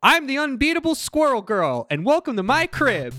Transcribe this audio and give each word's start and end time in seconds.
I'm 0.00 0.28
the 0.28 0.38
unbeatable 0.38 0.94
Squirrel 0.94 1.42
Girl, 1.42 1.88
and 1.90 2.04
welcome 2.04 2.36
to 2.36 2.44
my 2.44 2.68
crib. 2.68 3.12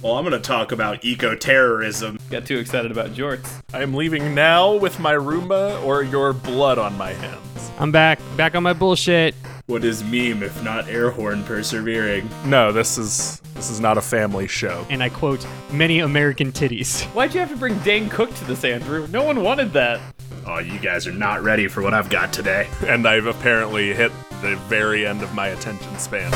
Well, 0.00 0.14
I'm 0.14 0.24
going 0.24 0.40
to 0.40 0.48
talk 0.48 0.70
about 0.70 1.04
eco 1.04 1.34
terrorism. 1.34 2.20
Got 2.30 2.46
too 2.46 2.58
excited 2.58 2.92
about 2.92 3.10
jorts. 3.10 3.60
I 3.74 3.82
am 3.82 3.92
leaving 3.92 4.32
now 4.32 4.76
with 4.76 5.00
my 5.00 5.14
Roomba 5.14 5.82
or 5.82 6.04
your 6.04 6.32
blood 6.32 6.78
on 6.78 6.96
my 6.96 7.12
hands. 7.12 7.72
I'm 7.80 7.90
back, 7.90 8.20
back 8.36 8.54
on 8.54 8.62
my 8.62 8.72
bullshit. 8.72 9.34
What 9.66 9.82
is 9.82 10.04
meme 10.04 10.44
if 10.44 10.62
not 10.62 10.86
air 10.88 11.10
horn 11.10 11.42
persevering? 11.42 12.30
No, 12.44 12.70
this 12.70 12.98
is 12.98 13.40
this 13.54 13.68
is 13.68 13.80
not 13.80 13.98
a 13.98 14.02
family 14.02 14.46
show. 14.46 14.86
And 14.88 15.02
I 15.02 15.08
quote, 15.08 15.44
many 15.72 15.98
American 15.98 16.52
titties. 16.52 17.02
Why'd 17.14 17.34
you 17.34 17.40
have 17.40 17.50
to 17.50 17.56
bring 17.56 17.76
Dane 17.80 18.08
Cook 18.08 18.32
to 18.32 18.44
this, 18.44 18.62
Andrew? 18.62 19.08
No 19.08 19.24
one 19.24 19.42
wanted 19.42 19.72
that. 19.72 20.00
Oh, 20.46 20.58
you 20.60 20.78
guys 20.78 21.08
are 21.08 21.12
not 21.12 21.42
ready 21.42 21.66
for 21.66 21.82
what 21.82 21.94
I've 21.94 22.10
got 22.10 22.32
today. 22.32 22.68
And 22.86 23.08
I've 23.08 23.26
apparently 23.26 23.92
hit 23.92 24.12
the 24.42 24.56
very 24.68 25.06
end 25.06 25.22
of 25.22 25.32
my 25.34 25.48
attention 25.48 25.98
span. 25.98 26.30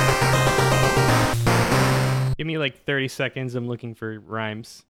Give 2.38 2.46
me 2.46 2.56
like 2.56 2.84
30 2.84 3.08
seconds, 3.08 3.54
I'm 3.54 3.68
looking 3.68 3.94
for 3.94 4.18
rhymes. 4.18 4.84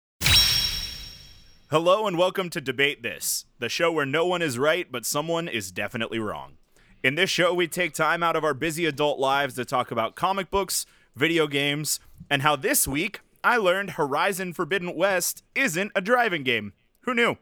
Hello 1.71 2.05
and 2.07 2.17
welcome 2.17 2.49
to 2.51 2.61
Debate 2.61 3.01
This, 3.01 3.45
the 3.57 3.69
show 3.69 3.91
where 3.91 4.05
no 4.05 4.25
one 4.25 4.41
is 4.41 4.59
right, 4.59 4.91
but 4.91 5.05
someone 5.05 5.47
is 5.47 5.71
definitely 5.71 6.19
wrong. 6.19 6.57
In 7.03 7.15
this 7.15 7.29
show, 7.29 7.53
we 7.53 7.67
take 7.67 7.93
time 7.93 8.21
out 8.21 8.35
of 8.35 8.43
our 8.43 8.53
busy 8.53 8.85
adult 8.85 9.19
lives 9.19 9.55
to 9.55 9.65
talk 9.65 9.89
about 9.89 10.15
comic 10.15 10.51
books, 10.51 10.85
video 11.15 11.47
games, 11.47 11.99
and 12.29 12.41
how 12.41 12.55
this 12.55 12.87
week 12.87 13.21
I 13.43 13.57
learned 13.57 13.91
Horizon 13.91 14.53
Forbidden 14.53 14.95
West 14.95 15.43
isn't 15.55 15.91
a 15.95 16.01
driving 16.01 16.43
game. 16.43 16.73
Who 17.01 17.13
knew? 17.13 17.37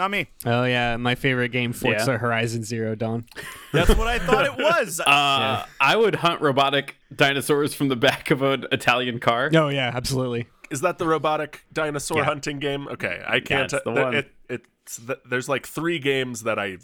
Not 0.00 0.10
me. 0.10 0.28
Oh 0.46 0.64
yeah, 0.64 0.96
my 0.96 1.14
favorite 1.14 1.50
game, 1.50 1.74
Forza 1.74 2.12
Yeah. 2.12 2.16
Horizon 2.16 2.64
Zero 2.64 2.94
Dawn. 2.94 3.26
That's 3.74 3.94
what 3.94 4.08
I 4.08 4.18
thought 4.18 4.46
it 4.46 4.56
was. 4.56 4.98
Uh, 4.98 5.66
I 5.78 5.94
would 5.94 6.14
hunt 6.14 6.40
robotic 6.40 6.96
dinosaurs 7.14 7.74
from 7.74 7.88
the 7.88 7.96
back 7.96 8.30
of 8.30 8.40
an 8.40 8.64
Italian 8.72 9.20
car. 9.20 9.50
Oh 9.54 9.68
yeah, 9.68 9.90
absolutely. 9.94 10.46
Is 10.70 10.80
that 10.80 10.96
the 10.96 11.06
robotic 11.06 11.64
dinosaur 11.70 12.16
Yeah. 12.20 12.24
hunting 12.24 12.60
game? 12.60 12.88
Okay, 12.88 13.22
I 13.26 13.40
can't. 13.40 13.70
That's 13.70 13.84
the 13.84 13.90
one. 13.90 14.14
It, 14.14 14.30
it's 14.48 14.96
th- 15.06 15.18
there's 15.28 15.50
like 15.50 15.66
three 15.66 15.98
games 15.98 16.44
that 16.44 16.58
I 16.58 16.78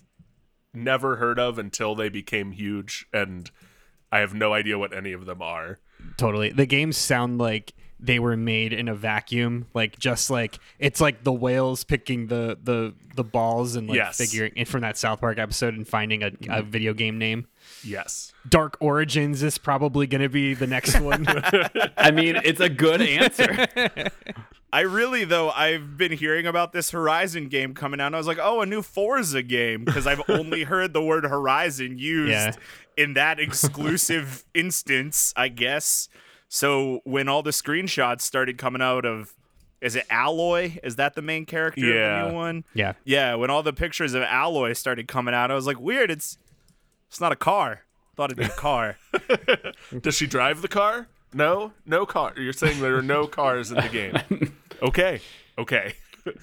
never 0.74 1.16
heard 1.16 1.38
of 1.38 1.58
until 1.58 1.94
they 1.94 2.10
became 2.10 2.52
huge, 2.52 3.06
and 3.14 3.50
I 4.12 4.18
have 4.18 4.34
no 4.34 4.52
idea 4.52 4.78
what 4.78 4.94
any 4.94 5.12
of 5.12 5.24
them 5.24 5.40
are. 5.40 5.78
Totally. 6.18 6.50
The 6.50 6.66
games 6.66 6.98
sound 6.98 7.38
like 7.38 7.72
they 7.98 8.18
were 8.18 8.36
made 8.36 8.72
in 8.72 8.88
a 8.88 8.94
vacuum, 8.94 9.66
like 9.74 9.98
just 9.98 10.30
like 10.30 10.58
it's 10.78 11.00
like 11.00 11.24
the 11.24 11.32
whales 11.32 11.84
picking 11.84 12.26
the 12.26 12.58
the 12.62 12.94
the 13.14 13.24
balls 13.24 13.76
and 13.76 13.88
like 13.88 13.96
Yes. 13.96 14.18
figuring 14.18 14.52
and 14.56 14.68
from 14.68 14.82
that 14.82 14.98
South 14.98 15.20
Park 15.20 15.38
episode 15.38 15.74
and 15.74 15.88
finding 15.88 16.22
a, 16.22 16.26
a 16.26 16.30
mm-hmm. 16.30 16.70
video 16.70 16.92
game 16.92 17.18
name. 17.18 17.46
Yes. 17.82 18.32
Dark 18.48 18.76
Origins 18.80 19.42
is 19.42 19.58
probably 19.58 20.06
going 20.06 20.20
to 20.20 20.28
be 20.28 20.52
the 20.54 20.66
next 20.66 21.00
one. 21.00 21.26
I 21.96 22.10
mean, 22.10 22.36
it's 22.44 22.60
a 22.60 22.68
good 22.68 23.00
answer. 23.00 23.66
I 24.72 24.80
really 24.80 25.24
though 25.24 25.50
I've 25.50 25.96
been 25.96 26.12
hearing 26.12 26.46
about 26.46 26.72
this 26.72 26.90
Horizon 26.90 27.48
game 27.48 27.72
coming 27.72 28.00
out. 28.00 28.08
And 28.08 28.16
I 28.16 28.18
was 28.18 28.26
like, 28.26 28.38
oh, 28.40 28.60
a 28.60 28.66
new 28.66 28.82
Forza 28.82 29.42
game 29.42 29.84
because 29.84 30.06
I've 30.06 30.22
only 30.28 30.64
heard 30.64 30.92
the 30.92 31.02
word 31.02 31.24
Horizon 31.24 31.98
used 31.98 32.30
Yeah. 32.30 32.52
in 32.96 33.14
that 33.14 33.40
exclusive 33.40 34.44
instance, 34.52 35.32
I 35.36 35.48
guess. 35.48 36.08
So 36.48 37.00
when 37.04 37.28
all 37.28 37.42
the 37.42 37.50
screenshots 37.50 38.20
started 38.22 38.56
coming 38.58 38.80
out 38.82 39.04
of, 39.04 39.34
is 39.80 39.96
it 39.96 40.08
Aloy? 40.08 40.78
Is 40.82 40.96
that 40.96 41.14
the 41.14 41.22
main 41.22 41.44
character 41.46 41.88
of 41.88 41.94
Yeah. 41.94 42.22
the 42.24 42.28
new 42.30 42.34
one? 42.34 42.64
yeah. 42.74 42.92
Yeah. 43.04 43.34
When 43.34 43.50
all 43.50 43.62
the 43.62 43.72
pictures 43.72 44.14
of 44.14 44.22
Aloy 44.22 44.76
started 44.76 45.08
coming 45.08 45.34
out, 45.34 45.50
I 45.50 45.54
was 45.54 45.66
like, 45.66 45.80
weird. 45.80 46.10
It's 46.10 46.38
it's 47.08 47.20
not 47.20 47.32
a 47.32 47.36
car. 47.36 47.82
Thought 48.16 48.32
it'd 48.32 48.38
be 48.38 48.44
a 48.44 48.48
car. 48.48 48.96
Does 50.00 50.16
she 50.16 50.26
drive 50.26 50.62
the 50.62 50.68
car? 50.68 51.08
No, 51.34 51.72
no 51.84 52.06
car. 52.06 52.32
You're 52.36 52.52
saying 52.54 52.80
there 52.80 52.96
are 52.96 53.02
no 53.02 53.26
cars 53.26 53.70
in 53.70 53.76
the 53.76 53.88
game. 53.88 54.56
Okay, 54.82 55.20
okay. 55.56 55.94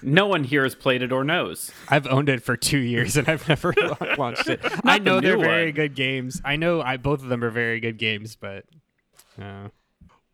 no 0.02 0.26
one 0.26 0.42
here 0.42 0.64
has 0.64 0.74
played 0.74 1.02
it 1.02 1.12
or 1.12 1.22
knows. 1.22 1.70
I've 1.88 2.04
owned 2.08 2.28
it 2.28 2.42
for 2.42 2.56
2 2.56 2.78
years 2.78 3.16
and 3.16 3.28
I've 3.28 3.48
never 3.48 3.72
launched 4.18 4.48
it. 4.48 4.58
I 4.84 4.98
the 4.98 5.04
know 5.04 5.20
they're 5.20 5.36
new 5.36 5.42
very 5.44 5.70
good 5.70 5.94
games. 5.94 6.40
I 6.44 6.56
know 6.56 6.82
I 6.82 6.96
both 6.96 7.22
of 7.22 7.28
them 7.28 7.44
are 7.44 7.50
very 7.50 7.78
good 7.78 7.96
games, 7.96 8.34
but 8.34 8.64
uh, 9.40 9.68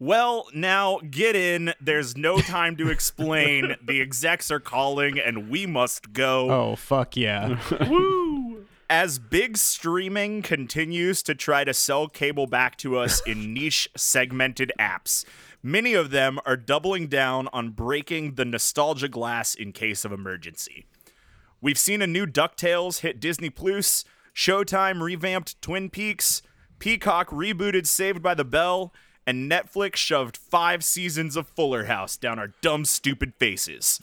Well, 0.03 0.49
now 0.55 0.99
get 1.11 1.37
in. 1.37 1.75
There's 1.79 2.17
no 2.17 2.41
time 2.41 2.75
to 2.79 2.89
explain. 2.89 3.77
the 3.87 4.01
execs 4.01 4.51
are 4.51 4.59
calling 4.59 5.19
and 5.19 5.51
we 5.51 5.67
must 5.67 6.15
go. 6.15 6.51
oh 6.51 6.77
fuck 6.77 7.19
yeah. 7.19 7.61
Woo! 7.89 8.65
As 8.89 9.19
big 9.19 9.59
streaming 9.59 10.41
continues 10.41 11.23
to 11.25 11.35
try 11.35 11.65
to 11.65 11.75
sell 11.75 12.09
cable 12.09 12.47
back 12.47 12.77
to 12.79 12.97
us 12.97 13.21
in 13.27 13.53
niche 13.55 13.91
segmented 13.95 14.73
apps, 14.81 15.27
many 15.63 15.93
of 15.93 16.11
them 16.11 16.41
are 16.47 16.57
doubling 16.57 17.07
down 17.07 17.49
on 17.53 17.71
breaking 17.71 18.37
the 18.37 18.47
nostalgia 18.47 19.07
glass 19.07 19.55
in 19.55 19.71
case 19.71 20.07
of 20.07 20.13
emergency. 20.13 20.87
We've 21.61 21.79
seen 21.79 22.01
a 22.01 22.07
new 22.07 22.27
DuckTales 22.27 23.01
hit 23.01 23.21
Disney 23.21 23.51
Plus, 23.51 24.07
Showtime 24.35 25.03
revamped 25.03 25.61
Twin 25.61 25.91
Peaks, 25.91 26.41
Peacock 26.79 27.29
rebooted 27.29 27.87
Saved 27.87 28.23
by 28.23 28.33
the 28.33 28.47
Bell, 28.47 28.95
and 29.31 29.51
Netflix 29.51 29.97
shoved 29.97 30.37
five 30.37 30.83
seasons 30.85 31.37
of 31.37 31.47
Fuller 31.49 31.85
House 31.85 32.17
down 32.17 32.39
our 32.39 32.49
dumb, 32.61 32.85
stupid 32.85 33.35
faces. 33.37 34.01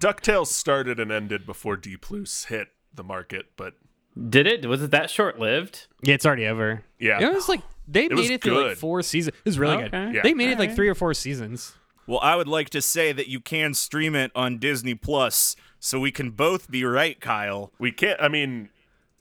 DuckTales 0.00 0.46
started 0.48 0.98
and 0.98 1.12
ended 1.12 1.46
before 1.46 1.76
D 1.76 1.96
Plus 1.96 2.44
hit 2.46 2.68
the 2.94 3.04
market, 3.04 3.46
but 3.56 3.74
Did 4.28 4.46
it? 4.46 4.66
Was 4.66 4.82
it 4.82 4.90
that 4.92 5.10
short 5.10 5.38
lived? 5.38 5.86
Yeah, 6.02 6.14
it's 6.14 6.24
already 6.26 6.46
over. 6.46 6.82
Yeah. 6.98 7.20
It 7.20 7.32
was 7.34 7.48
like 7.48 7.60
they 7.86 8.08
was 8.08 8.20
made 8.28 8.30
it 8.34 8.42
through 8.42 8.68
like 8.68 8.76
four 8.76 9.02
seasons. 9.02 9.36
It 9.36 9.44
was 9.44 9.58
really 9.58 9.76
Okay. 9.84 9.88
good. 9.90 10.14
Yeah. 10.14 10.22
They 10.22 10.34
made 10.34 10.48
it 10.50 10.58
like 10.58 10.68
Alright. 10.70 10.76
three 10.76 10.88
or 10.88 10.94
four 10.94 11.12
seasons. 11.14 11.74
Well, 12.06 12.20
I 12.20 12.36
would 12.36 12.48
like 12.48 12.70
to 12.70 12.82
say 12.82 13.12
that 13.12 13.28
you 13.28 13.40
can 13.40 13.74
stream 13.74 14.14
it 14.14 14.30
on 14.34 14.58
Disney 14.58 14.94
Plus, 14.94 15.56
so 15.80 15.98
we 15.98 16.12
can 16.12 16.30
both 16.30 16.70
be 16.70 16.84
right, 16.84 17.18
Kyle. 17.20 17.72
we 17.78 17.92
can't. 17.92 18.20
I 18.20 18.28
mean, 18.28 18.68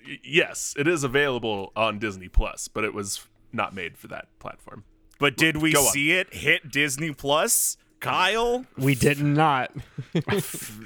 y- 0.06 0.20
yes, 0.24 0.76
it 0.78 0.88
is 0.88 1.04
available 1.04 1.72
on 1.76 1.98
Disney 2.00 2.28
Plus, 2.28 2.68
but 2.68 2.84
it 2.84 2.94
was 2.94 3.26
not 3.54 3.74
made 3.74 3.98
for 3.98 4.08
that 4.08 4.28
platform. 4.40 4.84
But 5.20 5.38
did 5.38 5.58
we 5.58 5.72
Go 5.74 5.82
on. 5.86 5.92
see 5.92 6.12
it 6.12 6.34
hit 6.34 6.70
Disney 6.72 7.14
Plus, 7.14 7.78
Kyle? 8.00 8.66
We 8.78 8.96
did 8.96 9.22
not. 9.22 9.72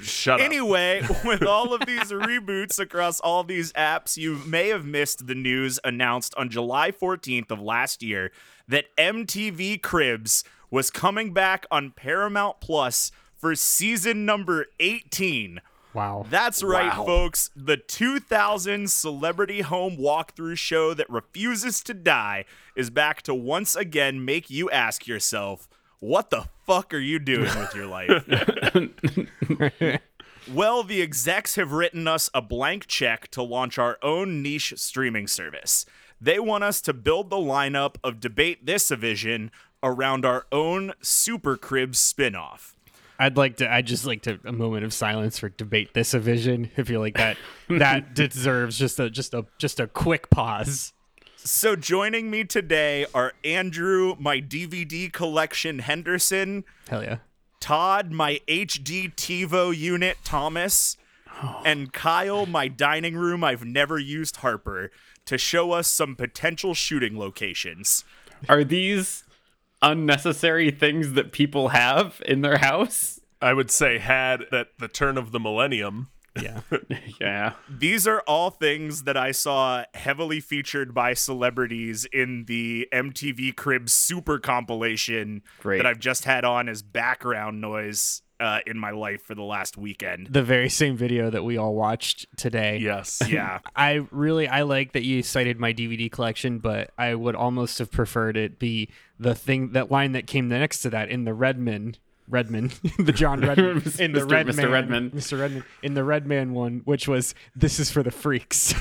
Shut 0.02 0.40
up. 0.40 0.44
Anyway, 0.44 1.02
with 1.24 1.42
all 1.42 1.74
of 1.74 1.84
these 1.86 2.12
reboots 2.12 2.78
across 2.78 3.18
all 3.20 3.42
these 3.42 3.72
apps, 3.72 4.16
you 4.16 4.36
may 4.46 4.68
have 4.68 4.84
missed 4.84 5.26
the 5.26 5.34
news 5.34 5.80
announced 5.84 6.34
on 6.36 6.48
July 6.50 6.90
14th 6.92 7.50
of 7.50 7.60
last 7.60 8.02
year 8.02 8.30
that 8.68 8.84
MTV 8.96 9.82
Cribs 9.82 10.44
was 10.70 10.90
coming 10.90 11.32
back 11.32 11.66
on 11.70 11.90
Paramount 11.90 12.60
Plus 12.60 13.10
for 13.34 13.54
season 13.54 14.24
number 14.26 14.66
18. 14.78 15.60
Wow. 15.94 16.26
That's 16.28 16.62
right, 16.62 16.96
Wow. 16.96 17.04
folks. 17.06 17.50
The 17.56 17.76
2000 17.76 18.90
celebrity 18.90 19.62
home 19.62 19.96
walkthrough 19.96 20.58
show 20.58 20.94
that 20.94 21.08
refuses 21.10 21.82
to 21.84 21.94
die 21.94 22.44
is 22.76 22.90
back 22.90 23.22
to 23.22 23.34
once 23.34 23.74
again 23.74 24.24
make 24.24 24.50
you 24.50 24.70
ask 24.70 25.06
yourself, 25.06 25.68
what 26.00 26.30
the 26.30 26.44
fuck 26.66 26.94
are 26.94 26.98
you 26.98 27.18
doing 27.18 27.50
with 27.58 27.74
your 27.74 27.86
life? 27.86 28.22
well, 30.52 30.82
the 30.82 31.02
execs 31.02 31.56
have 31.56 31.72
written 31.72 32.06
us 32.06 32.30
a 32.32 32.42
blank 32.42 32.86
check 32.86 33.28
to 33.32 33.42
launch 33.42 33.78
our 33.78 33.98
own 34.02 34.42
niche 34.42 34.74
streaming 34.76 35.26
service. 35.26 35.84
They 36.20 36.38
want 36.38 36.64
us 36.64 36.80
to 36.82 36.92
build 36.92 37.30
the 37.30 37.36
lineup 37.36 37.96
of 38.04 38.20
Debate 38.20 38.66
This 38.66 38.88
Division 38.88 39.50
around 39.82 40.24
our 40.24 40.46
own 40.50 40.92
Super 41.00 41.56
Cribs 41.56 41.98
spinoff. 42.12 42.74
I'd 43.18 43.36
like 43.36 43.56
to. 43.56 43.72
I'd 43.72 43.86
just 43.86 44.06
like 44.06 44.22
to 44.22 44.38
a 44.44 44.52
moment 44.52 44.84
of 44.84 44.92
silence 44.92 45.38
for 45.38 45.48
debate 45.48 45.92
this 45.92 46.14
a 46.14 46.20
vision. 46.20 46.70
I 46.78 46.82
feel 46.82 47.00
like 47.00 47.16
that 47.16 47.36
that 47.68 48.14
deserves 48.14 48.78
just 48.78 49.00
a 49.00 49.10
just 49.10 49.34
a 49.34 49.46
just 49.58 49.80
a 49.80 49.88
quick 49.88 50.30
pause. 50.30 50.92
So 51.36 51.76
joining 51.76 52.30
me 52.30 52.44
today 52.44 53.06
are 53.14 53.32
Andrew, 53.44 54.16
my 54.18 54.40
DVD 54.40 55.10
collection 55.12 55.78
Henderson, 55.80 56.64
Hell 56.88 57.02
yeah. 57.02 57.18
Todd, 57.60 58.12
my 58.12 58.40
HD 58.46 59.14
TiVo 59.14 59.76
unit 59.76 60.18
Thomas, 60.24 60.96
oh. 61.42 61.62
and 61.64 61.92
Kyle, 61.92 62.44
my 62.44 62.68
dining 62.68 63.16
room 63.16 63.42
I've 63.42 63.64
never 63.64 63.98
used 63.98 64.36
Harper, 64.36 64.90
to 65.26 65.38
show 65.38 65.72
us 65.72 65.88
some 65.88 66.16
potential 66.16 66.74
shooting 66.74 67.18
locations. 67.18 68.04
Are 68.48 68.62
these 68.62 69.24
unnecessary 69.82 70.70
things 70.70 71.12
that 71.12 71.32
people 71.32 71.68
have 71.68 72.22
in 72.26 72.40
their 72.42 72.58
house? 72.58 73.20
I 73.40 73.52
would 73.52 73.70
say 73.70 73.98
had 73.98 74.42
at 74.52 74.68
the 74.78 74.88
turn 74.88 75.16
of 75.16 75.32
the 75.32 75.40
millennium. 75.40 76.08
Yeah. 76.40 76.60
Yeah. 77.20 77.54
These 77.68 78.06
are 78.06 78.20
all 78.28 78.50
things 78.50 79.02
that 79.02 79.16
I 79.16 79.32
saw 79.32 79.82
heavily 79.94 80.38
featured 80.38 80.94
by 80.94 81.14
celebrities 81.14 82.04
in 82.12 82.44
the 82.44 82.86
MTV 82.92 83.56
Cribs 83.56 83.92
Super 83.92 84.38
compilation 84.38 85.42
Great. 85.58 85.78
that 85.78 85.86
I've 85.86 85.98
just 85.98 86.24
had 86.24 86.44
on 86.44 86.68
as 86.68 86.80
background 86.82 87.60
noise 87.60 88.22
uh, 88.38 88.60
in 88.68 88.78
my 88.78 88.92
life 88.92 89.22
for 89.22 89.34
the 89.34 89.42
last 89.42 89.76
weekend. 89.76 90.28
The 90.30 90.44
very 90.44 90.68
same 90.68 90.96
video 90.96 91.28
that 91.28 91.42
we 91.42 91.56
all 91.56 91.74
watched 91.74 92.26
today. 92.36 92.78
Yes. 92.78 93.20
Yeah. 93.28 93.58
I 93.74 94.06
really 94.12 94.46
I 94.46 94.62
like 94.62 94.92
that 94.92 95.04
you 95.04 95.24
cited 95.24 95.58
my 95.58 95.72
DVD 95.72 96.10
collection, 96.10 96.60
but 96.60 96.92
I 96.96 97.16
would 97.16 97.34
almost 97.34 97.78
have 97.80 97.90
preferred 97.90 98.36
it 98.36 98.60
be 98.60 98.90
the 99.18 99.34
thing 99.34 99.72
that 99.72 99.90
line 99.90 100.12
that 100.12 100.26
came 100.26 100.48
next 100.48 100.80
to 100.82 100.90
that 100.90 101.08
in 101.08 101.24
the 101.24 101.34
Redman 101.34 101.96
Redman, 102.30 102.70
the 102.98 103.12
John 103.12 103.40
Redman 103.40 103.76
in 103.98 104.12
the 104.12 104.20
Mr. 104.20 104.30
Red 104.30 104.46
Mr. 104.46 104.56
Man, 104.56 104.70
Redman. 104.70 105.10
Mr. 105.10 105.40
Redman 105.40 105.64
in 105.82 105.94
the 105.94 106.04
Redman 106.04 106.52
one, 106.52 106.82
which 106.84 107.08
was 107.08 107.34
"This 107.56 107.80
is 107.80 107.90
for 107.90 108.02
the 108.02 108.10
freaks." 108.10 108.74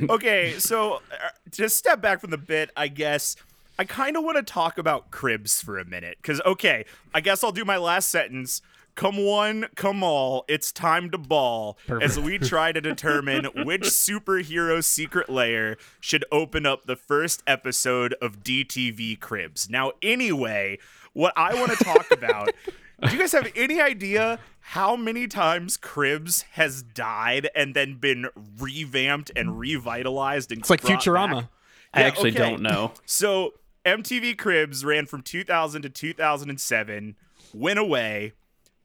okay, 0.10 0.54
so 0.58 0.94
uh, 0.94 1.30
to 1.52 1.68
step 1.68 2.00
back 2.00 2.20
from 2.20 2.30
the 2.30 2.38
bit, 2.38 2.70
I 2.76 2.88
guess 2.88 3.36
I 3.80 3.84
kind 3.84 4.16
of 4.16 4.24
want 4.24 4.36
to 4.36 4.42
talk 4.42 4.76
about 4.76 5.10
cribs 5.10 5.62
for 5.62 5.78
a 5.78 5.86
minute. 5.86 6.18
Because, 6.20 6.40
okay, 6.42 6.84
I 7.14 7.22
guess 7.22 7.42
I'll 7.42 7.50
do 7.50 7.64
my 7.64 7.78
last 7.78 8.08
sentence. 8.08 8.60
Come 8.94 9.24
one, 9.24 9.66
come 9.76 10.02
all, 10.02 10.44
it's 10.48 10.72
time 10.72 11.10
to 11.10 11.18
ball 11.18 11.78
as 12.02 12.18
we 12.18 12.38
try 12.38 12.72
to 12.72 12.80
determine 12.80 13.44
which 13.64 13.82
superhero 13.82 14.82
secret 14.84 15.28
layer 15.30 15.76
should 16.00 16.24
open 16.30 16.66
up 16.66 16.86
the 16.86 16.96
first 16.96 17.42
episode 17.46 18.14
of 18.20 18.42
DTV 18.42 19.18
Cribs. 19.20 19.70
Now, 19.70 19.92
anyway, 20.02 20.78
what 21.12 21.32
I 21.36 21.54
want 21.54 21.76
to 21.76 21.84
talk 21.84 22.06
about 22.10 22.50
do 23.02 23.12
you 23.12 23.18
guys 23.18 23.32
have 23.32 23.50
any 23.56 23.80
idea 23.80 24.38
how 24.60 24.94
many 24.94 25.26
times 25.26 25.76
Cribs 25.76 26.42
has 26.52 26.82
died 26.82 27.48
and 27.54 27.74
then 27.74 27.94
been 27.94 28.28
revamped 28.58 29.30
and 29.34 29.58
revitalized? 29.58 30.52
And 30.52 30.60
It's 30.60 30.70
like 30.70 30.82
Futurama. 30.82 31.32
back? 31.42 31.44
I 31.94 32.00
Yeah, 32.00 32.06
actually 32.06 32.30
okay. 32.30 32.38
don't 32.50 32.62
know. 32.62 32.92
So 33.06 33.54
MTV 33.86 34.36
Cribs 34.36 34.84
ran 34.84 35.06
from 35.06 35.22
2000 35.22 35.82
to 35.82 35.88
2007, 35.88 37.16
went 37.54 37.78
away, 37.78 38.32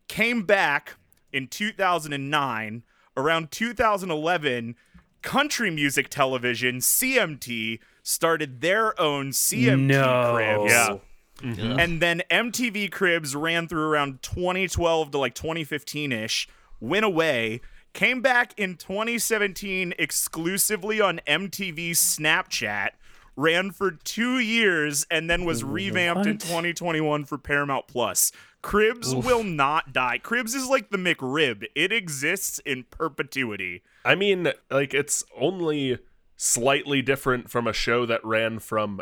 came 0.07 0.44
back 0.44 0.96
in 1.31 1.48
2009. 1.48 2.84
Around 3.18 3.52
2011, 3.52 4.75
country 5.22 5.72
music 5.72 6.10
television 6.10 6.78
CMT 6.78 7.80
started 8.04 8.62
their 8.62 9.00
own 9.00 9.31
CMT 9.31 9.88
No. 9.88 10.34
Cribs. 10.36 10.72
Yeah. 10.72 10.98
Mm-hmm. 11.42 11.80
And 11.80 12.02
then 12.02 12.22
MTV 12.31 12.92
Cribs 12.92 13.36
ran 13.36 13.68
through 13.68 13.88
around 13.88 14.22
2012 14.22 15.12
to 15.12 15.18
like 15.18 15.36
2015 15.36 16.12
ish, 16.12 16.48
went 16.80 17.04
away, 17.04 17.62
came 17.94 18.22
back 18.22 18.54
in 18.57 18.75
2017 18.75 19.94
exclusively 19.98 21.02
on 21.02 21.19
MTV 21.28 21.92
Snapchat, 21.92 22.92
ran 23.36 23.72
for 23.72 23.92
two 23.92 24.40
years, 24.40 25.06
and 25.12 25.30
then 25.30 25.44
was 25.44 25.63
revamped 25.63 26.25
in 26.25 26.38
2021 26.38 27.25
for 27.25 27.38
Paramount 27.38 27.88
Plus. 27.88 28.31
Cribs 28.65 29.13
will 29.13 29.44
not 29.44 29.94
die. 29.94 30.17
Cribs 30.17 30.56
is 30.56 30.67
like 30.67 30.89
the 30.89 30.97
McRib, 30.97 31.65
it 31.75 31.91
exists 31.94 32.57
in 32.65 32.83
perpetuity. 32.89 33.83
I 34.03 34.15
mean, 34.15 34.51
like 34.71 34.94
it's 34.94 35.23
only 35.39 36.00
slightly 36.35 37.03
different 37.03 37.51
from 37.51 37.67
a 37.67 37.73
show 37.73 38.07
that 38.07 38.25
ran 38.25 38.57
from 38.57 39.01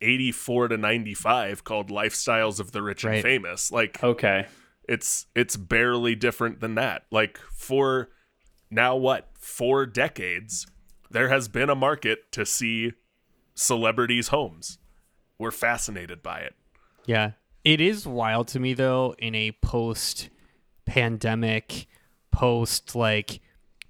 84 0.00 0.68
to 0.68 0.76
95 0.78 1.62
called 1.62 1.90
Lifestyles 1.90 2.58
of 2.58 2.72
the 2.72 2.80
Rich 2.80 3.04
Right. 3.04 3.16
and 3.16 3.22
Famous. 3.22 3.70
Like 3.70 4.02
Okay. 4.02 4.46
it's 4.88 5.26
it's 5.34 5.58
barely 5.58 6.14
different 6.14 6.60
than 6.60 6.74
that. 6.76 7.04
Like 7.10 7.38
for 7.52 8.08
now 8.70 8.96
what? 8.96 9.28
4 9.38 9.84
decades 9.84 10.66
there 11.10 11.28
has 11.28 11.48
been 11.48 11.68
a 11.68 11.74
market 11.74 12.32
to 12.32 12.46
see 12.46 12.94
celebrities' 13.54 14.28
homes. 14.28 14.78
We're 15.38 15.50
fascinated 15.50 16.22
by 16.22 16.40
it. 16.40 16.54
Yeah. 17.04 17.32
It 17.64 17.80
is 17.80 18.06
wild 18.06 18.48
to 18.48 18.60
me 18.60 18.74
though 18.74 19.14
in 19.18 19.34
a 19.34 19.52
post 19.52 20.28
pandemic, 20.86 21.86
post 22.30 22.94
like 22.94 23.40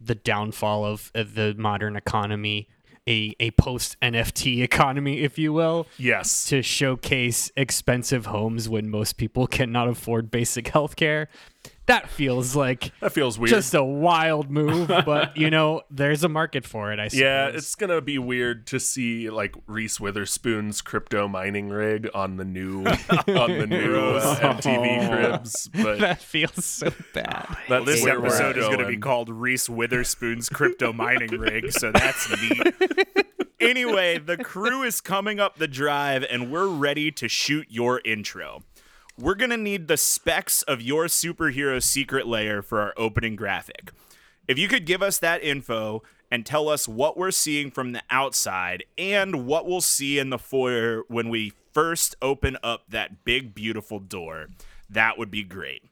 the 0.01 0.15
downfall 0.15 0.85
of, 0.85 1.11
of 1.15 1.35
the 1.35 1.55
modern 1.57 1.97
economy, 1.97 2.69
a, 3.09 3.35
a 3.41 3.51
post 3.53 3.97
NFT 4.01 4.63
economy, 4.63 5.21
if 5.21 5.39
you 5.39 5.53
will, 5.53 5.87
Yes. 5.99 6.45
to 6.47 6.63
showcase 6.63 7.51
expensive 7.57 8.27
homes 8.27 8.69
when 8.69 8.89
most 8.91 9.17
people 9.17 9.47
cannot 9.59 9.89
afford 9.89 10.31
basic 10.31 10.69
health 10.69 10.97
care. 10.97 11.29
That 11.93 12.09
feels 12.09 12.57
like 12.57 12.91
That 13.01 13.13
feels 13.13 13.39
weird. 13.39 13.51
just 13.51 13.75
a 13.75 13.85
wild 13.85 14.51
move, 14.51 14.89
but 14.89 15.37
you 15.37 15.51
know, 15.51 15.83
there's 15.91 16.25
a 16.25 16.29
market 16.29 16.65
for 16.65 16.91
it, 16.91 16.99
I 16.99 17.09
suppose. 17.09 17.21
Yeah, 17.21 17.49
it's 17.49 17.75
gonna 17.75 18.01
be 18.01 18.17
weird 18.19 18.67
to 18.69 18.81
see 18.81 19.29
like 19.29 19.55
Reese 19.67 20.01
Witherspoon's 20.01 20.81
crypto 20.81 21.29
mining 21.29 21.69
rig 21.69 22.09
on 22.15 22.39
the 22.39 22.47
new 22.47 22.79
on 22.87 23.59
the 23.59 23.67
new 23.67 24.15
MTV 24.15 25.05
oh. 25.05 25.09
Cribs, 25.09 25.69
but 25.69 25.99
that 25.99 26.23
feels 26.23 26.65
so 26.65 26.91
bad. 27.13 27.59
that's 27.69 27.85
This 27.85 28.03
where 28.03 28.25
episode 28.25 28.57
is 28.57 28.65
going 28.65 28.79
to 28.79 28.87
be 28.87 28.97
called 28.97 29.29
Reese 29.29 29.69
Witherspoon's 29.69 30.49
crypto 30.49 30.95
mining 30.95 31.33
rig, 31.33 31.73
so 31.73 31.93
that's 31.93 32.27
neat. 32.41 32.75
anyway, 33.61 34.17
the 34.17 34.39
crew 34.39 34.83
is 34.83 35.03
coming 35.03 35.39
up 35.41 35.59
the 35.59 35.69
drive, 35.69 36.25
and 36.31 36.51
we're 36.51 36.69
ready 36.69 37.13
to 37.13 37.29
shoot 37.29 37.67
your 37.69 38.01
intro. 38.03 38.63
We're 39.19 39.35
going 39.35 39.51
to 39.51 39.59
need 39.59 39.89
the 39.89 39.99
specs 39.99 40.63
of 40.63 40.81
your 40.81 41.05
superhero 41.05 41.83
secret 41.83 42.27
layer 42.27 42.63
for 42.63 42.81
our 42.81 42.95
opening 42.97 43.37
graphic. 43.37 43.93
If 44.49 44.59
you 44.59 44.69
could 44.69 44.87
give 44.87 45.03
us 45.03 45.19
that 45.19 45.45
info 45.45 46.03
and 46.31 46.47
tell 46.47 46.69
us 46.69 46.89
what 46.89 47.19
we're 47.19 47.31
seeing 47.31 47.71
from 47.71 47.93
the 47.93 48.03
outside 48.11 48.85
and 48.97 49.47
what 49.47 49.67
we'll 49.67 49.83
see 49.83 50.19
in 50.19 50.31
the 50.31 50.39
foyer 50.39 51.03
when 51.09 51.29
we 51.29 51.53
first 51.75 52.17
open 52.23 52.57
up 52.63 52.85
that 52.89 53.23
big, 53.23 53.55
beautiful 53.55 53.99
door, 53.99 54.47
that 54.89 55.19
would 55.19 55.31
be 55.31 55.45
great. 55.45 55.83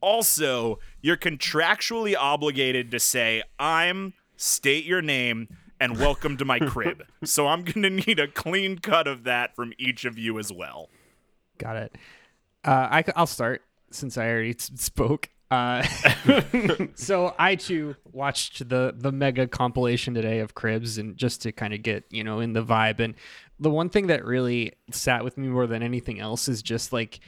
Also, 0.00 0.78
you're 1.02 1.18
contractually 1.18 2.16
obligated 2.18 2.90
to 2.90 2.98
say, 2.98 3.42
I'm, 3.58 4.14
state 4.38 4.86
your 4.86 5.02
name, 5.02 5.48
and 5.78 5.98
welcome 5.98 6.38
to 6.38 6.46
my 6.46 6.58
crib. 6.60 7.04
so 7.24 7.46
I'm 7.46 7.62
going 7.62 7.82
to 7.82 7.90
need 7.90 8.18
a 8.18 8.26
clean 8.26 8.78
cut 8.78 9.06
of 9.06 9.24
that 9.24 9.54
from 9.54 9.74
each 9.78 10.06
of 10.06 10.18
you 10.18 10.38
as 10.38 10.50
well. 10.50 10.88
Got 11.58 11.76
it. 11.76 11.96
Uh, 12.64 12.88
I, 12.90 13.04
will 13.16 13.26
start 13.26 13.62
since 13.90 14.16
I 14.16 14.28
already 14.28 14.54
spoke. 14.58 15.28
Uh, 15.50 15.82
so 16.94 17.34
I 17.38 17.54
too 17.54 17.94
watched 18.12 18.68
the 18.68 18.94
the 18.96 19.12
mega 19.12 19.46
compilation 19.46 20.14
today 20.14 20.40
of 20.40 20.54
Cribs, 20.54 20.98
and 20.98 21.16
just 21.16 21.42
to 21.42 21.52
kind 21.52 21.74
of 21.74 21.82
get 21.82 22.04
you 22.10 22.24
know 22.24 22.40
in 22.40 22.54
the 22.54 22.64
vibe. 22.64 23.00
And 23.00 23.14
the 23.60 23.70
one 23.70 23.88
thing 23.88 24.08
that 24.08 24.24
really 24.24 24.72
sat 24.90 25.22
with 25.22 25.38
me 25.38 25.48
more 25.48 25.66
than 25.66 25.82
anything 25.82 26.18
else 26.18 26.48
is 26.48 26.62
just 26.62 26.92
like 26.92 27.20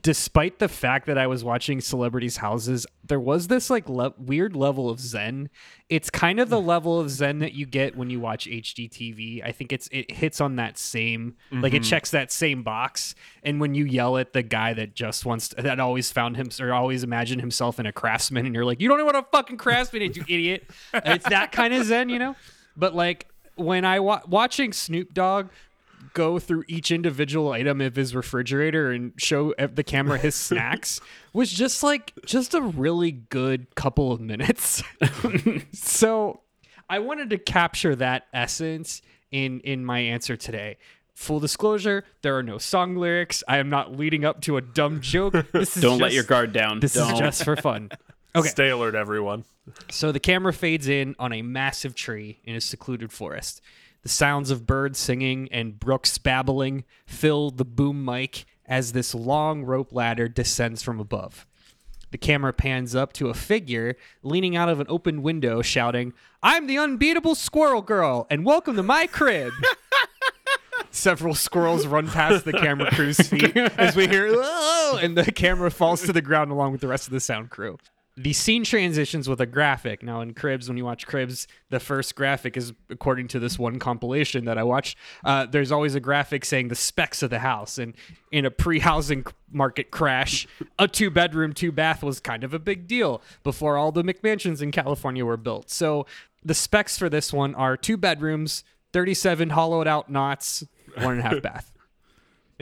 despite 0.00 0.58
the 0.58 0.68
fact 0.68 1.06
that 1.06 1.18
I 1.18 1.26
was 1.26 1.44
watching 1.44 1.80
celebrities' 1.80 2.38
houses, 2.38 2.86
there 3.04 3.20
was 3.20 3.48
this 3.48 3.68
like 3.68 3.88
le- 3.88 4.14
weird 4.18 4.56
level 4.56 4.88
of 4.88 5.00
zen. 5.00 5.50
It's 5.88 6.08
kind 6.08 6.40
of 6.40 6.48
the 6.48 6.60
mm. 6.60 6.66
level 6.66 6.98
of 6.98 7.10
zen 7.10 7.40
that 7.40 7.52
you 7.52 7.66
get 7.66 7.96
when 7.96 8.08
you 8.08 8.20
watch 8.20 8.46
HGTV. 8.46 9.44
I 9.44 9.52
think 9.52 9.72
it's 9.72 9.88
it 9.92 10.10
hits 10.10 10.40
on 10.40 10.56
that 10.56 10.78
same 10.78 11.36
like 11.50 11.74
it 11.74 11.82
mm-hmm. 11.82 11.90
checks 11.90 12.10
that 12.12 12.32
same 12.32 12.62
box. 12.62 13.14
And 13.42 13.60
when 13.60 13.74
you 13.74 13.84
yell 13.84 14.16
at 14.16 14.32
the 14.32 14.42
guy 14.42 14.72
that 14.74 14.94
just 14.94 15.26
wants 15.26 15.48
to, 15.48 15.62
that 15.62 15.80
always 15.80 16.10
found 16.10 16.36
him 16.36 16.48
or 16.60 16.72
always 16.72 17.04
imagined 17.04 17.40
himself 17.40 17.78
in 17.78 17.86
a 17.86 17.92
craftsman, 17.92 18.46
and 18.46 18.54
you're 18.54 18.64
like, 18.64 18.80
you 18.80 18.88
don't 18.88 18.98
know 18.98 19.04
what 19.04 19.16
a 19.16 19.26
fucking 19.30 19.58
craftsman 19.58 20.02
is, 20.02 20.16
you 20.16 20.22
idiot. 20.28 20.70
it's 20.94 21.28
that 21.28 21.52
kind 21.52 21.74
of 21.74 21.84
zen, 21.84 22.08
you 22.08 22.18
know. 22.18 22.36
But 22.76 22.94
like 22.94 23.26
when 23.56 23.84
I 23.84 24.00
wa- 24.00 24.22
watching 24.26 24.72
Snoop 24.72 25.12
Dogg 25.12 25.48
go 26.14 26.38
through 26.38 26.64
each 26.68 26.90
individual 26.90 27.52
item 27.52 27.80
of 27.80 27.96
his 27.96 28.14
refrigerator 28.14 28.90
and 28.90 29.12
show 29.16 29.54
the 29.54 29.84
camera 29.84 30.18
his 30.18 30.34
snacks 30.36 31.00
was 31.32 31.52
just 31.52 31.82
like 31.82 32.12
just 32.24 32.54
a 32.54 32.60
really 32.60 33.10
good 33.10 33.74
couple 33.74 34.12
of 34.12 34.20
minutes. 34.20 34.82
so 35.72 36.40
I 36.88 36.98
wanted 36.98 37.30
to 37.30 37.38
capture 37.38 37.96
that 37.96 38.26
essence 38.32 39.02
in 39.30 39.60
in 39.60 39.84
my 39.84 40.00
answer 40.00 40.36
today. 40.36 40.78
Full 41.14 41.40
disclosure, 41.40 42.04
there 42.22 42.36
are 42.36 42.42
no 42.42 42.58
song 42.58 42.96
lyrics. 42.96 43.44
I 43.46 43.58
am 43.58 43.68
not 43.68 43.96
leading 43.96 44.24
up 44.24 44.40
to 44.42 44.56
a 44.56 44.60
dumb 44.60 45.00
joke. 45.00 45.34
This 45.52 45.76
is 45.76 45.82
Don't 45.82 45.98
let 45.98 46.12
your 46.12 46.24
guard 46.24 46.52
down. 46.52 46.80
This 46.80 46.94
Don't. 46.94 47.12
is 47.12 47.18
just 47.18 47.44
for 47.44 47.54
fun. 47.56 47.90
Okay. 48.34 48.48
Stay 48.48 48.70
alert, 48.70 48.94
everyone. 48.94 49.44
So 49.90 50.10
the 50.10 50.20
camera 50.20 50.52
fades 50.52 50.88
in 50.88 51.14
on 51.18 51.32
a 51.32 51.42
massive 51.42 51.94
tree 51.94 52.40
in 52.44 52.56
a 52.56 52.60
secluded 52.60 53.12
forest. 53.12 53.60
The 54.02 54.08
sounds 54.08 54.50
of 54.50 54.66
birds 54.66 54.98
singing 54.98 55.48
and 55.52 55.78
brooks 55.78 56.18
babbling 56.18 56.84
fill 57.06 57.50
the 57.52 57.64
boom 57.64 58.04
mic 58.04 58.44
as 58.66 58.92
this 58.92 59.14
long 59.14 59.62
rope 59.62 59.92
ladder 59.92 60.28
descends 60.28 60.82
from 60.82 60.98
above. 60.98 61.46
The 62.10 62.18
camera 62.18 62.52
pans 62.52 62.96
up 62.96 63.12
to 63.14 63.28
a 63.28 63.34
figure 63.34 63.96
leaning 64.24 64.56
out 64.56 64.68
of 64.68 64.80
an 64.80 64.86
open 64.88 65.22
window 65.22 65.62
shouting, 65.62 66.14
I'm 66.42 66.66
the 66.66 66.78
unbeatable 66.78 67.36
squirrel 67.36 67.80
girl, 67.80 68.26
and 68.28 68.44
welcome 68.44 68.74
to 68.74 68.82
my 68.82 69.06
crib. 69.06 69.52
Several 70.90 71.34
squirrels 71.34 71.86
run 71.86 72.08
past 72.08 72.44
the 72.44 72.52
camera 72.52 72.90
crew's 72.90 73.20
feet 73.20 73.56
as 73.56 73.94
we 73.94 74.08
hear, 74.08 74.28
oh, 74.34 74.98
and 75.00 75.16
the 75.16 75.30
camera 75.30 75.70
falls 75.70 76.02
to 76.02 76.12
the 76.12 76.20
ground 76.20 76.50
along 76.50 76.72
with 76.72 76.80
the 76.80 76.88
rest 76.88 77.06
of 77.06 77.12
the 77.12 77.20
sound 77.20 77.50
crew. 77.50 77.78
The 78.16 78.32
scene 78.34 78.62
transitions 78.62 79.28
with 79.28 79.40
a 79.40 79.46
graphic. 79.46 80.02
Now 80.02 80.20
in 80.20 80.34
Cribs, 80.34 80.68
when 80.68 80.76
you 80.76 80.84
watch 80.84 81.06
Cribs, 81.06 81.48
the 81.70 81.80
first 81.80 82.14
graphic 82.14 82.56
is 82.56 82.74
according 82.90 83.28
to 83.28 83.38
this 83.38 83.58
one 83.58 83.78
compilation 83.78 84.44
that 84.44 84.58
I 84.58 84.64
watched. 84.64 84.98
Uh, 85.24 85.46
there's 85.46 85.72
always 85.72 85.94
a 85.94 86.00
graphic 86.00 86.44
saying 86.44 86.68
the 86.68 86.74
specs 86.74 87.22
of 87.22 87.30
the 87.30 87.38
house, 87.38 87.78
and 87.78 87.94
in 88.30 88.44
a 88.44 88.50
pre-housing 88.50 89.24
market 89.50 89.90
crash, 89.90 90.46
a 90.78 90.86
two-bedroom, 90.86 91.54
two-bath 91.54 92.02
was 92.02 92.20
kind 92.20 92.44
of 92.44 92.52
a 92.52 92.58
big 92.58 92.86
deal 92.86 93.22
before 93.44 93.78
all 93.78 93.92
the 93.92 94.02
McMansions 94.02 94.60
in 94.60 94.72
California 94.72 95.24
were 95.24 95.38
built. 95.38 95.70
So 95.70 96.06
the 96.44 96.54
specs 96.54 96.98
for 96.98 97.08
this 97.08 97.32
one 97.32 97.54
are 97.54 97.78
two 97.78 97.96
bedrooms, 97.96 98.62
37 98.92 99.50
hollowed 99.50 99.88
out 99.88 100.10
knots, 100.10 100.64
one 100.96 101.12
and 101.12 101.20
a 101.20 101.22
half 101.22 101.42
bath. 101.42 101.71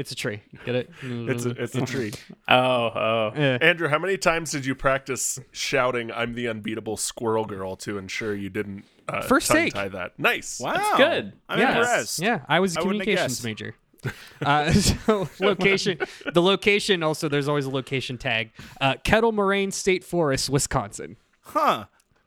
It's 0.00 0.10
a 0.12 0.14
tree. 0.14 0.40
Get 0.64 0.74
it? 0.74 0.90
It's 1.02 1.44
a, 1.44 1.50
it's 1.50 1.74
a 1.74 1.84
tree. 1.84 2.12
Oh, 2.48 2.56
oh. 2.56 3.32
Eh. 3.36 3.58
Andrew, 3.60 3.86
how 3.88 3.98
many 3.98 4.16
times 4.16 4.50
did 4.50 4.64
you 4.64 4.74
practice 4.74 5.38
shouting 5.52 6.10
"I'm 6.10 6.32
the 6.34 6.48
unbeatable 6.48 6.96
squirrel 6.96 7.44
girl" 7.44 7.76
to 7.76 7.98
ensure 7.98 8.34
you 8.34 8.48
didn't 8.48 8.84
uh, 9.08 9.20
First 9.20 9.48
tongue 9.48 9.56
take. 9.58 9.74
tie 9.74 9.88
that? 9.88 10.18
Nice. 10.18 10.58
Wow, 10.58 10.72
That's 10.72 10.96
good. 10.96 11.32
I'm 11.50 11.58
Yes. 11.58 11.76
impressed. 11.76 12.18
Yeah, 12.22 12.40
I 12.48 12.60
was 12.60 12.76
a 12.76 12.80
I 12.80 12.82
communications 12.82 13.44
major. 13.44 13.74
Uh, 14.40 14.72
so 14.72 15.28
location, 15.40 15.98
the 16.32 16.40
location 16.40 17.02
also 17.02 17.28
there's 17.28 17.48
always 17.48 17.66
a 17.66 17.70
location 17.70 18.16
tag. 18.16 18.50
Uh, 18.80 18.94
Kettle 19.04 19.30
Moraine 19.32 19.70
State 19.70 20.02
Forest, 20.04 20.48
Wisconsin. 20.48 21.18
Huh. 21.42 21.84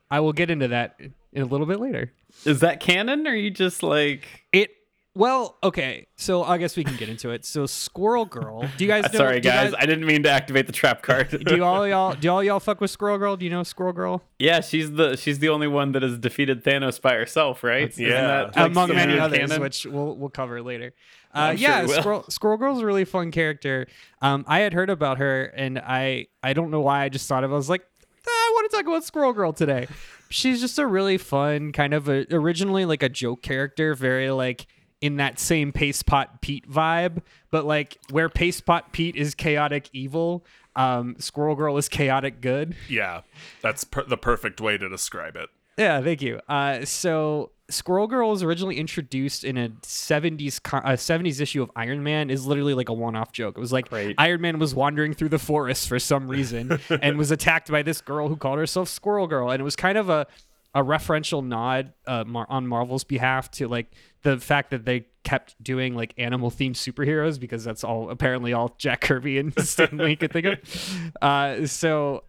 I 0.08 0.20
will 0.20 0.32
get 0.32 0.50
into 0.50 0.68
that 0.68 1.00
in 1.32 1.42
a 1.42 1.46
little 1.46 1.66
bit 1.66 1.80
later. 1.80 2.12
Is 2.44 2.60
that 2.60 2.78
canon 2.78 3.26
or 3.26 3.30
are 3.30 3.34
you 3.34 3.50
just 3.50 3.82
like 3.82 4.44
It 4.52 4.70
well, 5.16 5.58
okay. 5.62 6.08
So 6.16 6.42
I 6.42 6.58
guess 6.58 6.76
we 6.76 6.82
can 6.82 6.96
get 6.96 7.08
into 7.08 7.30
it. 7.30 7.44
So 7.44 7.66
Squirrel 7.66 8.24
Girl, 8.24 8.68
do 8.76 8.84
you 8.84 8.88
guys? 8.88 9.04
Know, 9.14 9.18
Sorry 9.18 9.36
you 9.36 9.42
guys, 9.42 9.72
I 9.78 9.86
didn't 9.86 10.06
mean 10.06 10.24
to 10.24 10.30
activate 10.30 10.66
the 10.66 10.72
trap 10.72 11.02
card. 11.02 11.28
do 11.44 11.56
you 11.56 11.62
all 11.62 11.86
y'all 11.86 12.14
do 12.20 12.30
all 12.30 12.42
y'all 12.42 12.58
fuck 12.58 12.80
with 12.80 12.90
Squirrel 12.90 13.18
Girl? 13.18 13.36
Do 13.36 13.44
you 13.44 13.50
know 13.50 13.62
Squirrel 13.62 13.92
Girl? 13.92 14.22
yeah, 14.38 14.60
she's 14.60 14.92
the 14.92 15.16
she's 15.16 15.38
the 15.38 15.50
only 15.50 15.68
one 15.68 15.92
that 15.92 16.02
has 16.02 16.18
defeated 16.18 16.64
Thanos 16.64 17.00
by 17.00 17.14
herself, 17.14 17.62
right? 17.62 17.90
Isn't 17.90 18.04
yeah. 18.04 18.20
that, 18.20 18.56
like, 18.56 18.70
among 18.70 18.88
many 18.94 19.18
others, 19.18 19.38
canon? 19.38 19.60
which 19.60 19.86
we'll 19.86 20.16
we'll 20.16 20.30
cover 20.30 20.62
later. 20.62 20.94
Uh, 21.32 21.50
sure 21.50 21.58
yeah. 21.58 21.86
Squirrel, 21.86 22.24
Squirrel 22.28 22.56
Girl's 22.56 22.80
a 22.80 22.86
really 22.86 23.04
fun 23.04 23.30
character. 23.30 23.86
Um, 24.20 24.44
I 24.48 24.60
had 24.60 24.72
heard 24.72 24.90
about 24.90 25.18
her, 25.18 25.44
and 25.44 25.78
I 25.78 26.26
I 26.42 26.54
don't 26.54 26.70
know 26.70 26.80
why 26.80 27.02
I 27.02 27.08
just 27.08 27.28
thought 27.28 27.44
of. 27.44 27.50
it. 27.50 27.54
I 27.54 27.56
was 27.56 27.68
like, 27.68 27.84
"Ah, 28.26 28.30
I 28.30 28.50
want 28.54 28.70
to 28.70 28.76
talk 28.76 28.86
about 28.86 29.04
Squirrel 29.04 29.32
Girl 29.32 29.52
today. 29.52 29.86
She's 30.28 30.60
just 30.60 30.78
a 30.78 30.86
really 30.86 31.18
fun 31.18 31.70
kind 31.70 31.94
of 31.94 32.08
a, 32.08 32.26
originally 32.32 32.84
like 32.84 33.02
a 33.02 33.08
joke 33.08 33.42
character, 33.42 33.94
very 33.94 34.30
like 34.30 34.66
in 35.04 35.16
that 35.16 35.38
same 35.38 35.70
Paste 35.70 36.06
Pot 36.06 36.40
Pete 36.40 36.66
vibe, 36.66 37.20
but 37.50 37.66
like 37.66 37.98
where 38.10 38.30
Paste 38.30 38.64
Pot 38.64 38.90
Pete 38.90 39.16
is 39.16 39.34
chaotic 39.34 39.90
evil, 39.92 40.46
um, 40.76 41.14
Squirrel 41.18 41.54
Girl 41.54 41.76
is 41.76 41.90
chaotic 41.90 42.40
good. 42.40 42.74
Yeah, 42.88 43.20
that's 43.60 43.84
per- 43.84 44.04
the 44.04 44.16
perfect 44.16 44.62
way 44.62 44.78
to 44.78 44.88
describe 44.88 45.36
it. 45.36 45.50
Yeah, 45.76 46.00
thank 46.00 46.22
you. 46.22 46.40
Uh, 46.48 46.86
so 46.86 47.50
Squirrel 47.68 48.06
Girl 48.06 48.30
was 48.30 48.42
originally 48.42 48.78
introduced 48.78 49.44
in 49.44 49.58
a 49.58 49.68
70s 49.82 50.62
co- 50.62 50.78
uh, 50.78 50.96
70s 50.96 51.38
issue 51.38 51.62
of 51.62 51.70
Iron 51.76 52.02
Man 52.02 52.30
is 52.30 52.46
literally 52.46 52.72
like 52.72 52.88
a 52.88 52.94
one-off 52.94 53.30
joke. 53.30 53.58
It 53.58 53.60
was 53.60 53.74
like 53.74 53.90
Great. 53.90 54.14
Iron 54.16 54.40
Man 54.40 54.58
was 54.58 54.74
wandering 54.74 55.12
through 55.12 55.28
the 55.28 55.38
forest 55.38 55.86
for 55.86 55.98
some 55.98 56.28
reason 56.28 56.78
and 57.02 57.18
was 57.18 57.30
attacked 57.30 57.70
by 57.70 57.82
this 57.82 58.00
girl 58.00 58.28
who 58.28 58.36
called 58.36 58.58
herself 58.58 58.88
Squirrel 58.88 59.26
Girl 59.26 59.50
and 59.50 59.60
it 59.60 59.64
was 59.64 59.76
kind 59.76 59.98
of 59.98 60.08
a 60.08 60.26
a 60.76 60.82
referential 60.82 61.44
nod 61.46 61.92
uh, 62.06 62.24
mar- 62.26 62.46
on 62.48 62.66
Marvel's 62.66 63.04
behalf 63.04 63.48
to 63.52 63.68
like 63.68 63.92
the 64.24 64.38
fact 64.38 64.70
that 64.70 64.84
they 64.84 65.06
kept 65.22 65.54
doing 65.62 65.94
like 65.94 66.12
animal 66.18 66.50
themed 66.50 66.72
superheroes 66.74 67.40
because 67.40 67.64
that's 67.64 67.82
all 67.82 68.10
apparently 68.10 68.52
all 68.52 68.74
Jack 68.76 69.00
Kirby 69.00 69.38
and 69.38 69.58
Stan 69.66 69.96
Lee 69.96 70.16
could 70.16 70.32
think 70.32 70.44
of. 70.46 71.12
Uh, 71.22 71.66
so 71.66 72.24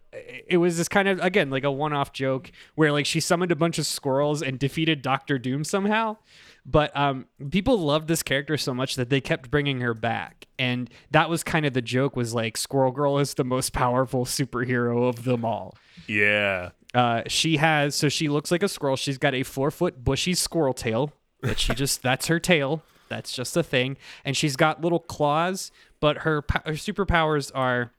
it 0.48 0.56
was 0.56 0.78
this 0.78 0.88
kind 0.88 1.08
of 1.08 1.20
again 1.20 1.50
like 1.50 1.64
a 1.64 1.70
one-off 1.70 2.12
joke 2.12 2.50
where 2.74 2.92
like 2.92 3.04
she 3.04 3.20
summoned 3.20 3.52
a 3.52 3.56
bunch 3.56 3.78
of 3.78 3.84
squirrels 3.86 4.40
and 4.42 4.58
defeated 4.58 5.02
Doctor 5.02 5.38
Doom 5.38 5.64
somehow. 5.64 6.16
But 6.64 6.96
um, 6.96 7.26
people 7.50 7.78
loved 7.78 8.08
this 8.08 8.22
character 8.24 8.56
so 8.56 8.74
much 8.74 8.96
that 8.96 9.08
they 9.08 9.20
kept 9.20 9.50
bringing 9.52 9.80
her 9.82 9.94
back, 9.94 10.46
and 10.58 10.90
that 11.12 11.30
was 11.30 11.44
kind 11.44 11.64
of 11.64 11.74
the 11.74 11.82
joke. 11.82 12.16
Was 12.16 12.34
like 12.34 12.56
Squirrel 12.56 12.90
Girl 12.90 13.18
is 13.18 13.34
the 13.34 13.44
most 13.44 13.72
powerful 13.72 14.24
superhero 14.24 15.08
of 15.08 15.22
them 15.24 15.44
all. 15.44 15.76
Yeah, 16.08 16.70
Uh, 16.92 17.22
she 17.28 17.58
has 17.58 17.94
so 17.94 18.08
she 18.08 18.28
looks 18.28 18.50
like 18.50 18.64
a 18.64 18.68
squirrel. 18.68 18.96
She's 18.96 19.18
got 19.18 19.32
a 19.34 19.44
four 19.44 19.70
foot 19.70 20.02
bushy 20.02 20.34
squirrel 20.34 20.74
tail 20.74 21.12
she 21.54 21.74
just 21.74 22.02
that's 22.02 22.26
her 22.26 22.38
tail. 22.40 22.82
That's 23.08 23.32
just 23.32 23.56
a 23.56 23.62
thing, 23.62 23.96
and 24.24 24.36
she's 24.36 24.56
got 24.56 24.80
little 24.82 24.98
claws. 24.98 25.70
But 26.00 26.18
her 26.18 26.44
her 26.64 26.72
superpowers 26.72 27.50
are 27.54 27.92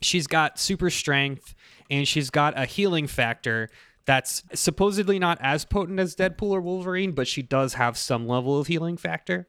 she's 0.00 0.26
got 0.26 0.58
super 0.58 0.90
strength 0.90 1.54
and 1.90 2.06
she's 2.06 2.30
got 2.30 2.56
a 2.58 2.64
healing 2.66 3.06
factor 3.06 3.68
that's 4.06 4.42
supposedly 4.54 5.18
not 5.18 5.38
as 5.40 5.64
potent 5.64 5.98
as 6.00 6.14
Deadpool 6.16 6.50
or 6.50 6.60
Wolverine, 6.60 7.12
but 7.12 7.26
she 7.28 7.42
does 7.42 7.74
have 7.74 7.96
some 7.98 8.26
level 8.26 8.58
of 8.58 8.66
healing 8.68 8.96
factor. 8.96 9.46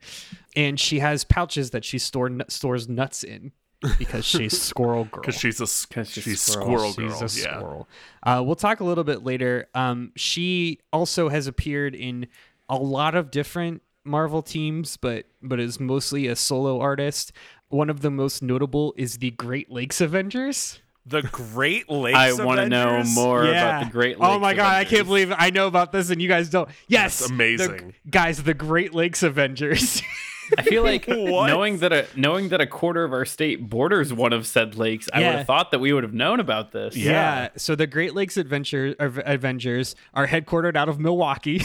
And 0.56 0.80
she 0.80 1.00
has 1.00 1.24
pouches 1.24 1.70
that 1.72 1.86
she 1.86 1.98
store, 1.98 2.30
stores 2.50 2.90
nuts 2.90 3.24
in 3.24 3.52
because 3.98 4.26
she's 4.26 4.60
Squirrel 4.62 5.06
Girl. 5.06 5.22
because 5.22 5.36
she's 5.36 5.60
a 5.62 5.64
'Cause 5.94 6.10
she's 6.10 6.24
she's, 6.24 6.42
squirrel. 6.42 6.92
squirrel 6.92 7.10
girl. 7.10 7.20
She's 7.22 7.38
a 7.38 7.48
yeah, 7.48 7.58
squirrel. 7.58 7.88
Uh, 8.24 8.44
we'll 8.46 8.56
talk 8.56 8.80
a 8.82 8.84
little 8.84 9.06
bit 9.06 9.24
later. 9.24 9.68
Um, 9.74 10.12
she 10.18 10.80
also 10.92 11.30
has 11.30 11.48
appeared 11.48 11.96
in 11.96 12.28
a 12.70 12.78
lot 12.78 13.16
of 13.16 13.32
different 13.32 13.82
Marvel 14.06 14.42
teams, 14.42 14.98
but 14.98 15.26
but 15.42 15.60
is 15.60 15.80
mostly 15.80 16.28
a 16.28 16.36
solo 16.36 16.80
artist. 16.80 17.32
One 17.70 17.90
of 17.90 18.02
the 18.02 18.10
most 18.12 18.42
notable 18.42 18.94
is 18.98 19.18
the 19.18 19.32
Great 19.32 19.72
Lakes 19.72 20.02
Avengers. 20.02 20.80
The 21.06 21.22
Great 21.24 21.90
Lakes. 21.92 22.18
I 22.18 22.34
want 22.34 22.60
to 22.60 22.70
know 22.70 22.90
Avengers? 22.90 23.16
more 23.16 23.44
about 23.46 23.86
the 23.86 23.92
Great 23.92 24.18
oh 24.18 24.22
Lakes. 24.22 24.36
oh 24.36 24.40
my 24.40 24.54
god, 24.54 24.76
I 24.76 24.86
can't 24.86 25.06
believe 25.08 25.34
I 25.36 25.50
know 25.50 25.68
about 25.68 25.92
this 25.92 26.10
and 26.10 26.22
you 26.22 26.28
guys 26.28 26.50
don't. 26.50 26.70
Yes, 26.88 27.20
That's 27.20 27.28
the- 27.30 27.34
amazing. 27.36 27.94
guys. 28.10 28.42
The 28.44 28.54
Great 28.54 28.94
Lakes 28.94 29.22
Avengers. 29.24 30.02
I 30.58 30.64
feel 30.64 30.82
like 30.82 31.06
What? 31.08 31.46
knowing 31.48 31.78
that 31.78 31.94
a 31.94 32.08
knowing 32.16 32.50
that 32.50 32.60
a 32.60 32.66
quarter 32.66 33.04
of 33.04 33.14
our 33.14 33.26
state 33.26 33.70
borders 33.70 34.12
one 34.12 34.34
of 34.34 34.48
said 34.48 34.76
lakes, 34.76 35.08
I 35.14 35.20
would 35.20 35.26
have 35.36 35.46
thought 35.48 35.70
that 35.72 35.80
we 35.80 35.94
would 35.94 36.04
have 36.04 36.14
known 36.16 36.40
about 36.40 36.72
this. 36.72 36.96
yeah. 36.98 37.50
So 37.56 37.76
the 37.76 37.86
Great 37.86 38.16
Lakes 38.16 38.36
Adventure 38.38 38.96
Avengers 39.00 39.96
are 40.16 40.26
headquartered 40.26 40.76
out 40.76 40.90
of 40.90 41.00
Milwaukee. 41.00 41.62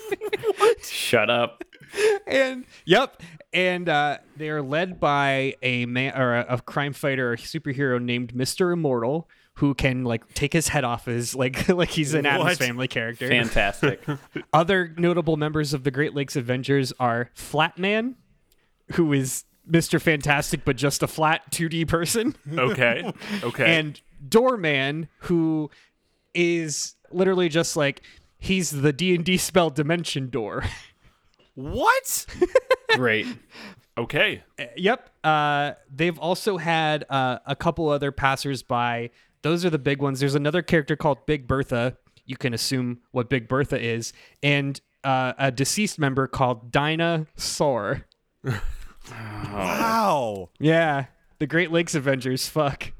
Shut 0.82 1.30
up. 1.30 1.64
and 2.26 2.64
yep, 2.84 3.22
and 3.52 3.88
uh, 3.88 4.18
they 4.36 4.48
are 4.48 4.62
led 4.62 4.98
by 4.98 5.54
a 5.62 5.86
man 5.86 6.16
or 6.16 6.36
a, 6.36 6.46
a 6.54 6.60
crime 6.60 6.92
fighter 6.92 7.32
or 7.32 7.36
superhero 7.36 8.00
named 8.02 8.34
Mister 8.34 8.70
Immortal, 8.70 9.28
who 9.54 9.74
can 9.74 10.04
like 10.04 10.32
take 10.34 10.52
his 10.52 10.68
head 10.68 10.84
off 10.84 11.04
his 11.06 11.34
like 11.34 11.68
like 11.70 11.90
he's 11.90 12.14
an 12.14 12.24
Addams 12.26 12.58
Family 12.58 12.88
character. 12.88 13.28
Fantastic. 13.28 14.02
Other 14.52 14.94
notable 14.96 15.36
members 15.36 15.74
of 15.74 15.84
the 15.84 15.90
Great 15.90 16.14
Lakes 16.14 16.36
Avengers 16.36 16.92
are 16.98 17.30
Flatman, 17.36 18.14
who 18.92 19.12
is 19.12 19.44
Mister 19.66 19.98
Fantastic 19.98 20.64
but 20.64 20.76
just 20.76 21.02
a 21.02 21.06
flat 21.06 21.42
2D 21.52 21.86
person, 21.88 22.34
Okay, 22.52 23.12
okay. 23.44 23.78
and 23.78 24.00
Doorman, 24.28 25.08
who 25.18 25.70
is 26.34 26.94
literally 27.10 27.48
just 27.50 27.76
like 27.76 28.02
he's 28.42 28.70
the 28.82 28.92
D 28.92 29.14
and 29.14 29.24
D 29.24 29.36
spell 29.36 29.70
Dimension 29.70 30.28
Door. 30.28 30.64
What? 31.54 32.26
Great. 32.96 33.26
okay, 33.96 34.42
Yep. 34.76 35.10
Uh, 35.22 35.72
they've 35.94 36.18
also 36.18 36.56
had 36.56 37.04
uh, 37.08 37.38
a 37.46 37.54
couple 37.54 37.88
other 37.88 38.10
passersby. 38.10 39.10
Those 39.42 39.64
are 39.64 39.70
the 39.70 39.78
big 39.78 40.00
ones. 40.02 40.18
There's 40.20 40.34
another 40.34 40.62
character 40.62 40.96
called 40.96 41.24
Big 41.26 41.46
Bertha. 41.46 41.96
You 42.26 42.36
can 42.36 42.54
assume 42.54 43.00
what 43.10 43.28
Big 43.28 43.48
Bertha 43.48 43.80
is, 43.80 44.12
and 44.42 44.80
uh, 45.04 45.32
a 45.38 45.50
deceased 45.50 45.98
member 45.98 46.26
called 46.26 46.70
Dinah 46.72 47.26
Soar. 47.36 48.06
Wow. 49.10 50.50
Yeah, 50.60 51.06
the 51.38 51.46
Great 51.46 51.72
Lakes 51.72 51.94
Avengers. 51.94 52.48
Fuck. 52.48 52.92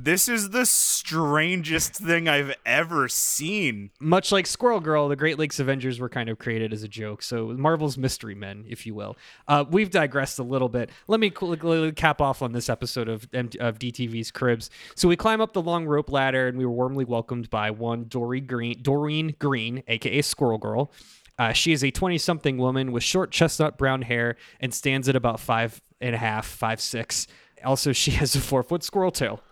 This 0.00 0.28
is 0.28 0.50
the 0.50 0.64
strangest 0.64 1.96
thing 1.96 2.28
I've 2.28 2.54
ever 2.64 3.08
seen. 3.08 3.90
Much 3.98 4.30
like 4.30 4.46
Squirrel 4.46 4.78
Girl, 4.78 5.08
the 5.08 5.16
Great 5.16 5.40
Lakes 5.40 5.58
Avengers 5.58 5.98
were 5.98 6.08
kind 6.08 6.28
of 6.28 6.38
created 6.38 6.72
as 6.72 6.84
a 6.84 6.88
joke. 6.88 7.20
So 7.20 7.48
Marvel's 7.48 7.98
mystery 7.98 8.36
men, 8.36 8.64
if 8.68 8.86
you 8.86 8.94
will. 8.94 9.16
Uh, 9.48 9.64
we've 9.68 9.90
digressed 9.90 10.38
a 10.38 10.44
little 10.44 10.68
bit. 10.68 10.90
Let 11.08 11.18
me 11.18 11.30
quickly 11.30 11.90
cap 11.90 12.20
off 12.20 12.42
on 12.42 12.52
this 12.52 12.68
episode 12.68 13.08
of 13.08 13.24
of 13.34 13.80
DTV's 13.80 14.30
Cribs. 14.30 14.70
So 14.94 15.08
we 15.08 15.16
climb 15.16 15.40
up 15.40 15.52
the 15.52 15.62
long 15.62 15.84
rope 15.84 16.12
ladder, 16.12 16.46
and 16.46 16.56
we 16.56 16.64
were 16.64 16.70
warmly 16.70 17.04
welcomed 17.04 17.50
by 17.50 17.72
one 17.72 18.04
Dory 18.04 18.40
Green, 18.40 18.80
Doreen 18.80 19.34
Green, 19.40 19.82
aka 19.88 20.22
Squirrel 20.22 20.58
Girl. 20.58 20.92
Uh, 21.40 21.52
she 21.52 21.72
is 21.72 21.82
a 21.82 21.90
20 21.90 22.18
something 22.18 22.56
woman 22.56 22.92
with 22.92 23.02
short 23.02 23.32
chestnut 23.32 23.76
brown 23.76 24.02
hair 24.02 24.36
and 24.60 24.72
stands 24.72 25.08
at 25.08 25.16
about 25.16 25.40
five 25.40 25.82
and 26.00 26.14
a 26.14 26.18
half, 26.18 26.46
five, 26.46 26.80
six. 26.80 27.26
Also, 27.64 27.92
she 27.92 28.12
has 28.12 28.36
a 28.36 28.40
four 28.40 28.62
foot 28.62 28.84
squirrel 28.84 29.10
tail 29.10 29.42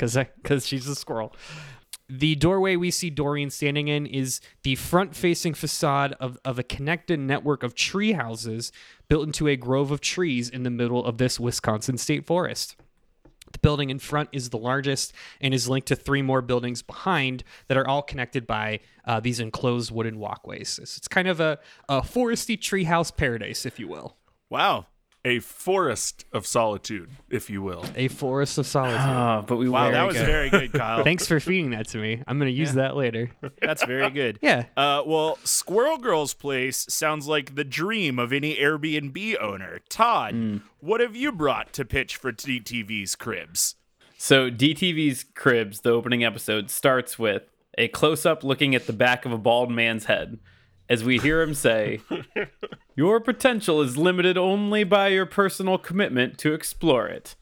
because 0.00 0.16
because 0.42 0.66
she's 0.66 0.86
a 0.86 0.94
squirrel. 0.94 1.34
The 2.08 2.34
doorway 2.34 2.74
we 2.74 2.90
see 2.90 3.10
Doreen 3.10 3.50
standing 3.50 3.86
in 3.86 4.04
is 4.06 4.40
the 4.64 4.74
front 4.74 5.14
facing 5.14 5.54
facade 5.54 6.16
of, 6.18 6.38
of 6.44 6.58
a 6.58 6.64
connected 6.64 7.20
network 7.20 7.62
of 7.62 7.74
tree 7.74 8.12
houses 8.12 8.72
built 9.08 9.26
into 9.26 9.46
a 9.46 9.54
grove 9.54 9.92
of 9.92 10.00
trees 10.00 10.48
in 10.48 10.64
the 10.64 10.70
middle 10.70 11.04
of 11.04 11.18
this 11.18 11.38
Wisconsin 11.38 11.98
state 11.98 12.26
forest. 12.26 12.74
The 13.52 13.60
building 13.60 13.90
in 13.90 13.98
front 13.98 14.28
is 14.32 14.50
the 14.50 14.58
largest 14.58 15.12
and 15.40 15.54
is 15.54 15.68
linked 15.68 15.88
to 15.88 15.96
three 15.96 16.22
more 16.22 16.42
buildings 16.42 16.82
behind 16.82 17.44
that 17.68 17.76
are 17.76 17.86
all 17.86 18.02
connected 18.02 18.46
by 18.46 18.80
uh, 19.04 19.20
these 19.20 19.38
enclosed 19.38 19.92
wooden 19.92 20.18
walkways. 20.18 20.80
It's, 20.82 20.96
it's 20.96 21.08
kind 21.08 21.28
of 21.28 21.40
a, 21.40 21.58
a 21.88 22.00
foresty 22.00 22.58
treehouse 22.58 23.16
paradise, 23.16 23.66
if 23.66 23.78
you 23.78 23.86
will. 23.86 24.16
Wow. 24.48 24.86
A 25.22 25.40
forest 25.40 26.24
of 26.32 26.46
solitude, 26.46 27.10
if 27.28 27.50
you 27.50 27.60
will. 27.60 27.84
A 27.94 28.08
forest 28.08 28.56
of 28.56 28.66
solitude. 28.66 29.00
Oh, 29.00 29.44
but 29.46 29.56
we 29.56 29.68
Wow, 29.68 29.90
that 29.90 30.06
was 30.06 30.16
very 30.16 30.48
good, 30.48 30.72
Kyle. 30.72 31.04
Thanks 31.04 31.26
for 31.26 31.38
feeding 31.40 31.70
that 31.72 31.88
to 31.88 31.98
me. 31.98 32.22
I'm 32.26 32.38
going 32.38 32.50
to 32.50 32.56
use 32.56 32.72
that 32.74 32.96
later. 32.96 33.30
That's 33.60 33.84
very 33.84 34.08
good. 34.08 34.38
Yeah. 34.40 34.64
Uh, 34.78 35.02
well, 35.04 35.38
Squirrel 35.44 35.98
Girl's 35.98 36.32
place 36.32 36.86
sounds 36.88 37.26
like 37.28 37.54
the 37.54 37.64
dream 37.64 38.18
of 38.18 38.32
any 38.32 38.56
Airbnb 38.56 39.36
owner. 39.42 39.80
Todd, 39.90 40.62
what 40.80 41.00
have 41.02 41.14
you 41.14 41.32
brought 41.32 41.74
to 41.74 41.84
pitch 41.84 42.16
for 42.16 42.32
DTV's 42.32 43.14
Cribs? 43.14 43.76
So 44.16 44.50
DTV's 44.50 45.26
Cribs, 45.34 45.80
the 45.80 45.90
opening 45.90 46.24
episode, 46.24 46.70
starts 46.70 47.18
with 47.18 47.42
a 47.76 47.88
close-up 47.88 48.42
looking 48.42 48.74
at 48.74 48.86
the 48.86 48.92
back 48.94 49.26
of 49.26 49.32
a 49.32 49.38
bald 49.38 49.70
man's 49.70 50.06
head 50.06 50.38
as 50.90 51.02
we 51.02 51.18
hear 51.18 51.40
him 51.40 51.54
say, 51.54 52.00
"Your 52.94 53.20
potential 53.20 53.80
is 53.80 53.96
limited 53.96 54.36
only 54.36 54.84
by 54.84 55.08
your 55.08 55.24
personal 55.24 55.78
commitment 55.78 56.36
to 56.38 56.52
explore 56.52 57.06
it." 57.06 57.36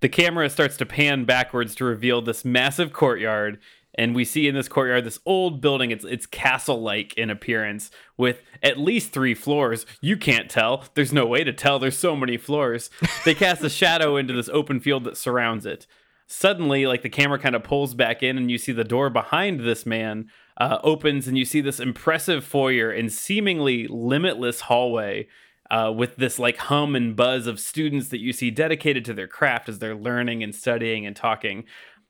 The 0.00 0.08
camera 0.10 0.50
starts 0.50 0.76
to 0.78 0.84
pan 0.84 1.24
backwards 1.24 1.74
to 1.76 1.84
reveal 1.84 2.20
this 2.20 2.44
massive 2.44 2.92
courtyard, 2.92 3.60
and 3.94 4.16
we 4.16 4.24
see 4.24 4.48
in 4.48 4.54
this 4.56 4.68
courtyard 4.68 5.04
this 5.04 5.20
old 5.24 5.60
building. 5.60 5.92
It's 5.92 6.04
it's 6.04 6.26
castle-like 6.26 7.14
in 7.14 7.30
appearance, 7.30 7.90
with 8.16 8.42
at 8.64 8.78
least 8.78 9.12
three 9.12 9.34
floors. 9.34 9.86
You 10.00 10.16
can't 10.16 10.50
tell. 10.50 10.84
There's 10.94 11.12
no 11.12 11.24
way 11.24 11.44
to 11.44 11.52
tell. 11.52 11.78
There's 11.78 11.96
so 11.96 12.16
many 12.16 12.36
floors. 12.36 12.90
They 13.24 13.34
cast 13.34 13.62
a 13.62 13.70
shadow 13.70 14.16
into 14.16 14.34
this 14.34 14.48
open 14.48 14.80
field 14.80 15.04
that 15.04 15.16
surrounds 15.16 15.66
it. 15.66 15.86
Suddenly, 16.26 16.86
like 16.86 17.02
the 17.02 17.08
camera 17.08 17.38
kind 17.38 17.54
of 17.54 17.62
pulls 17.62 17.94
back 17.94 18.22
in, 18.22 18.36
and 18.38 18.50
you 18.50 18.58
see 18.58 18.72
the 18.72 18.84
door 18.84 19.08
behind 19.10 19.60
this 19.60 19.86
man 19.86 20.30
uh, 20.62 20.78
opens, 20.84 21.26
and 21.26 21.36
you 21.36 21.44
see 21.44 21.60
this 21.60 21.80
impressive 21.80 22.44
foyer 22.44 22.88
and 22.88 23.12
seemingly 23.12 23.88
limitless 23.88 24.60
hallway 24.60 25.26
uh, 25.72 25.92
with 25.92 26.14
this 26.14 26.38
like 26.38 26.56
hum 26.56 26.94
and 26.94 27.16
buzz 27.16 27.48
of 27.48 27.58
students 27.58 28.10
that 28.10 28.20
you 28.20 28.32
see 28.32 28.48
dedicated 28.48 29.04
to 29.04 29.12
their 29.12 29.26
craft 29.26 29.68
as 29.68 29.80
they're 29.80 29.96
learning 29.96 30.40
and 30.40 30.54
studying 30.54 31.04
and 31.04 31.16
talking. 31.16 31.64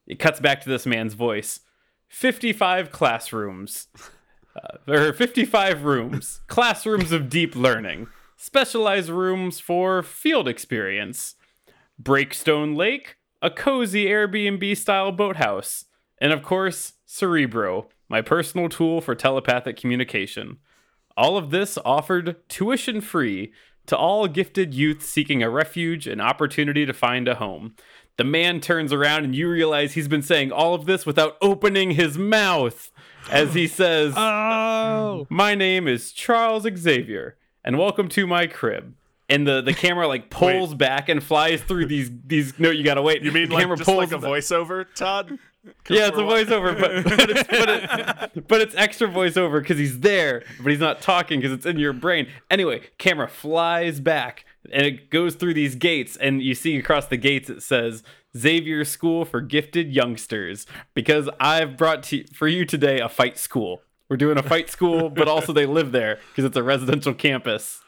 It 0.07 0.19
cuts 0.19 0.39
back 0.39 0.61
to 0.61 0.69
this 0.69 0.85
man's 0.85 1.15
voice. 1.15 1.61
55 2.11 2.93
classrooms, 2.93 3.89
uh, 4.55 4.77
there 4.87 5.09
are 5.09 5.15
55 5.15 5.85
rooms, 5.85 6.43
classrooms 6.47 7.11
of 7.11 7.31
deep 7.31 7.57
learning, 7.57 8.09
specialized 8.37 9.09
rooms 9.09 9.61
for 9.61 10.03
field 10.03 10.47
experience, 10.47 11.37
Breakstone 12.01 12.77
Lake, 12.77 13.17
a 13.41 13.49
cozy 13.49 14.09
Airbnb 14.09 14.77
style 14.77 15.11
boathouse, 15.11 15.87
and 16.19 16.35
of 16.35 16.43
course, 16.43 16.93
Cerebro, 17.07 17.89
my 18.13 18.21
personal 18.21 18.69
tool 18.69 19.01
for 19.01 19.15
telepathic 19.15 19.75
communication. 19.75 20.59
All 21.17 21.39
of 21.39 21.51
this 21.51 21.79
offered 21.83 22.37
tuition 22.47 23.01
free 23.01 23.53
to 23.87 23.97
all 23.97 24.29
gifted 24.29 24.75
youth 24.75 25.03
seeking 25.03 25.43
a 25.43 25.49
refuge 25.49 26.07
and 26.07 26.21
opportunity 26.21 26.85
to 26.85 26.93
find 26.93 27.27
a 27.27 27.37
home. 27.37 27.75
The 28.19 28.25
man 28.25 28.61
turns 28.61 28.93
around 28.93 29.25
and 29.25 29.35
you 29.35 29.49
realize 29.49 29.95
he's 29.95 30.09
been 30.09 30.21
saying 30.21 30.53
all 30.53 30.75
of 30.75 30.85
this 30.85 31.07
without 31.07 31.39
opening 31.41 31.93
his 31.93 32.19
mouth 32.19 32.91
as 33.31 33.55
he 33.55 33.67
says, 33.81 34.13
Oh. 34.15 35.27
My 35.31 35.55
name 35.55 35.89
is 35.89 36.13
Charles 36.13 36.67
Xavier, 36.77 37.39
and 37.65 37.79
welcome 37.79 38.11
to 38.11 38.27
my 38.27 38.47
crib. 38.47 38.95
And 39.31 39.47
the, 39.47 39.63
the 39.63 39.73
camera 39.73 40.07
like 40.07 40.29
pulls 40.29 40.75
back 40.75 41.09
and 41.09 41.23
flies 41.25 41.63
through 41.63 41.87
these 41.87 42.11
these. 42.27 42.59
No, 42.59 42.71
you 42.71 42.85
gotta 42.85 43.01
wait. 43.01 43.23
You 43.23 43.33
mean 43.33 43.49
the 43.49 43.55
like 43.55 43.63
camera 43.63 43.79
just 43.79 43.89
like 43.89 44.13
a 44.13 44.19
back. 44.19 44.29
voiceover, 44.29 44.85
Todd? 44.95 45.39
Yeah, 45.89 46.09
it's 46.09 46.19
a 46.19 46.23
voiceover, 46.23 46.79
but 46.79 47.05
but 47.17 47.31
it's, 47.31 47.43
but, 47.49 47.69
it, 48.37 48.49
but 48.49 48.61
it's 48.61 48.75
extra 48.75 49.07
voiceover 49.09 49.61
because 49.61 49.79
he's 49.79 50.01
there, 50.01 50.43
but 50.61 50.71
he's 50.71 50.81
not 50.81 51.01
talking 51.01 51.41
because 51.41 51.53
it's 51.53 51.67
in 51.67 51.79
your 51.79 51.93
brain. 51.93 52.29
Anyway, 52.51 52.83
camera 52.99 53.29
flies 53.29 54.01
back 54.01 54.45
and 54.73 54.85
it 54.87 55.11
goes 55.11 55.35
through 55.37 55.55
these 55.55 55.75
gates, 55.77 56.17
and 56.17 56.43
you 56.43 56.55
see 56.55 56.77
across 56.77 57.07
the 57.07 57.17
gates 57.17 57.49
it 57.51 57.63
says 57.63 58.03
Xavier 58.37 58.85
School 58.85 59.25
for 59.25 59.41
Gifted 59.41 59.93
Youngsters 59.95 60.67
because 60.95 61.29
I've 61.39 61.77
brought 61.77 62.03
to, 62.05 62.25
for 62.33 62.49
you 62.49 62.65
today 62.65 62.99
a 63.01 63.09
fight 63.09 63.39
school. 63.39 63.83
We're 64.09 64.17
doing 64.17 64.39
a 64.39 64.43
fight 64.43 64.69
school, 64.69 65.11
but 65.15 65.29
also 65.29 65.53
they 65.53 65.67
live 65.67 65.93
there 65.93 66.19
because 66.31 66.45
it's 66.45 66.57
a 66.57 66.63
residential 66.63 67.15
campus. 67.15 67.81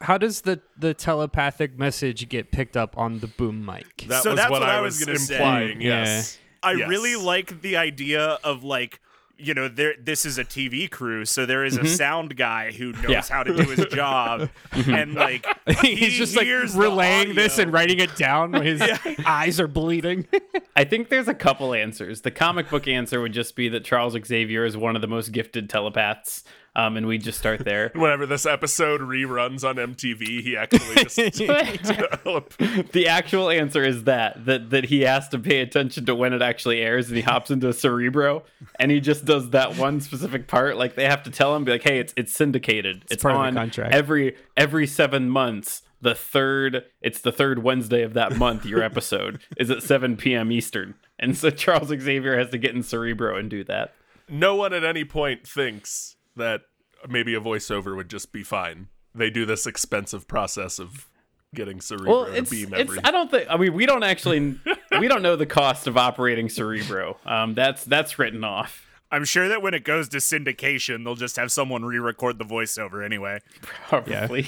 How 0.00 0.18
does 0.18 0.40
the, 0.40 0.60
the 0.76 0.94
telepathic 0.94 1.78
message 1.78 2.28
get 2.28 2.50
picked 2.50 2.76
up 2.76 2.98
on 2.98 3.20
the 3.20 3.26
boom 3.28 3.64
mic? 3.64 4.04
That 4.08 4.22
So 4.22 4.30
was 4.30 4.36
that's 4.38 4.50
what, 4.50 4.60
what 4.60 4.68
I 4.68 4.78
I 4.78 4.80
was, 4.80 4.98
was 4.98 5.04
gonna 5.06 5.18
say. 5.18 5.34
implying. 5.36 5.80
Yeah. 5.80 6.04
Yes. 6.04 6.38
I 6.62 6.72
Yes. 6.72 6.88
really 6.88 7.16
like 7.16 7.62
the 7.62 7.76
idea 7.76 8.38
of 8.44 8.64
like 8.64 9.00
you 9.38 9.54
know 9.54 9.66
there 9.66 9.94
this 10.00 10.24
is 10.24 10.38
a 10.38 10.44
TV 10.44 10.88
crew 10.88 11.24
so 11.24 11.44
there 11.44 11.64
is 11.64 11.76
a 11.76 11.80
mm-hmm. 11.80 11.88
sound 11.88 12.36
guy 12.36 12.70
who 12.70 12.92
knows 12.92 13.10
Yeah. 13.10 13.22
how 13.28 13.42
to 13.42 13.56
do 13.56 13.68
his 13.68 13.86
job 13.86 14.48
mm-hmm. 14.70 14.94
and 14.94 15.14
like 15.14 15.46
he 15.80 15.96
He's 15.96 16.14
just 16.14 16.36
like 16.36 16.46
relaying 16.46 17.34
this 17.34 17.58
and 17.58 17.72
writing 17.72 17.98
it 17.98 18.14
down 18.16 18.52
when 18.52 18.64
his 18.64 18.82
eyes 19.26 19.58
are 19.58 19.66
bleeding. 19.68 20.26
I 20.76 20.84
think 20.84 21.08
there's 21.08 21.28
a 21.28 21.34
couple 21.34 21.74
answers. 21.74 22.20
The 22.20 22.30
comic 22.30 22.70
book 22.70 22.86
answer 22.86 23.20
would 23.20 23.32
just 23.32 23.56
be 23.56 23.68
that 23.70 23.84
Charles 23.84 24.16
Xavier 24.24 24.64
is 24.64 24.76
one 24.76 24.96
of 24.96 25.02
the 25.02 25.08
most 25.08 25.32
gifted 25.32 25.68
telepaths, 25.68 26.44
um, 26.74 26.96
and 26.96 27.06
we 27.06 27.18
just 27.18 27.38
start 27.38 27.64
there. 27.64 27.90
Whenever 27.94 28.24
this 28.26 28.46
episode 28.46 29.00
reruns 29.02 29.68
on 29.68 29.76
MTV, 29.76 30.40
he 30.42 30.56
actually 30.56 31.04
just 31.04 31.16
the 32.92 33.06
actual 33.08 33.50
answer 33.50 33.84
is 33.84 34.04
that 34.04 34.44
that 34.46 34.70
that 34.70 34.84
he 34.84 35.02
has 35.02 35.28
to 35.30 35.38
pay 35.38 35.60
attention 35.60 36.06
to 36.06 36.14
when 36.14 36.32
it 36.32 36.40
actually 36.40 36.80
airs 36.80 37.08
and 37.08 37.16
he 37.16 37.22
hops 37.22 37.50
into 37.50 37.72
cerebro 37.72 38.44
and 38.78 38.90
he 38.90 39.00
just 39.00 39.24
does 39.24 39.50
that 39.50 39.76
one 39.76 40.00
specific 40.00 40.48
part. 40.48 40.76
Like 40.76 40.94
they 40.94 41.04
have 41.04 41.22
to 41.24 41.30
tell 41.30 41.54
him 41.54 41.64
be 41.64 41.72
like 41.72 41.82
hey 41.82 41.98
it's 41.98 42.14
it's 42.16 42.32
syndicated. 42.32 43.04
It's, 43.10 43.22
part 43.22 43.34
of 43.34 43.40
the 43.40 43.46
on 43.48 43.54
contract. 43.54 43.94
every 43.94 44.36
every 44.56 44.86
seven 44.86 45.28
months 45.28 45.82
the 46.00 46.14
third 46.14 46.84
it's 47.00 47.20
the 47.20 47.30
third 47.30 47.62
wednesday 47.62 48.02
of 48.02 48.14
that 48.14 48.36
month 48.36 48.64
your 48.66 48.82
episode 48.82 49.38
is 49.56 49.70
at 49.70 49.82
7 49.82 50.16
p.m 50.16 50.50
eastern. 50.50 50.94
And 51.18 51.36
so 51.36 51.50
charles 51.50 51.88
xavier 51.88 52.38
has 52.38 52.50
to 52.50 52.58
get 52.58 52.74
in 52.74 52.82
cerebro 52.82 53.36
and 53.36 53.50
do 53.50 53.62
that. 53.64 53.92
No 54.28 54.56
one 54.56 54.72
at 54.72 54.84
any 54.84 55.04
point 55.04 55.46
thinks 55.46 56.11
that 56.36 56.62
maybe 57.08 57.34
a 57.34 57.40
voiceover 57.40 57.96
would 57.96 58.08
just 58.08 58.32
be 58.32 58.42
fine. 58.42 58.88
They 59.14 59.30
do 59.30 59.44
this 59.44 59.66
expensive 59.66 60.26
process 60.26 60.78
of 60.78 61.08
getting 61.54 61.80
Cerebro 61.80 62.10
well 62.10 62.24
to 62.26 62.32
it's, 62.32 62.50
beam 62.50 62.72
it's 62.72 62.80
every. 62.80 62.98
i 63.04 63.10
don't 63.10 63.30
think 63.30 63.46
i 63.50 63.58
mean 63.58 63.74
we 63.74 63.84
don't 63.84 64.02
actually 64.02 64.58
we 64.98 65.06
don't 65.06 65.20
know 65.20 65.36
the 65.36 65.44
cost 65.44 65.86
of 65.86 65.98
operating 65.98 66.48
cerebro 66.48 67.18
um 67.26 67.52
that's 67.52 67.84
that's 67.84 68.18
written 68.18 68.42
off 68.42 68.88
I'm 69.10 69.26
sure 69.26 69.46
that 69.50 69.60
when 69.60 69.74
it 69.74 69.84
goes 69.84 70.08
to 70.08 70.16
syndication 70.16 71.04
they'll 71.04 71.14
just 71.14 71.36
have 71.36 71.52
someone 71.52 71.84
re-record 71.84 72.38
the 72.38 72.46
voiceover 72.46 73.04
anyway 73.04 73.40
probably 73.88 74.46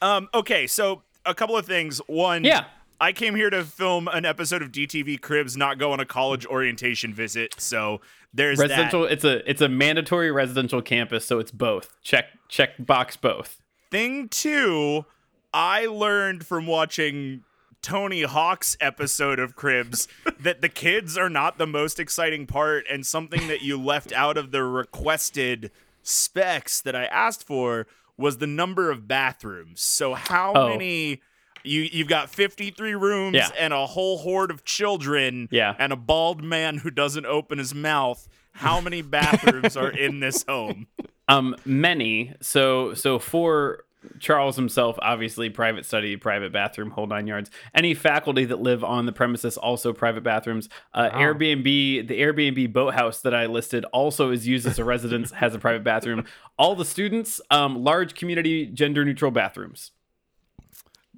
um 0.00 0.28
okay 0.32 0.66
so 0.66 1.02
a 1.26 1.34
couple 1.34 1.58
of 1.58 1.66
things 1.66 1.98
one 2.06 2.42
Yeah. 2.44 2.64
I 3.00 3.12
came 3.12 3.34
here 3.34 3.50
to 3.50 3.64
film 3.64 4.08
an 4.08 4.24
episode 4.24 4.62
of 4.62 4.70
DTV 4.72 5.20
Cribs, 5.20 5.56
not 5.56 5.78
go 5.78 5.92
on 5.92 6.00
a 6.00 6.06
college 6.06 6.46
orientation 6.46 7.12
visit. 7.12 7.54
So 7.60 8.00
there's 8.32 8.58
residential 8.58 9.02
that. 9.02 9.12
it's 9.12 9.24
a 9.24 9.48
it's 9.50 9.60
a 9.60 9.68
mandatory 9.68 10.30
residential 10.30 10.82
campus 10.82 11.24
so 11.24 11.38
it's 11.38 11.50
both 11.52 11.92
check 12.02 12.26
check 12.48 12.70
box 12.84 13.16
both 13.16 13.60
Thing 13.90 14.28
two, 14.28 15.04
I 15.52 15.86
learned 15.86 16.44
from 16.44 16.66
watching 16.66 17.44
Tony 17.80 18.22
Hawk's 18.22 18.76
episode 18.80 19.38
of 19.38 19.54
Cribs 19.54 20.08
that 20.40 20.62
the 20.62 20.68
kids 20.68 21.16
are 21.16 21.28
not 21.28 21.58
the 21.58 21.66
most 21.66 22.00
exciting 22.00 22.46
part, 22.48 22.86
and 22.90 23.06
something 23.06 23.46
that 23.46 23.62
you 23.62 23.80
left 23.80 24.12
out 24.12 24.36
of 24.36 24.50
the 24.50 24.64
requested 24.64 25.70
specs 26.02 26.80
that 26.80 26.96
I 26.96 27.04
asked 27.04 27.46
for 27.46 27.86
was 28.16 28.38
the 28.38 28.46
number 28.48 28.90
of 28.90 29.06
bathrooms. 29.06 29.80
So 29.80 30.14
how 30.14 30.52
Oh. 30.56 30.68
many? 30.70 31.20
You 31.64 31.82
you've 31.90 32.08
got 32.08 32.30
53 32.30 32.94
rooms 32.94 33.34
Yeah. 33.36 33.48
and 33.58 33.72
a 33.72 33.86
whole 33.86 34.18
horde 34.18 34.50
of 34.50 34.64
children 34.64 35.48
Yeah. 35.50 35.74
and 35.78 35.92
a 35.92 35.96
bald 35.96 36.42
man 36.44 36.78
who 36.78 36.90
doesn't 36.90 37.26
open 37.26 37.58
his 37.58 37.74
mouth. 37.74 38.28
How 38.52 38.80
many 38.80 39.02
bathrooms 39.16 39.76
are 39.76 39.90
in 39.90 40.20
this 40.20 40.44
home? 40.48 40.86
um 41.26 41.56
many 41.64 42.34
so 42.42 42.92
so 42.92 43.18
for 43.18 43.84
charles 44.20 44.56
himself 44.56 44.98
obviously 45.00 45.48
private 45.48 45.86
study 45.86 46.14
private 46.18 46.52
bathroom 46.52 46.90
whole 46.90 47.06
nine 47.06 47.26
yards 47.26 47.50
any 47.74 47.94
faculty 47.94 48.44
that 48.44 48.60
live 48.60 48.84
on 48.84 49.06
the 49.06 49.12
premises 49.12 49.56
also 49.56 49.94
private 49.94 50.22
bathrooms 50.22 50.68
uh, 50.92 51.08
airbnb 51.12 51.64
the 52.06 52.20
airbnb 52.20 52.70
boathouse 52.74 53.22
that 53.22 53.34
i 53.34 53.46
listed 53.46 53.86
also 53.86 54.30
is 54.30 54.46
used 54.46 54.66
as 54.66 54.78
a 54.78 54.84
residence 54.84 55.30
has 55.30 55.54
a 55.54 55.58
private 55.58 55.82
bathroom 55.82 56.22
all 56.58 56.74
the 56.76 56.84
students 56.84 57.40
um, 57.50 57.82
large 57.82 58.14
community 58.14 58.66
gender 58.66 59.02
neutral 59.02 59.30
bathrooms 59.30 59.92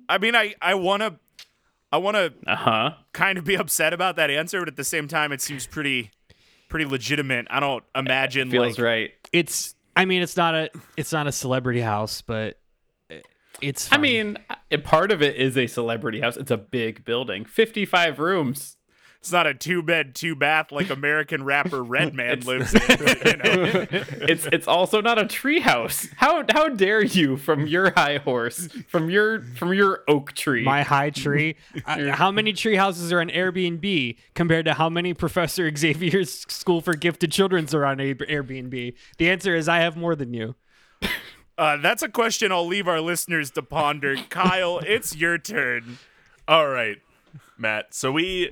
I 0.08 0.18
mean, 0.18 0.34
I 0.34 0.54
I 0.60 0.74
want 0.74 1.02
to 1.02 1.16
I 1.92 1.98
want 1.98 2.16
to 2.16 2.32
uh-huh 2.46 2.90
kind 3.12 3.38
of 3.38 3.44
be 3.44 3.54
upset 3.54 3.92
about 3.92 4.16
that 4.16 4.30
answer, 4.30 4.60
but 4.60 4.68
at 4.68 4.76
the 4.76 4.84
same 4.84 5.08
time, 5.08 5.32
it 5.32 5.40
seems 5.40 5.66
pretty 5.66 6.10
pretty 6.68 6.84
legitimate. 6.84 7.46
I 7.50 7.60
don't 7.60 7.84
imagine 7.94 8.50
feels 8.50 8.78
like 8.78 8.84
right 8.84 9.10
it's 9.32 9.74
I 9.94 10.04
mean 10.04 10.22
it's 10.22 10.36
not 10.36 10.54
a 10.54 10.70
it's 10.96 11.12
not 11.12 11.26
a 11.26 11.32
celebrity 11.32 11.80
house, 11.80 12.22
but 12.22 12.58
It's. 13.60 13.90
I 13.90 13.96
mean, 13.96 14.36
part 14.82 15.10
of 15.10 15.22
it 15.22 15.36
is 15.36 15.56
a 15.56 15.66
celebrity 15.66 16.20
house. 16.20 16.36
It's 16.36 16.50
a 16.50 16.58
big 16.58 17.04
building, 17.04 17.44
55 17.44 18.18
rooms. 18.18 18.76
It's 19.20 19.32
not 19.32 19.46
a 19.46 19.54
two 19.54 19.82
bed, 19.82 20.14
two 20.14 20.34
bath 20.36 20.70
like 20.70 20.90
American 20.90 21.44
rapper 21.44 21.82
Redman 21.94 22.40
lives 22.40 22.74
in. 22.74 22.82
You 22.82 23.36
know? 23.36 23.86
It's 24.28 24.46
it's 24.52 24.66
also 24.68 25.00
not 25.00 25.18
a 25.18 25.24
treehouse. 25.24 26.08
How 26.16 26.44
how 26.50 26.68
dare 26.68 27.02
you 27.04 27.36
from 27.36 27.66
your 27.66 27.90
high 27.92 28.18
horse, 28.18 28.68
from 28.88 29.10
your 29.10 29.42
from 29.42 29.72
your 29.72 30.02
oak 30.08 30.32
tree? 30.32 30.62
my 30.64 30.82
high 30.82 31.10
tree. 31.10 31.56
uh, 31.86 32.12
how 32.12 32.30
many 32.30 32.52
tree 32.52 32.76
houses 32.76 33.12
are 33.12 33.20
on 33.20 33.28
Airbnb 33.28 34.16
compared 34.34 34.64
to 34.66 34.74
how 34.74 34.88
many 34.88 35.14
Professor 35.14 35.70
Xavier's 35.74 36.46
School 36.48 36.80
for 36.80 36.94
Gifted 36.94 37.32
Children's 37.32 37.74
are 37.74 37.84
on 37.84 38.00
A- 38.00 38.14
Airbnb? 38.14 38.94
The 39.18 39.30
answer 39.30 39.54
is 39.54 39.68
I 39.68 39.78
have 39.78 39.96
more 39.96 40.14
than 40.16 40.32
you. 40.34 40.54
Uh, 41.58 41.76
that's 41.78 42.02
a 42.02 42.08
question 42.08 42.52
I'll 42.52 42.66
leave 42.66 42.86
our 42.86 43.00
listeners 43.00 43.50
to 43.52 43.62
ponder. 43.62 44.16
Kyle, 44.28 44.78
it's 44.80 45.16
your 45.16 45.38
turn. 45.38 45.98
All 46.46 46.68
right, 46.68 46.98
Matt. 47.56 47.94
So 47.94 48.12
we 48.12 48.50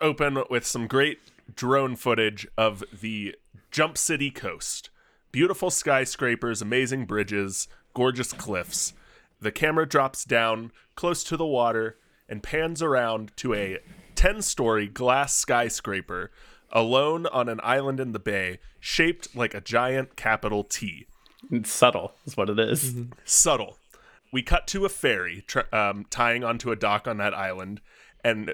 open 0.00 0.42
with 0.50 0.66
some 0.66 0.86
great 0.86 1.18
drone 1.54 1.96
footage 1.96 2.46
of 2.56 2.82
the 2.92 3.34
Jump 3.70 3.96
City 3.98 4.30
coast. 4.30 4.90
Beautiful 5.32 5.70
skyscrapers, 5.70 6.62
amazing 6.62 7.04
bridges, 7.06 7.68
gorgeous 7.94 8.32
cliffs. 8.32 8.92
The 9.40 9.52
camera 9.52 9.86
drops 9.86 10.24
down 10.24 10.72
close 10.94 11.22
to 11.24 11.36
the 11.36 11.46
water 11.46 11.98
and 12.28 12.42
pans 12.42 12.82
around 12.82 13.32
to 13.36 13.54
a 13.54 13.78
10 14.14 14.42
story 14.42 14.86
glass 14.86 15.34
skyscraper 15.34 16.30
alone 16.72 17.26
on 17.26 17.48
an 17.48 17.60
island 17.62 18.00
in 18.00 18.12
the 18.12 18.18
bay 18.18 18.58
shaped 18.80 19.36
like 19.36 19.54
a 19.54 19.60
giant 19.60 20.16
capital 20.16 20.64
T 20.64 21.06
It's 21.50 21.70
subtle, 21.70 22.14
is 22.26 22.36
what 22.36 22.48
it 22.50 22.58
is. 22.58 22.94
subtle. 23.24 23.76
We 24.32 24.42
cut 24.42 24.66
to 24.68 24.84
a 24.84 24.88
ferry 24.88 25.44
tr- 25.46 25.72
um, 25.72 26.06
tying 26.10 26.42
onto 26.42 26.72
a 26.72 26.76
dock 26.76 27.06
on 27.06 27.18
that 27.18 27.34
island 27.34 27.80
and 28.24 28.52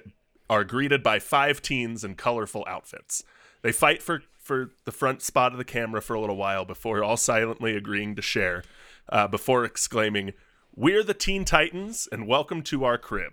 are 0.52 0.64
greeted 0.64 1.02
by 1.02 1.18
five 1.18 1.62
teens 1.62 2.04
in 2.04 2.14
colorful 2.14 2.62
outfits. 2.68 3.24
They 3.62 3.72
fight 3.72 4.02
for, 4.02 4.22
for 4.38 4.70
the 4.84 4.92
front 4.92 5.22
spot 5.22 5.52
of 5.52 5.58
the 5.58 5.64
camera 5.64 6.02
for 6.02 6.12
a 6.12 6.20
little 6.20 6.36
while 6.36 6.66
before 6.66 7.02
all 7.02 7.16
silently 7.16 7.74
agreeing 7.74 8.14
to 8.16 8.22
share, 8.22 8.62
uh, 9.08 9.26
before 9.28 9.64
exclaiming, 9.64 10.34
We're 10.76 11.02
the 11.02 11.14
Teen 11.14 11.46
Titans 11.46 12.06
and 12.12 12.26
welcome 12.26 12.60
to 12.64 12.84
our 12.84 12.98
crib. 12.98 13.32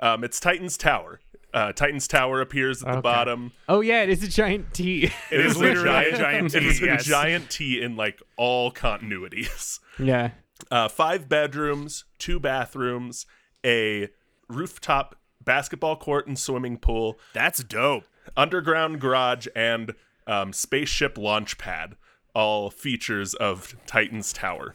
Um, 0.00 0.24
it's 0.24 0.40
Titan's 0.40 0.76
Tower. 0.76 1.20
Uh, 1.54 1.72
Titan's 1.72 2.08
Tower 2.08 2.40
appears 2.40 2.82
at 2.82 2.86
the 2.86 2.92
Okay. 2.94 3.00
bottom. 3.02 3.52
Oh 3.68 3.80
yeah, 3.80 4.02
it 4.02 4.08
is 4.08 4.24
a 4.24 4.28
giant 4.28 4.74
T. 4.74 5.04
It 5.30 5.40
is 5.46 5.56
literally 5.56 6.10
a 6.10 6.16
giant 6.18 6.50
T. 6.50 6.56
It 6.58 6.64
is 6.64 6.78
T, 6.80 6.84
a 6.84 6.92
yes. 6.94 7.04
giant 7.04 7.48
T 7.50 7.80
in 7.80 7.94
like 7.94 8.20
all 8.36 8.72
continuities. 8.72 9.78
yeah. 10.00 10.30
uh, 10.72 10.88
five 10.88 11.28
bedrooms, 11.28 12.06
two 12.18 12.40
bathrooms, 12.40 13.24
a 13.64 14.08
rooftop 14.48 15.14
basketball 15.44 15.96
court 15.96 16.26
and 16.26 16.38
swimming 16.38 16.78
pool, 16.78 17.18
That's 17.32 17.62
dope. 17.64 18.04
underground 18.36 19.00
garage, 19.00 19.46
and 19.54 19.94
um, 20.26 20.52
spaceship 20.52 21.18
launch 21.18 21.58
pad. 21.58 21.96
All 22.34 22.70
features 22.70 23.34
of 23.34 23.74
Titan's 23.86 24.32
Tower. 24.32 24.74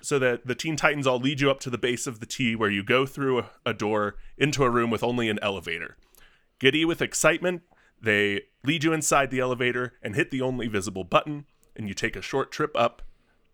So 0.00 0.18
that 0.18 0.46
the 0.46 0.54
Teen 0.54 0.76
Titans 0.76 1.06
all 1.06 1.18
lead 1.18 1.40
you 1.40 1.50
up 1.50 1.60
to 1.60 1.70
the 1.70 1.78
base 1.78 2.06
of 2.06 2.20
the 2.20 2.26
T, 2.26 2.56
where 2.56 2.70
you 2.70 2.82
go 2.82 3.06
through 3.06 3.38
a, 3.40 3.50
a 3.66 3.74
door 3.74 4.16
into 4.36 4.64
a 4.64 4.70
room 4.70 4.90
with 4.90 5.04
only 5.04 5.28
an 5.28 5.38
elevator. 5.40 5.96
Giddy 6.58 6.84
with 6.84 7.02
excitement, 7.02 7.62
they 8.00 8.42
lead 8.64 8.84
you 8.84 8.92
inside 8.92 9.30
the 9.30 9.40
elevator 9.40 9.94
and 10.02 10.14
hit 10.14 10.30
the 10.30 10.42
only 10.42 10.66
visible 10.66 11.04
button, 11.04 11.46
and 11.76 11.88
you 11.88 11.94
take 11.94 12.16
a 12.16 12.22
short 12.22 12.50
trip 12.50 12.72
up 12.74 13.02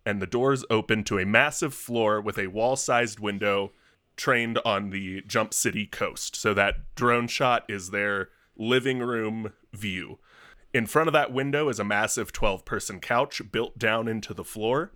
and 0.04 0.20
the 0.20 0.26
doors 0.26 0.64
open 0.70 1.04
to 1.04 1.18
a 1.18 1.26
massive 1.26 1.74
floor 1.74 2.20
with 2.20 2.38
a 2.38 2.48
wall 2.48 2.76
sized 2.76 3.20
window 3.20 3.72
trained 4.16 4.58
on 4.64 4.90
the 4.90 5.22
Jump 5.22 5.54
City 5.54 5.86
coast. 5.86 6.36
So 6.36 6.54
that 6.54 6.94
drone 6.94 7.28
shot 7.28 7.64
is 7.68 7.90
their 7.90 8.28
living 8.56 8.98
room 9.00 9.52
view. 9.72 10.18
In 10.74 10.86
front 10.86 11.08
of 11.08 11.12
that 11.12 11.32
window 11.32 11.68
is 11.68 11.78
a 11.78 11.84
massive 11.84 12.32
12 12.32 12.64
person 12.64 13.00
couch 13.00 13.42
built 13.50 13.78
down 13.78 14.08
into 14.08 14.32
the 14.32 14.44
floor. 14.44 14.92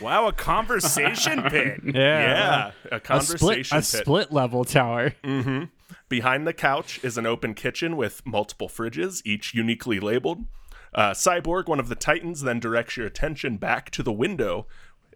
Wow, 0.00 0.26
a 0.26 0.32
conversation 0.32 1.42
pit. 1.50 1.80
Yeah, 1.84 2.70
a 2.90 2.96
A 2.96 2.98
split, 2.98 3.04
conversation 3.04 3.78
a 3.78 3.82
split 3.82 4.32
level 4.32 4.64
tower. 4.64 5.14
Behind 6.08 6.46
the 6.46 6.52
couch 6.52 7.00
is 7.02 7.18
an 7.18 7.26
open 7.26 7.54
kitchen 7.54 7.96
with 7.96 8.24
multiple 8.24 8.68
fridges, 8.68 9.22
each 9.24 9.54
uniquely 9.54 9.98
labeled. 9.98 10.44
Uh, 10.94 11.10
Cyborg, 11.10 11.66
one 11.66 11.80
of 11.80 11.88
the 11.88 11.94
Titans, 11.94 12.42
then 12.42 12.60
directs 12.60 12.96
your 12.96 13.06
attention 13.06 13.56
back 13.56 13.90
to 13.90 14.02
the 14.02 14.12
window, 14.12 14.66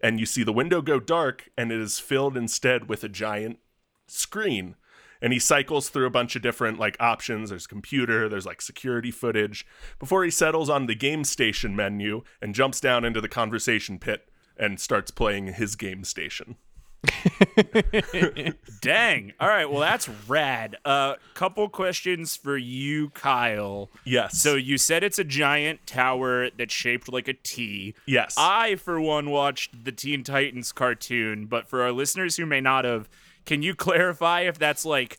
and 0.01 0.19
you 0.19 0.25
see 0.25 0.43
the 0.43 0.53
window 0.53 0.81
go 0.81 0.99
dark, 0.99 1.49
and 1.57 1.71
it 1.71 1.79
is 1.79 1.99
filled 1.99 2.35
instead 2.37 2.89
with 2.89 3.03
a 3.03 3.09
giant 3.09 3.59
screen. 4.07 4.75
And 5.21 5.31
he 5.33 5.39
cycles 5.39 5.89
through 5.89 6.07
a 6.07 6.11
bunch 6.11 6.35
of 6.35 6.41
different 6.41 6.79
like 6.79 6.97
options. 6.99 7.51
There's 7.51 7.67
computer, 7.67 8.27
there's 8.27 8.45
like 8.45 8.61
security 8.61 9.11
footage, 9.11 9.65
before 9.99 10.23
he 10.23 10.31
settles 10.31 10.69
on 10.69 10.87
the 10.87 10.95
game 10.95 11.23
station 11.23 11.75
menu 11.75 12.23
and 12.41 12.55
jumps 12.55 12.79
down 12.79 13.05
into 13.05 13.21
the 13.21 13.29
conversation 13.29 13.99
pit 13.99 14.29
and 14.57 14.79
starts 14.79 15.11
playing 15.11 15.53
his 15.53 15.75
game 15.75 16.03
station. 16.03 16.55
Dang. 18.81 19.33
All 19.39 19.47
right, 19.47 19.69
well 19.69 19.79
that's 19.79 20.07
rad. 20.27 20.77
A 20.85 20.87
uh, 20.87 21.15
couple 21.33 21.67
questions 21.69 22.35
for 22.35 22.57
you, 22.57 23.09
Kyle. 23.09 23.89
Yes. 24.05 24.39
So 24.39 24.55
you 24.55 24.77
said 24.77 25.03
it's 25.03 25.19
a 25.19 25.23
giant 25.23 25.85
tower 25.87 26.49
that's 26.51 26.73
shaped 26.73 27.11
like 27.11 27.27
a 27.27 27.33
T. 27.33 27.95
yes. 28.05 28.35
I, 28.37 28.75
for 28.75 29.01
one, 29.01 29.29
watched 29.29 29.83
the 29.83 29.91
Teen 29.91 30.23
Titans 30.23 30.71
cartoon, 30.71 31.47
but 31.47 31.67
for 31.67 31.81
our 31.81 31.91
listeners 31.91 32.37
who 32.37 32.45
may 32.45 32.61
not 32.61 32.85
have, 32.85 33.09
can 33.45 33.63
you 33.63 33.73
clarify 33.73 34.41
if 34.41 34.59
that's 34.59 34.85
like 34.85 35.17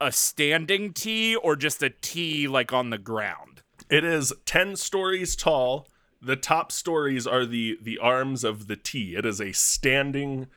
a 0.00 0.10
standing 0.10 0.92
T 0.92 1.36
or 1.36 1.56
just 1.56 1.82
a 1.82 1.90
T 1.90 2.48
like 2.48 2.72
on 2.72 2.90
the 2.90 2.98
ground? 2.98 3.62
It 3.90 4.04
is 4.04 4.32
10 4.46 4.76
stories 4.76 5.36
tall. 5.36 5.86
The 6.22 6.36
top 6.36 6.70
stories 6.70 7.26
are 7.26 7.46
the 7.46 7.78
the 7.80 7.98
arms 7.98 8.44
of 8.44 8.66
the 8.66 8.76
T. 8.76 9.14
It 9.16 9.24
is 9.24 9.40
a 9.40 9.52
standing 9.52 10.48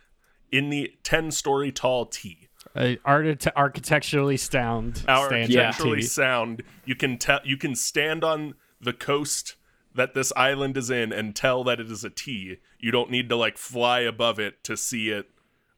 in 0.53 0.69
the 0.69 0.93
10 1.03 1.31
story 1.31 1.71
tall 1.71 2.05
T. 2.05 2.47
Uh, 2.75 2.93
art- 3.03 3.47
architecturally 3.55 4.37
sound. 4.37 5.03
Architecturally 5.07 6.01
T. 6.01 6.03
sound. 6.03 6.63
You 6.85 6.95
can 6.95 7.17
tell 7.17 7.39
you 7.43 7.57
can 7.57 7.75
stand 7.75 8.23
on 8.23 8.53
the 8.79 8.93
coast 8.93 9.55
that 9.95 10.13
this 10.13 10.31
island 10.35 10.77
is 10.77 10.89
in 10.89 11.11
and 11.11 11.35
tell 11.35 11.63
that 11.63 11.79
it 11.79 11.89
is 11.91 12.03
a 12.03 12.09
T. 12.09 12.57
You 12.79 12.91
don't 12.91 13.09
need 13.09 13.29
to 13.29 13.35
like 13.35 13.57
fly 13.57 13.99
above 14.01 14.39
it 14.39 14.63
to 14.63 14.77
see 14.77 15.09
it 15.09 15.29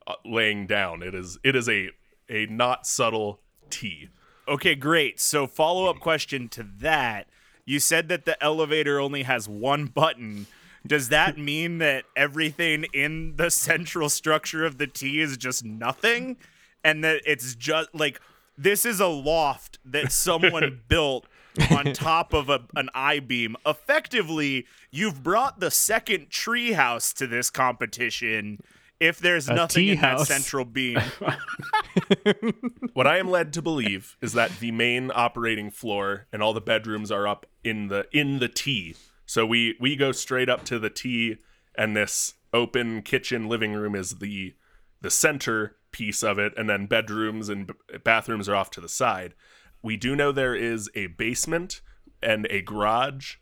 uh, 0.06 0.14
laying 0.24 0.66
down. 0.66 1.02
It 1.02 1.14
is 1.14 1.38
it 1.42 1.56
is 1.56 1.68
a 1.68 1.90
a 2.28 2.46
not 2.46 2.86
subtle 2.86 3.40
T. 3.70 4.08
Okay, 4.48 4.74
great. 4.74 5.18
So, 5.18 5.46
follow 5.46 5.90
up 5.90 5.98
question 5.98 6.48
to 6.50 6.66
that. 6.78 7.26
You 7.64 7.80
said 7.80 8.08
that 8.08 8.26
the 8.26 8.42
elevator 8.42 9.00
only 9.00 9.24
has 9.24 9.48
one 9.48 9.86
button. 9.86 10.46
Does 10.86 11.08
that 11.08 11.38
mean 11.38 11.78
that 11.78 12.04
everything 12.14 12.84
in 12.92 13.36
the 13.36 13.50
central 13.50 14.08
structure 14.08 14.64
of 14.64 14.78
the 14.78 14.86
T 14.86 15.20
is 15.20 15.36
just 15.36 15.64
nothing? 15.64 16.36
And 16.84 17.02
that 17.04 17.22
it's 17.26 17.54
just 17.54 17.94
like 17.94 18.20
this 18.56 18.84
is 18.84 19.00
a 19.00 19.06
loft 19.06 19.78
that 19.84 20.12
someone 20.12 20.80
built 20.88 21.26
on 21.70 21.92
top 21.92 22.32
of 22.32 22.48
a, 22.48 22.64
an 22.74 22.88
I 22.94 23.20
beam. 23.20 23.56
Effectively, 23.66 24.66
you've 24.90 25.22
brought 25.22 25.60
the 25.60 25.70
second 25.70 26.30
tree 26.30 26.72
house 26.72 27.12
to 27.14 27.26
this 27.26 27.50
competition 27.50 28.60
if 28.98 29.18
there's 29.18 29.48
nothing 29.48 29.84
tea 29.84 29.90
in 29.92 30.00
that 30.00 30.20
central 30.20 30.64
beam. 30.64 30.98
what 32.94 33.06
I 33.06 33.18
am 33.18 33.30
led 33.30 33.52
to 33.54 33.62
believe 33.62 34.16
is 34.22 34.32
that 34.32 34.58
the 34.58 34.70
main 34.70 35.10
operating 35.14 35.70
floor 35.70 36.26
and 36.32 36.42
all 36.42 36.52
the 36.52 36.60
bedrooms 36.60 37.10
are 37.10 37.28
up 37.28 37.46
in 37.62 37.88
the 37.88 38.06
in 38.12 38.38
the 38.38 38.48
T. 38.48 38.96
So 39.26 39.44
we 39.44 39.76
we 39.80 39.96
go 39.96 40.12
straight 40.12 40.48
up 40.48 40.64
to 40.66 40.78
the 40.78 40.90
T, 40.90 41.36
and 41.76 41.96
this 41.96 42.34
open 42.52 43.02
kitchen 43.02 43.48
living 43.48 43.74
room 43.74 43.94
is 43.94 44.12
the 44.12 44.54
the 45.02 45.10
center 45.10 45.76
piece 45.92 46.22
of 46.22 46.38
it, 46.38 46.52
and 46.56 46.70
then 46.70 46.86
bedrooms 46.86 47.48
and 47.48 47.66
b- 47.66 47.74
bathrooms 48.02 48.48
are 48.48 48.54
off 48.54 48.70
to 48.70 48.80
the 48.80 48.88
side. 48.88 49.34
We 49.82 49.96
do 49.96 50.16
know 50.16 50.32
there 50.32 50.54
is 50.54 50.88
a 50.94 51.08
basement 51.08 51.80
and 52.22 52.46
a 52.50 52.62
garage 52.62 53.34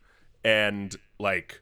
and 0.43 0.97
like 1.19 1.61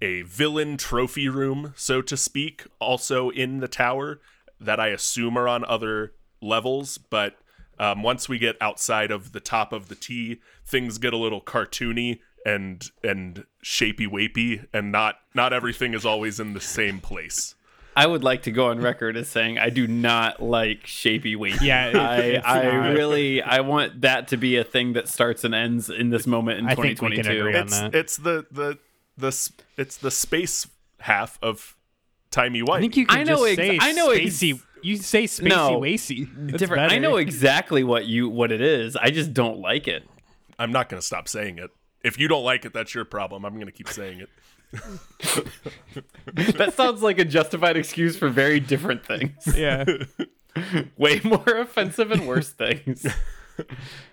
a 0.00 0.22
villain 0.22 0.76
trophy 0.76 1.28
room, 1.28 1.72
so 1.76 2.00
to 2.02 2.16
speak, 2.16 2.66
also 2.80 3.30
in 3.30 3.58
the 3.58 3.68
tower 3.68 4.20
that 4.60 4.78
I 4.78 4.88
assume 4.88 5.36
are 5.36 5.48
on 5.48 5.64
other 5.64 6.12
levels. 6.40 6.98
But 6.98 7.36
um, 7.78 8.02
once 8.02 8.28
we 8.28 8.38
get 8.38 8.56
outside 8.60 9.10
of 9.10 9.32
the 9.32 9.40
top 9.40 9.72
of 9.72 9.88
the 9.88 9.94
T, 9.94 10.40
things 10.66 10.98
get 10.98 11.12
a 11.12 11.16
little 11.16 11.40
cartoony 11.40 12.20
and 12.54 12.90
and 13.02 13.44
shapey 13.64 14.06
wapey, 14.08 14.66
and 14.72 14.90
not 14.92 15.16
not 15.34 15.52
everything 15.52 15.94
is 15.94 16.04
always 16.06 16.40
in 16.40 16.54
the 16.54 16.60
same 16.60 16.98
place. 17.00 17.54
I 17.96 18.06
would 18.06 18.22
like 18.22 18.42
to 18.44 18.52
go 18.52 18.68
on 18.68 18.80
record 18.80 19.16
as 19.16 19.28
saying 19.28 19.58
I 19.58 19.70
do 19.70 19.86
not 19.88 20.40
like 20.40 20.84
shapy 20.86 21.34
weight. 21.36 21.60
Yeah, 21.60 21.88
it- 22.18 22.42
I, 22.44 22.60
I 22.62 22.88
really 22.92 23.42
I 23.42 23.60
want 23.60 24.02
that 24.02 24.28
to 24.28 24.36
be 24.36 24.56
a 24.56 24.62
thing 24.64 24.92
that 24.92 25.08
starts 25.08 25.42
and 25.44 25.52
ends 25.54 25.90
in 25.90 26.10
this 26.10 26.26
moment 26.26 26.60
in 26.60 26.66
I 26.68 26.74
think 26.76 27.00
we 27.02 27.16
can 27.16 27.24
2022. 27.24 27.40
agree 27.40 27.56
on 27.56 27.62
It's 27.66 27.80
that. 27.80 27.94
it's 27.94 28.16
the 28.16 28.46
the 28.52 28.78
the 29.16 29.50
it's 29.76 29.96
the 29.96 30.10
space 30.12 30.66
half 31.00 31.38
of 31.42 31.76
timey 32.30 32.62
white. 32.62 32.78
I 32.78 32.80
think 32.82 32.96
you 32.96 33.06
can 33.06 33.18
I 33.18 33.24
know 33.24 33.44
just 33.46 33.58
ex- 33.58 33.68
say 33.68 33.78
I 33.80 33.92
know 33.92 34.10
ex- 34.10 34.36
spacey. 34.36 34.60
you 34.82 34.96
say 34.98 35.24
spacey 35.24 35.48
No. 35.48 35.80
wacy. 35.80 36.28
That's 36.36 36.58
different. 36.58 36.92
I 36.92 36.98
know 36.98 37.16
exactly 37.16 37.82
what 37.82 38.06
you 38.06 38.28
what 38.28 38.52
it 38.52 38.60
is. 38.60 38.94
I 38.96 39.10
just 39.10 39.34
don't 39.34 39.58
like 39.58 39.88
it. 39.88 40.04
I'm 40.56 40.70
not 40.70 40.88
going 40.88 41.00
to 41.00 41.06
stop 41.06 41.26
saying 41.28 41.58
it. 41.58 41.70
If 42.04 42.18
you 42.18 42.28
don't 42.28 42.44
like 42.44 42.64
it, 42.64 42.72
that's 42.72 42.94
your 42.94 43.04
problem. 43.04 43.44
I'm 43.44 43.54
going 43.54 43.66
to 43.66 43.72
keep 43.72 43.88
saying 43.88 44.20
it. 44.20 44.28
That 46.56 46.74
sounds 46.74 47.02
like 47.02 47.18
a 47.18 47.24
justified 47.24 47.76
excuse 47.76 48.16
for 48.16 48.28
very 48.28 48.60
different 48.60 49.04
things. 49.04 49.32
Yeah. 49.56 49.84
Way 50.96 51.20
more 51.24 51.42
offensive 51.46 52.10
and 52.10 52.26
worse 52.26 52.50
things. 52.50 53.06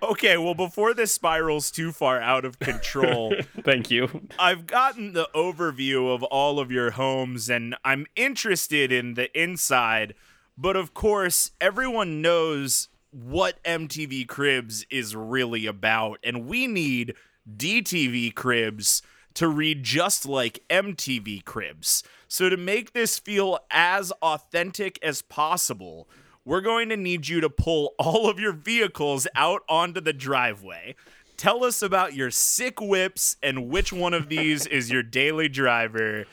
Okay, 0.01 0.37
well, 0.37 0.53
before 0.55 0.93
this 0.93 1.11
spirals 1.11 1.71
too 1.71 1.91
far 1.91 2.19
out 2.21 2.45
of 2.45 2.59
control, 2.59 3.33
Thank 3.63 3.91
you. 3.91 4.27
I've 4.39 4.65
gotten 4.65 5.13
the 5.13 5.27
overview 5.35 6.13
of 6.13 6.23
all 6.23 6.59
of 6.59 6.71
your 6.71 6.91
homes 6.91 7.49
and 7.49 7.75
I'm 7.83 8.05
interested 8.15 8.91
in 8.91 9.15
the 9.15 9.29
inside. 9.39 10.13
But 10.57 10.75
of 10.75 10.93
course, 10.93 11.51
everyone 11.59 12.21
knows 12.21 12.87
what 13.11 13.61
MTV 13.63 14.27
Cribs 14.27 14.85
is 14.89 15.15
really 15.15 15.65
about, 15.65 16.19
and 16.23 16.47
we 16.47 16.67
need 16.67 17.15
DTV 17.49 18.33
Cribs 18.33 19.01
to 19.35 19.47
read 19.47 19.83
just 19.83 20.25
like 20.25 20.63
MTV 20.69 21.43
Cribs. 21.45 22.03
So, 22.27 22.49
to 22.49 22.57
make 22.57 22.93
this 22.93 23.19
feel 23.19 23.59
as 23.69 24.11
authentic 24.21 24.97
as 25.03 25.21
possible, 25.21 26.07
we're 26.43 26.61
going 26.61 26.89
to 26.89 26.97
need 26.97 27.27
you 27.27 27.41
to 27.41 27.49
pull 27.49 27.93
all 27.99 28.29
of 28.29 28.39
your 28.39 28.53
vehicles 28.53 29.27
out 29.35 29.63
onto 29.67 30.01
the 30.01 30.13
driveway. 30.13 30.95
Tell 31.37 31.63
us 31.65 31.81
about 31.81 32.13
your 32.13 32.31
sick 32.31 32.79
whips 32.79 33.35
and 33.43 33.69
which 33.69 33.91
one 33.91 34.13
of 34.13 34.29
these 34.29 34.65
is 34.65 34.89
your 34.89 35.03
daily 35.03 35.49
driver. 35.49 36.25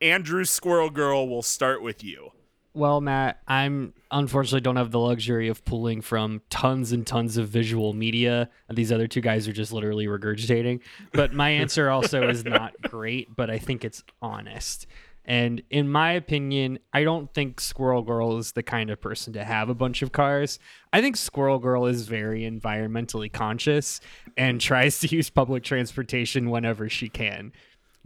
Andrew 0.00 0.44
Squirrel 0.44 0.90
Girl 0.90 1.28
will 1.28 1.42
start 1.42 1.82
with 1.82 2.04
you. 2.04 2.32
Well, 2.76 3.00
Matt, 3.00 3.40
I'm 3.48 3.94
unfortunately 4.10 4.60
don't 4.60 4.76
have 4.76 4.90
the 4.90 5.00
luxury 5.00 5.48
of 5.48 5.64
pulling 5.64 6.02
from 6.02 6.42
tons 6.50 6.92
and 6.92 7.06
tons 7.06 7.38
of 7.38 7.48
visual 7.48 7.94
media. 7.94 8.50
These 8.68 8.92
other 8.92 9.06
two 9.06 9.22
guys 9.22 9.48
are 9.48 9.52
just 9.54 9.72
literally 9.72 10.04
regurgitating. 10.04 10.80
But 11.12 11.32
my 11.32 11.48
answer 11.62 11.88
also 11.88 12.28
is 12.28 12.44
not 12.44 12.74
great, 12.82 13.34
but 13.34 13.48
I 13.48 13.56
think 13.56 13.82
it's 13.82 14.04
honest. 14.20 14.86
And 15.24 15.62
in 15.70 15.88
my 15.88 16.12
opinion, 16.12 16.78
I 16.92 17.02
don't 17.02 17.32
think 17.32 17.62
Squirrel 17.62 18.02
Girl 18.02 18.36
is 18.36 18.52
the 18.52 18.62
kind 18.62 18.90
of 18.90 19.00
person 19.00 19.32
to 19.32 19.42
have 19.42 19.70
a 19.70 19.74
bunch 19.74 20.02
of 20.02 20.12
cars. 20.12 20.58
I 20.92 21.00
think 21.00 21.16
Squirrel 21.16 21.58
Girl 21.58 21.86
is 21.86 22.06
very 22.06 22.42
environmentally 22.42 23.32
conscious 23.32 24.02
and 24.36 24.60
tries 24.60 25.00
to 25.00 25.08
use 25.08 25.30
public 25.30 25.64
transportation 25.64 26.50
whenever 26.50 26.90
she 26.90 27.08
can. 27.08 27.52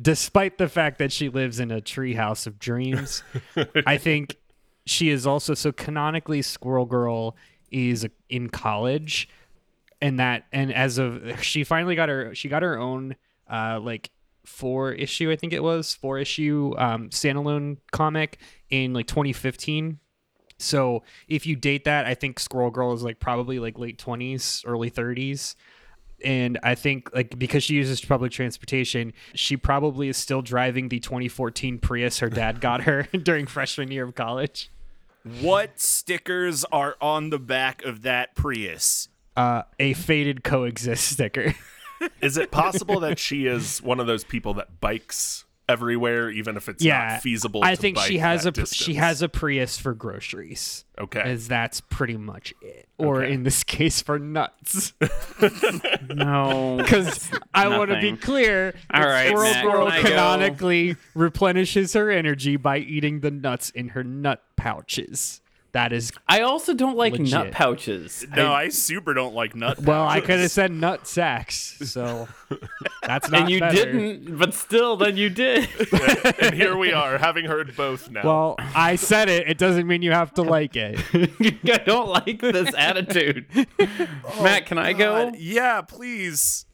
Despite 0.01 0.59
the 0.59 0.69
fact 0.69 0.99
that 0.99 1.11
she 1.11 1.29
lives 1.29 1.59
in 1.59 1.73
a 1.73 1.81
treehouse 1.81 2.47
of 2.47 2.61
dreams, 2.61 3.25
I 3.85 3.99
think 3.99 4.37
she 4.91 5.09
is 5.09 5.27
also 5.27 5.55
so 5.55 5.71
canonically 5.71 6.43
Squirrel 6.43 6.85
Girl 6.85 7.37
is 7.71 8.07
in 8.29 8.51
college 8.51 9.29
and 10.01 10.19
that 10.19 10.47
and 10.53 10.75
as 10.75 10.99
of 10.99 11.43
she 11.43 11.63
finally 11.63 11.95
got 11.95 12.09
her 12.09 12.35
she 12.35 12.49
got 12.49 12.63
her 12.63 12.77
own 12.79 13.15
uh 13.49 13.79
like 13.81 14.11
four 14.45 14.93
issue 14.93 15.31
I 15.31 15.37
think 15.37 15.53
it 15.53 15.63
was 15.63 15.95
four 15.95 16.19
issue 16.19 16.75
um 16.77 17.11
standalone 17.11 17.77
comic 17.93 18.39
in 18.69 18.93
like 18.93 19.07
2015 19.07 20.01
so 20.59 21.05
if 21.29 21.47
you 21.47 21.55
date 21.55 21.85
that 21.85 22.07
I 22.07 22.15
think 22.15 22.41
Squirrel 22.41 22.71
Girl 22.71 22.93
is 22.93 23.03
like 23.03 23.21
probably 23.21 23.61
like 23.61 23.79
late 23.79 23.99
20s 23.99 24.65
early 24.67 24.91
30s 24.91 25.55
and 26.25 26.59
I 26.63 26.75
think 26.75 27.15
like 27.15 27.39
because 27.39 27.63
she 27.63 27.75
uses 27.77 28.05
public 28.05 28.31
transportation, 28.31 29.15
she 29.35 29.57
probably 29.57 30.11
is 30.11 30.19
still 30.19 30.43
driving 30.43 30.91
the 30.91 31.01
2014 31.01 31.79
Prius 31.79 32.19
her 32.19 32.29
dad 32.29 32.61
got 32.61 32.83
her 32.83 33.03
during 33.23 33.47
freshman 33.47 33.91
year 33.91 34.05
of 34.05 34.15
college. 34.15 34.71
What 35.41 35.79
stickers 35.79 36.65
are 36.65 36.97
on 37.01 37.31
the 37.31 37.39
back 37.39 37.85
of 37.85 38.03
that 38.03 38.35
Prius? 38.35 39.09
Uh, 39.37 39.63
a 39.79 39.93
faded 39.95 40.43
coexist 40.45 41.07
sticker. 41.09 41.55
Is 42.23 42.39
it 42.39 42.51
possible 42.51 43.01
that 43.01 43.19
she 43.19 43.47
is 43.47 43.83
one 43.83 44.01
of 44.01 44.07
those 44.07 44.25
people 44.25 44.55
that 44.55 44.81
bikes 44.81 45.45
everywhere, 45.71 46.31
even 46.31 46.57
if 46.57 46.69
it's 46.69 46.85
yeah, 46.85 47.13
not 47.13 47.23
feasible? 47.23 47.63
I 47.65 47.75
to 47.75 47.81
think 47.81 47.99
she 47.99 48.19
has 48.19 48.45
a 48.45 48.51
that 48.51 48.69
she 48.69 48.95
has 48.95 49.23
a 49.23 49.29
Prius 49.29 49.79
for 49.79 49.95
groceries. 49.95 50.85
Okay. 50.99 51.21
as 51.23 51.49
that's 51.49 51.81
pretty 51.81 52.19
much 52.19 52.53
it. 52.61 52.87
Or 52.99 53.23
Okay. 53.23 53.33
in 53.33 53.43
this 53.45 53.65
case, 53.77 54.03
for 54.03 54.19
nuts. 54.19 54.93
No. 56.15 56.77
Because 56.91 57.31
I 57.55 57.69
want 57.69 57.91
to 57.91 58.01
be 58.01 58.17
clear, 58.17 58.75
All 58.93 59.01
that 59.01 59.29
Squirrel 59.29 59.45
Matt, 59.53 59.63
Girl 59.65 59.91
can 59.91 60.03
go? 60.03 60.09
canonically 60.09 60.97
replenishes 61.15 61.93
her 61.95 62.11
energy 62.11 62.57
by 62.57 62.79
eating 62.79 63.21
the 63.21 63.31
nuts 63.31 63.71
in 63.71 63.91
her 63.91 64.03
nut 64.05 64.43
pouches. 64.57 65.41
That 65.73 65.93
is 65.93 66.11
I 66.27 66.41
also 66.41 66.75
don't 66.75 66.97
like 66.97 67.13
Legit. 67.13 67.31
nut 67.31 67.53
pouches. 67.53 68.27
No, 68.35 68.53
I, 68.53 68.71
super 68.71 69.15
don't 69.15 69.35
like 69.35 69.55
nut. 69.55 69.79
well. 69.81 70.07
I 70.07 70.21
could 70.21 70.41
have 70.41 70.51
said 70.51 70.73
nut 70.73 71.07
sacks, 71.07 71.79
so 71.89 72.27
that's 73.07 73.31
not. 73.31 73.43
and 73.43 73.51
you 73.51 73.61
better. 73.61 73.93
didn't, 73.93 74.37
but 74.37 74.53
still, 74.53 74.97
then 74.97 75.17
you 75.17 75.31
did. 75.31 75.69
and 76.41 76.55
here 76.55 76.77
we 76.77 76.93
are, 76.93 77.19
having 77.19 77.45
heard 77.45 77.77
both 77.77 78.11
now. 78.11 78.23
Well, 78.25 78.57
I 78.59 78.97
said 78.97 79.29
it. 79.29 79.49
It 79.49 79.59
doesn't 79.59 79.87
mean 79.87 80.03
you 80.03 80.11
have 80.13 80.35
to 80.35 80.43
like 80.43 80.75
it. 80.75 80.99
I 81.65 81.79
don't 81.85 82.09
like 82.09 82.41
this 82.41 82.75
attitude. 82.75 83.47
Matt, 84.43 84.67
can 84.67 84.77
I 84.79 84.93
go? 84.93 85.27
God, 85.31 85.37
Yeah, 85.37 85.83
please. 85.83 86.67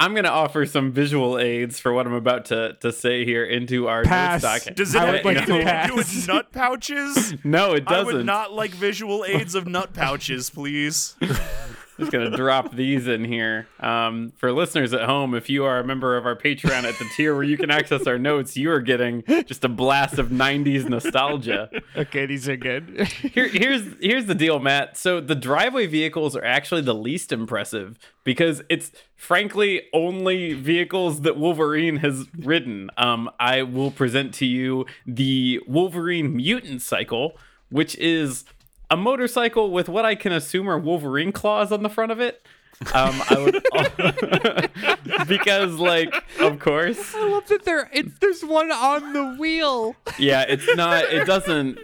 I'm 0.00 0.14
gonna 0.14 0.28
offer 0.28 0.64
some 0.66 0.92
visual 0.92 1.38
aids 1.38 1.78
for 1.80 1.92
what 1.92 2.06
I'm 2.06 2.12
about 2.12 2.46
to, 2.46 2.76
to 2.80 2.92
say 2.92 3.24
here 3.24 3.44
into 3.44 3.88
our 3.88 4.04
Pass. 4.04 4.42
notes. 4.42 4.68
Does 4.74 4.94
it 4.94 5.00
I 5.00 5.06
have 5.06 5.24
like 5.24 5.44
to 5.46 5.52
anything 5.54 5.66
to 5.66 5.86
do 5.88 5.94
with 5.96 6.28
nut 6.28 6.52
pouches? 6.52 7.34
No, 7.44 7.72
it 7.72 7.84
doesn't. 7.84 8.14
I 8.14 8.16
would 8.18 8.26
not 8.26 8.52
like 8.52 8.70
visual 8.70 9.24
aids 9.24 9.54
of 9.54 9.66
nut 9.66 9.94
pouches, 9.94 10.50
please. 10.50 11.16
Just 11.98 12.12
gonna 12.12 12.36
drop 12.36 12.74
these 12.74 13.08
in 13.08 13.24
here. 13.24 13.66
Um, 13.80 14.32
for 14.36 14.52
listeners 14.52 14.92
at 14.92 15.02
home, 15.02 15.34
if 15.34 15.50
you 15.50 15.64
are 15.64 15.80
a 15.80 15.84
member 15.84 16.16
of 16.16 16.26
our 16.26 16.36
Patreon 16.36 16.84
at 16.84 16.98
the 16.98 17.06
tier 17.16 17.34
where 17.34 17.42
you 17.42 17.56
can 17.56 17.70
access 17.70 18.06
our 18.06 18.18
notes, 18.18 18.56
you 18.56 18.70
are 18.70 18.80
getting 18.80 19.24
just 19.46 19.64
a 19.64 19.68
blast 19.68 20.18
of 20.18 20.28
'90s 20.28 20.88
nostalgia. 20.88 21.68
Okay, 21.96 22.26
these 22.26 22.48
are 22.48 22.56
good. 22.56 23.08
Here, 23.08 23.48
here's 23.48 23.82
here's 24.00 24.26
the 24.26 24.34
deal, 24.34 24.60
Matt. 24.60 24.96
So 24.96 25.20
the 25.20 25.34
driveway 25.34 25.86
vehicles 25.86 26.36
are 26.36 26.44
actually 26.44 26.82
the 26.82 26.94
least 26.94 27.32
impressive 27.32 27.98
because 28.22 28.62
it's 28.68 28.92
frankly 29.16 29.82
only 29.92 30.52
vehicles 30.52 31.22
that 31.22 31.36
Wolverine 31.36 31.96
has 31.96 32.26
ridden. 32.38 32.90
Um, 32.96 33.30
I 33.40 33.62
will 33.62 33.90
present 33.90 34.32
to 34.34 34.46
you 34.46 34.86
the 35.06 35.60
Wolverine 35.66 36.36
Mutant 36.36 36.82
Cycle, 36.82 37.36
which 37.70 37.96
is 37.96 38.44
a 38.90 38.96
motorcycle 38.96 39.70
with 39.70 39.88
what 39.88 40.04
I 40.04 40.14
can 40.14 40.32
assume 40.32 40.68
are 40.68 40.78
Wolverine 40.78 41.32
claws 41.32 41.72
on 41.72 41.82
the 41.82 41.88
front 41.90 42.12
of 42.12 42.20
it. 42.20 42.44
Um, 42.94 43.20
I 43.28 43.38
would 43.38 44.68
because, 45.28 45.74
like, 45.76 46.14
of 46.40 46.58
course, 46.60 47.14
I 47.14 47.28
love 47.28 47.46
that 47.48 47.64
there. 47.64 47.90
It, 47.92 48.20
there's 48.20 48.42
one 48.44 48.70
on 48.70 49.12
the 49.12 49.34
wheel. 49.38 49.96
yeah, 50.18 50.44
it's 50.48 50.66
not. 50.76 51.04
It 51.04 51.26
doesn't. 51.26 51.78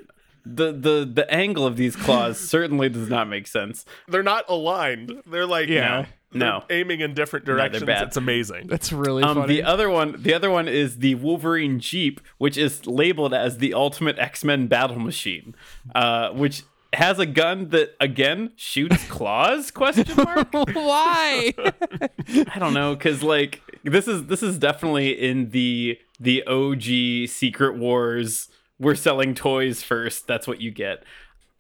The 0.47 0.73
the 0.73 1.11
the 1.11 1.31
angle 1.33 1.67
of 1.67 1.77
these 1.77 1.97
claws 1.97 2.39
certainly 2.39 2.89
does 2.91 3.09
not 3.09 3.29
make 3.29 3.47
sense. 3.47 3.85
they're 4.09 4.23
not 4.23 4.45
aligned. 4.49 5.23
They're 5.27 5.47
like 5.47 5.69
Yeah. 5.69 6.07
No. 6.37 6.65
aiming 6.69 7.01
in 7.01 7.15
different 7.15 7.47
they're 7.47 7.55
directions. 7.57 7.85
bad. 7.85 8.09
it's 8.09 8.17
amazing. 8.17 8.67
That's 8.67 8.93
really 8.93 9.23
Um, 9.23 9.37
funny. 9.37 9.55
the 9.55 9.63
other 9.63 9.89
one, 9.89 10.17
the 10.21 10.35
other 10.35 10.51
one 10.51 10.67
is 10.69 10.99
the 10.99 11.15
Wolverine 11.15 11.79
Jeep, 11.79 12.21
which 12.39 12.59
is 12.59 12.87
labeled 12.87 13.33
as 13.33 13.59
the 13.59 13.73
ultimate 13.73 14.19
X 14.19 14.43
Men 14.45 14.67
battle 14.67 14.99
machine, 14.99 15.55
uh, 15.95 16.31
which 16.31 16.65
has 16.97 17.19
a 17.19 17.27
gun 17.27 17.69
that 17.71 17.95
again 18.01 18.53
shoots 18.57 19.05
claws? 19.09 19.71
Question 19.71 20.17
mark. 20.17 20.53
Why? 20.53 21.53
I 21.59 22.59
don't 22.59 22.75
know, 22.75 22.95
cause 22.97 23.23
like 23.23 23.61
this 23.85 24.09
is 24.09 24.27
this 24.27 24.43
is 24.43 24.59
definitely 24.59 25.11
in 25.11 25.51
the 25.51 25.99
the 26.19 26.45
OG 26.47 27.29
Secret 27.29 27.77
Wars. 27.77 28.49
We're 28.79 28.95
selling 28.97 29.35
toys 29.35 29.83
first. 29.83 30.27
That's 30.27 30.47
what 30.47 30.61
you 30.61 30.71
get. 30.71 31.05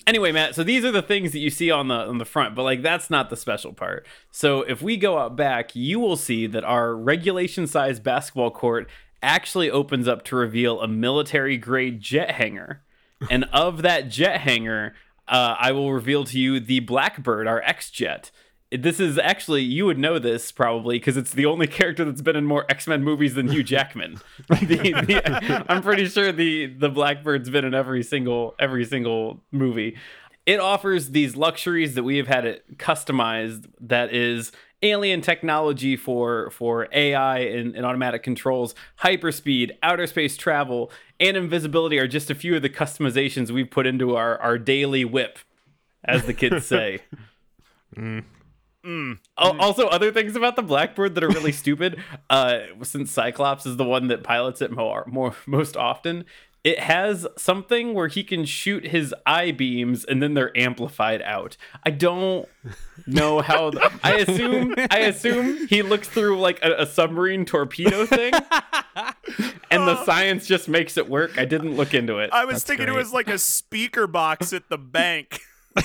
Anyway, 0.06 0.32
Matt, 0.32 0.54
so 0.54 0.62
these 0.62 0.84
are 0.84 0.90
the 0.90 1.00
things 1.00 1.32
that 1.32 1.38
you 1.38 1.48
see 1.48 1.70
on 1.70 1.88
the 1.88 1.94
on 1.94 2.18
the 2.18 2.24
front, 2.24 2.54
but 2.54 2.62
like 2.62 2.82
that's 2.82 3.08
not 3.08 3.30
the 3.30 3.36
special 3.36 3.72
part. 3.72 4.06
So 4.30 4.62
if 4.62 4.82
we 4.82 4.96
go 4.96 5.18
out 5.18 5.36
back, 5.36 5.74
you 5.74 5.98
will 5.98 6.16
see 6.16 6.46
that 6.46 6.64
our 6.64 6.94
regulation 6.94 7.66
size 7.66 8.00
basketball 8.00 8.50
court 8.50 8.88
actually 9.22 9.70
opens 9.70 10.06
up 10.06 10.22
to 10.24 10.36
reveal 10.36 10.80
a 10.80 10.88
military 10.88 11.56
grade 11.56 12.00
jet 12.00 12.32
hangar. 12.32 12.82
and 13.30 13.44
of 13.52 13.80
that 13.82 14.10
jet 14.10 14.40
hangar, 14.40 14.94
uh, 15.28 15.56
I 15.58 15.72
will 15.72 15.92
reveal 15.92 16.24
to 16.24 16.38
you 16.38 16.60
the 16.60 16.80
Blackbird, 16.80 17.46
our 17.46 17.62
X 17.62 17.90
jet. 17.90 18.30
This 18.72 18.98
is 18.98 19.18
actually 19.18 19.62
you 19.62 19.86
would 19.86 19.98
know 19.98 20.18
this 20.18 20.50
probably 20.50 20.98
because 20.98 21.16
it's 21.16 21.30
the 21.32 21.46
only 21.46 21.66
character 21.78 22.04
that's 22.04 22.22
been 22.22 22.34
in 22.36 22.44
more 22.44 22.64
X 22.68 22.86
Men 22.88 23.04
movies 23.04 23.34
than 23.34 23.48
Hugh 23.48 23.62
Jackman. 23.62 24.20
The- 24.48 24.66
the- 24.66 25.64
I'm 25.68 25.82
pretty 25.82 26.06
sure 26.08 26.32
the 26.32 26.66
the 26.66 26.90
Blackbird's 26.90 27.50
been 27.50 27.64
in 27.64 27.74
every 27.74 28.02
single 28.02 28.54
every 28.58 28.84
single 28.84 29.42
movie. 29.52 29.96
It 30.46 30.60
offers 30.60 31.10
these 31.10 31.36
luxuries 31.36 31.94
that 31.94 32.02
we 32.02 32.16
have 32.18 32.26
had 32.26 32.44
it 32.44 32.76
customized. 32.76 33.66
That 33.80 34.12
is 34.12 34.50
alien 34.84 35.20
technology 35.20 35.96
for 35.96 36.50
for 36.50 36.86
AI 36.92 37.38
and, 37.38 37.74
and 37.74 37.84
automatic 37.84 38.22
controls, 38.22 38.74
hyperspeed, 39.02 39.72
outer 39.82 40.06
space 40.06 40.36
travel, 40.36 40.92
and 41.18 41.36
invisibility 41.36 41.98
are 41.98 42.06
just 42.06 42.30
a 42.30 42.34
few 42.34 42.54
of 42.54 42.62
the 42.62 42.70
customizations 42.70 43.50
we've 43.50 43.70
put 43.70 43.86
into 43.86 44.14
our 44.14 44.38
our 44.40 44.58
daily 44.58 45.04
whip, 45.04 45.38
as 46.04 46.24
the 46.26 46.34
kids 46.34 46.66
say. 46.74 47.00
Mm. 47.96 48.24
Mm. 48.84 49.18
Al- 49.38 49.54
mm. 49.54 49.60
Also, 49.60 49.86
other 49.86 50.12
things 50.12 50.36
about 50.36 50.56
the 50.56 50.62
Blackbird 50.62 51.14
that 51.14 51.24
are 51.24 51.28
really 51.28 51.52
stupid. 51.52 51.98
Uh, 52.28 52.60
since 52.82 53.10
Cyclops 53.10 53.64
is 53.64 53.76
the 53.76 53.84
one 53.84 54.08
that 54.08 54.22
pilots 54.22 54.60
it 54.60 54.70
more, 54.70 55.04
more 55.06 55.34
most 55.46 55.76
often, 55.76 56.26
it 56.64 56.80
has 56.80 57.26
something 57.36 57.92
where 57.92 58.08
he 58.08 58.24
can 58.24 58.46
shoot 58.46 58.86
his 58.86 59.14
eye 59.26 59.50
beams 59.50 60.02
and 60.02 60.22
then 60.22 60.32
they're 60.32 60.56
amplified 60.56 61.20
out. 61.20 61.58
I 61.84 61.90
don't 61.90 62.48
know 63.06 63.42
how. 63.42 63.70
th- 63.70 63.92
I 64.02 64.14
assume. 64.14 64.74
I 64.90 65.00
assume 65.00 65.66
he 65.68 65.82
looks 65.82 66.08
through 66.08 66.40
like 66.40 66.64
a, 66.64 66.82
a 66.82 66.86
submarine 66.86 67.44
torpedo 67.44 68.06
thing, 68.06 68.32
and 69.70 69.86
the 69.86 70.00
oh. 70.00 70.04
science 70.06 70.46
just 70.46 70.66
makes 70.66 70.96
it 70.96 71.08
work. 71.08 71.38
I 71.38 71.44
didn't 71.44 71.76
look 71.76 71.92
into 71.92 72.18
it. 72.18 72.30
I 72.32 72.46
was 72.46 72.54
That's 72.54 72.64
thinking 72.64 72.88
it 72.88 72.94
was 72.96 73.12
like 73.12 73.28
a 73.28 73.38
speaker 73.38 74.06
box 74.06 74.54
at 74.54 74.70
the 74.70 74.78
bank. 74.78 75.40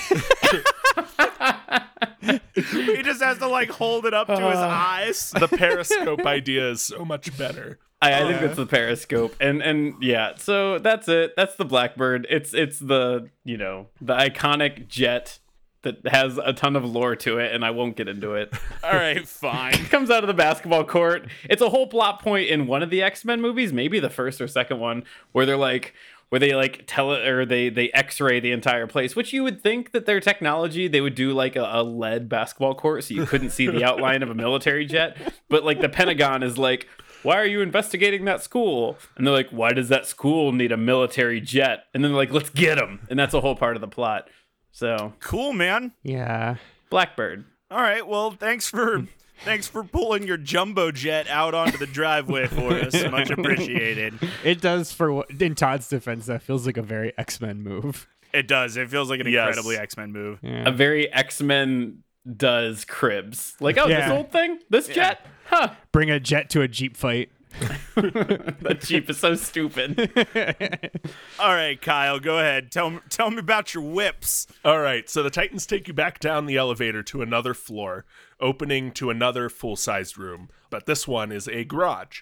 he 2.22 3.02
just 3.04 3.22
has 3.22 3.40
to 3.40 3.48
like 3.48 3.70
hold 3.70 4.06
it 4.06 4.14
up 4.14 4.28
to 4.28 4.34
his 4.34 4.60
uh. 4.60 4.70
eyes. 4.72 5.32
the 5.32 5.50
periscope 5.50 6.26
idea 6.26 6.70
is 6.72 6.82
so 6.82 7.04
much 7.04 7.38
better. 7.38 7.80
I, 8.02 8.14
I 8.14 8.32
think 8.32 8.42
it's 8.42 8.56
the 8.56 8.66
periscope, 8.66 9.36
and 9.42 9.62
and 9.62 9.96
yeah, 10.02 10.34
so 10.38 10.80
that's 10.80 11.10
it. 11.10 11.34
That's 11.36 11.56
the 11.56 11.66
Blackbird. 11.66 12.28
It's 12.30 12.54
it's 12.54 12.80
the 12.80 13.30
you 13.44 13.58
know 13.58 13.88
the 14.00 14.16
iconic 14.16 14.88
jet 14.88 15.40
that 15.82 16.08
has 16.08 16.38
a 16.38 16.54
ton 16.54 16.76
of 16.76 16.86
lore 16.86 17.16
to 17.18 17.40
it, 17.40 17.54
and 17.54 17.64
I 17.66 17.72
won't 17.72 17.98
get 17.98 18.08
into 18.08 18.36
it. 18.36 18.54
All 18.84 18.94
right, 18.94 19.28
fine. 19.28 19.74
It 19.74 19.90
comes 19.90 20.10
out 20.10 20.24
of 20.24 20.28
the 20.28 20.34
basketball 20.34 20.86
court. 20.86 21.28
It's 21.50 21.62
a 21.62 21.70
whole 21.70 21.88
plot 21.88 22.22
point 22.22 22.50
in 22.50 22.68
one 22.68 22.84
of 22.84 22.90
the 22.90 23.02
X 23.02 23.26
Men 23.26 23.42
movies, 23.42 23.74
maybe 23.74 24.00
the 24.00 24.10
first 24.10 24.40
or 24.40 24.48
second 24.48 24.80
one, 24.80 25.04
where 25.34 25.46
they're 25.46 25.58
like 25.58 25.94
where 26.30 26.40
they 26.40 26.54
like 26.54 26.84
tell 26.88 27.12
it 27.12 27.28
or 27.28 27.46
they 27.46 27.70
they 27.70 27.90
x-ray 27.92 28.40
the 28.40 28.52
entire 28.52 28.86
place 28.86 29.16
which 29.16 29.34
you 29.34 29.44
would 29.44 29.64
think 29.64 29.92
that 29.94 30.06
their 30.06 30.20
technology 30.20 30.88
they 30.88 31.02
would 31.02 31.16
do 31.16 31.34
like 31.34 31.56
a, 31.56 31.68
a 31.72 31.82
lead 31.82 32.30
basketball 32.30 32.76
court 32.76 33.04
so 33.04 33.16
you 33.16 33.26
couldn't 33.26 33.50
see 33.50 33.66
the 33.66 33.84
outline 33.84 34.22
of 34.22 34.30
a 34.30 34.36
military 34.36 34.86
jet 34.86 35.18
but 35.50 35.64
like 35.64 35.82
the 35.82 35.90
pentagon 35.90 36.44
is 36.44 36.56
like 36.56 36.88
why 37.24 37.38
are 37.38 37.46
you 37.46 37.62
investigating 37.62 38.26
that 38.26 38.42
school 38.44 38.98
and 39.16 39.26
they're 39.26 39.34
like 39.34 39.50
why 39.50 39.72
does 39.74 39.90
that 39.90 40.06
school 40.06 40.52
need 40.52 40.72
a 40.72 40.78
military 40.78 41.40
jet 41.42 41.86
and 41.94 42.04
then 42.04 42.12
they're 42.12 42.18
like 42.18 42.32
let's 42.32 42.50
get 42.50 42.76
them 42.78 43.00
and 43.10 43.18
that's 43.20 43.34
a 43.34 43.42
whole 43.42 43.56
part 43.56 43.76
of 43.76 43.82
the 43.82 43.88
plot 43.88 44.30
so 44.72 45.14
Cool, 45.20 45.54
man. 45.54 45.94
Yeah. 46.04 46.56
blackbird 46.90 47.46
All 47.72 47.82
right, 47.82 48.06
well, 48.08 48.32
thanks 48.32 48.70
for 48.70 49.06
thanks 49.46 49.68
for 49.68 49.84
pulling 49.84 50.28
your 50.28 50.38
jumbo 50.38 50.92
jet 50.92 51.28
out 51.30 51.54
onto 51.54 51.78
the 51.78 51.88
driveway 51.88 52.46
for 52.48 52.74
us. 52.74 52.94
Much 53.12 53.30
appreciated. 53.30 54.14
It 54.44 54.62
does 54.62 54.92
for 54.92 55.24
in 55.40 55.56
Todd's 55.56 55.88
defense, 55.90 56.26
that 56.28 56.42
feels 56.42 56.66
like 56.66 56.78
a 56.78 56.82
very 56.82 57.14
X 57.18 57.40
Men 57.42 57.62
move. 57.62 58.08
It 58.34 58.48
does. 58.48 58.78
It 58.78 58.90
feels 58.92 59.10
like 59.10 59.20
an 59.22 59.28
Yes. 59.28 59.48
incredibly 59.50 59.78
X 59.78 59.98
Men 59.98 60.12
move. 60.12 60.40
a 60.44 60.72
very 60.72 61.12
x-men 61.12 62.04
does 62.38 62.86
cribs 62.86 63.56
like 63.60 63.78
oh 63.78 63.88
this 63.88 64.10
old 64.10 64.32
thing 64.32 64.60
this 64.70 64.88
jet 64.88 65.26
huh 65.46 65.70
Bring 65.92 66.10
a 66.10 66.20
jet 66.20 66.50
to 66.52 66.62
a 66.62 66.68
Jeep 66.68 66.96
fight. 66.96 67.32
that 67.96 68.78
jeep 68.82 69.10
is 69.10 69.18
so 69.18 69.34
stupid 69.34 70.00
All 71.40 71.54
right, 71.54 71.82
Kyle, 71.82 72.20
go 72.20 72.38
ahead. 72.38 72.72
Tell 72.72 72.92
me 72.92 73.00
tell 73.10 73.32
me 73.32 73.40
about 73.40 73.74
your 73.74 73.84
whips. 73.84 74.46
All 74.64 74.80
right, 74.80 75.10
so 75.10 75.24
the 75.24 75.32
Titans 75.32 75.66
take 75.66 75.88
you 75.88 75.94
back 75.94 76.20
down 76.20 76.46
the 76.46 76.58
elevator 76.58 77.02
to 77.04 77.24
another 77.24 77.56
floor, 77.56 78.06
opening 78.40 78.92
to 78.94 79.10
another 79.10 79.50
full 79.50 79.76
sized 79.76 80.18
room. 80.18 80.50
But 80.70 80.86
this 80.86 81.08
one 81.08 81.32
is 81.32 81.48
a 81.48 81.64
garage. 81.64 82.22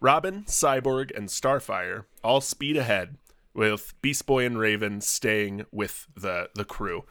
Robin, 0.00 0.44
Cyborg, 0.44 1.16
and 1.16 1.28
Starfire 1.28 2.04
all 2.22 2.40
speed 2.40 2.76
ahead, 2.76 3.16
with 3.54 3.94
Beast 4.02 4.26
Boy 4.26 4.44
and 4.44 4.58
Raven 4.58 5.00
staying 5.00 5.66
with 5.70 6.06
the, 6.16 6.48
the 6.54 6.64
crew. 6.64 7.04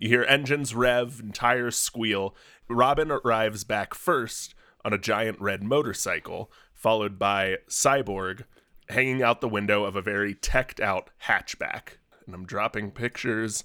You 0.00 0.08
hear 0.08 0.24
engines 0.24 0.74
rev 0.74 1.20
and 1.20 1.34
tires 1.34 1.76
squeal. 1.76 2.34
Robin 2.68 3.10
arrives 3.10 3.64
back 3.64 3.92
first 3.92 4.54
on 4.82 4.94
a 4.94 4.98
giant 4.98 5.38
red 5.38 5.62
motorcycle, 5.62 6.50
followed 6.72 7.18
by 7.18 7.58
Cyborg 7.68 8.44
hanging 8.88 9.22
out 9.22 9.42
the 9.42 9.48
window 9.48 9.84
of 9.84 9.96
a 9.96 10.02
very 10.02 10.34
teched 10.34 10.80
out 10.80 11.10
hatchback. 11.26 11.98
And 12.24 12.34
I'm 12.34 12.46
dropping 12.46 12.92
pictures 12.92 13.62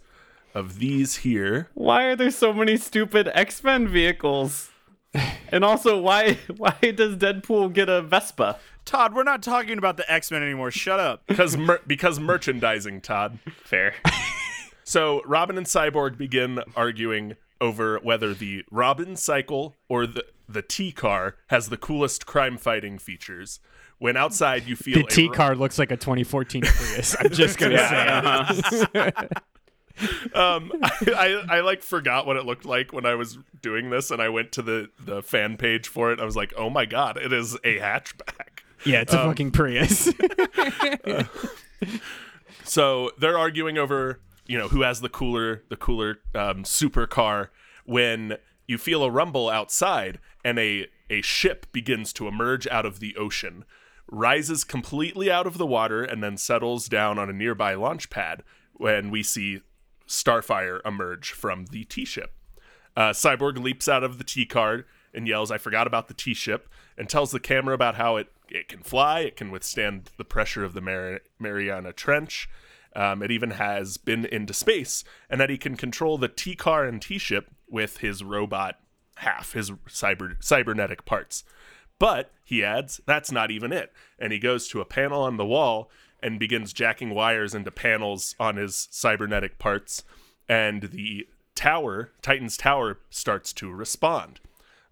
of 0.54 0.80
these 0.80 1.17
here. 1.17 1.69
why 1.74 2.04
are 2.04 2.15
there 2.15 2.32
so 2.32 2.54
many 2.54 2.78
stupid 2.78 3.30
x-men 3.34 3.88
vehicles 3.88 4.71
and 5.50 5.65
also 5.65 6.00
why 6.00 6.34
why 6.58 6.76
does 6.95 7.17
deadpool 7.17 7.74
get 7.74 7.89
a 7.89 8.02
vespa 8.02 8.58
Todd, 8.86 9.15
we're 9.15 9.24
not 9.24 9.41
talking 9.41 9.80
about 9.80 9.98
the 9.98 10.10
X 10.12 10.30
Men 10.30 10.43
anymore. 10.43 10.69
Shut 10.69 11.00
up. 11.00 11.24
Because 11.26 11.58
mer- 11.58 11.82
because 11.88 12.19
merchandising, 12.19 13.02
Todd. 13.02 13.39
fair 13.63 13.95
So 14.86 15.21
Robin 15.26 15.58
and 15.58 15.65
Cyborg 15.67 16.17
begin 16.17 16.62
arguing 16.76 17.36
over 17.60 18.00
whether 18.04 18.34
the 18.34 18.63
Robin 18.71 19.15
cycle 19.15 19.76
or 19.89 20.08
the 20.08 20.24
the 20.48 20.62
T 20.62 20.91
car 20.91 21.38
has 21.48 21.69
the 21.69 21.78
coolest 21.78 22.26
crime 22.28 22.58
fighting 22.58 23.00
features. 23.00 23.60
When 23.98 24.15
outside 24.15 24.67
you 24.67 24.76
feel 24.76 24.95
The 24.95 25.04
T 25.04 25.28
ro- 25.28 25.34
car 25.34 25.56
looks 25.56 25.80
like 25.80 25.91
a 25.91 25.98
2014 25.98 26.62
Prius. 26.65 27.15
I'm 27.19 27.32
just 27.32 27.58
gonna 27.58 27.78
say. 27.78 29.12
um, 30.36 30.71
I, 30.84 30.91
I, 31.17 31.58
I 31.58 31.60
like 31.62 31.82
forgot 31.82 32.28
what 32.28 32.38
it 32.38 32.45
looked 32.45 32.65
like 32.65 32.93
when 32.93 33.08
I 33.08 33.15
was 33.15 33.39
doing 33.62 33.89
this, 33.89 34.12
and 34.12 34.21
I 34.21 34.30
went 34.30 34.52
to 34.54 34.62
the 34.62 34.89
the 35.00 35.24
fan 35.24 35.58
page 35.58 35.88
for 35.88 36.12
it. 36.12 36.19
I 36.19 36.26
was 36.26 36.36
like, 36.36 36.54
oh 36.58 36.69
my 36.69 36.86
god, 36.86 37.17
it 37.17 37.34
is 37.34 37.56
a 37.63 37.80
hatchback. 37.80 38.60
Yeah, 38.86 39.02
it's 39.02 39.13
a 39.13 39.17
fucking 39.17 39.52
Prius. 39.52 40.12
So 42.63 43.12
they're 43.19 43.38
arguing 43.38 43.78
over, 43.78 44.19
you 44.45 44.58
know, 44.58 44.67
who 44.67 44.81
has 44.81 45.01
the 45.01 45.10
cooler, 45.10 45.63
the 45.69 45.75
cooler 45.75 46.19
um, 46.34 46.63
supercar. 46.63 47.49
When 47.86 48.38
you 48.67 48.77
feel 48.77 49.03
a 49.03 49.12
rumble 49.12 49.49
outside, 49.49 50.19
and 50.43 50.58
a 50.60 50.88
a 51.10 51.21
ship 51.21 51.67
begins 51.71 52.12
to 52.13 52.27
emerge 52.27 52.67
out 52.67 52.86
of 52.86 52.99
the 52.99 53.15
ocean, 53.15 53.63
rises 54.10 54.63
completely 54.63 55.29
out 55.29 55.45
of 55.45 55.58
the 55.58 55.65
water, 55.65 56.03
and 56.03 56.23
then 56.23 56.38
settles 56.38 56.88
down 56.88 57.19
on 57.19 57.29
a 57.29 57.34
nearby 57.34 57.75
launch 57.75 58.10
pad. 58.10 58.43
When 58.73 59.12
we 59.12 59.23
see 59.23 59.62
Starfire 60.08 60.81
emerge 60.86 61.31
from 61.31 61.65
the 61.67 61.84
T 61.86 62.05
ship, 62.05 62.34
uh, 62.95 63.12
Cyborg 63.12 63.58
leaps 63.62 63.88
out 63.88 64.03
of 64.03 64.17
the 64.17 64.23
t-card 64.23 64.86
and 65.13 65.27
yells, 65.27 65.51
"I 65.51 65.58
forgot 65.58 65.88
about 65.88 66.08
the 66.08 66.13
T 66.13 66.34
ship!" 66.34 66.67
and 66.97 67.10
tells 67.10 67.31
the 67.31 67.39
camera 67.39 67.73
about 67.73 67.95
how 67.95 68.17
it 68.17 68.31
it 68.49 68.67
can 68.67 68.84
fly, 68.84 69.21
it 69.21 69.36
can 69.36 69.49
withstand 69.49 70.12
the 70.17 70.25
pressure 70.25 70.63
of 70.63 70.73
the 70.73 70.81
Mar- 70.81 71.21
Mariana 71.39 71.93
Trench. 71.93 72.47
Um, 72.95 73.21
it 73.21 73.31
even 73.31 73.51
has 73.51 73.97
been 73.97 74.25
into 74.25 74.53
space, 74.53 75.03
and 75.29 75.39
that 75.41 75.49
he 75.49 75.58
can 75.58 75.75
control 75.75 76.17
the 76.17 76.29
T 76.29 76.55
car 76.55 76.86
and 76.86 77.01
T 77.01 77.17
ship 77.17 77.51
with 77.69 77.97
his 77.97 78.23
robot 78.23 78.79
half, 79.17 79.53
his 79.53 79.71
cyber 79.89 80.36
cybernetic 80.39 81.05
parts. 81.05 81.43
But 81.99 82.31
he 82.43 82.63
adds, 82.63 83.01
that's 83.05 83.31
not 83.31 83.51
even 83.51 83.71
it. 83.71 83.91
And 84.19 84.34
he 84.34 84.39
goes 84.39 84.67
to 84.69 84.81
a 84.81 84.86
panel 84.86 85.21
on 85.23 85.38
the 85.38 85.45
wall 85.45 85.89
and 86.21 86.39
begins 86.39 86.73
jacking 86.73 87.13
wires 87.13 87.53
into 87.53 87.71
panels 87.71 88.36
on 88.39 88.58
his 88.58 88.88
cybernetic 88.91 89.58
parts. 89.60 90.03
And 90.47 90.84
the 90.84 91.27
tower, 91.55 92.12
Titan's 92.21 92.58
tower, 92.58 92.99
starts 93.10 93.53
to 93.53 93.71
respond. 93.71 94.39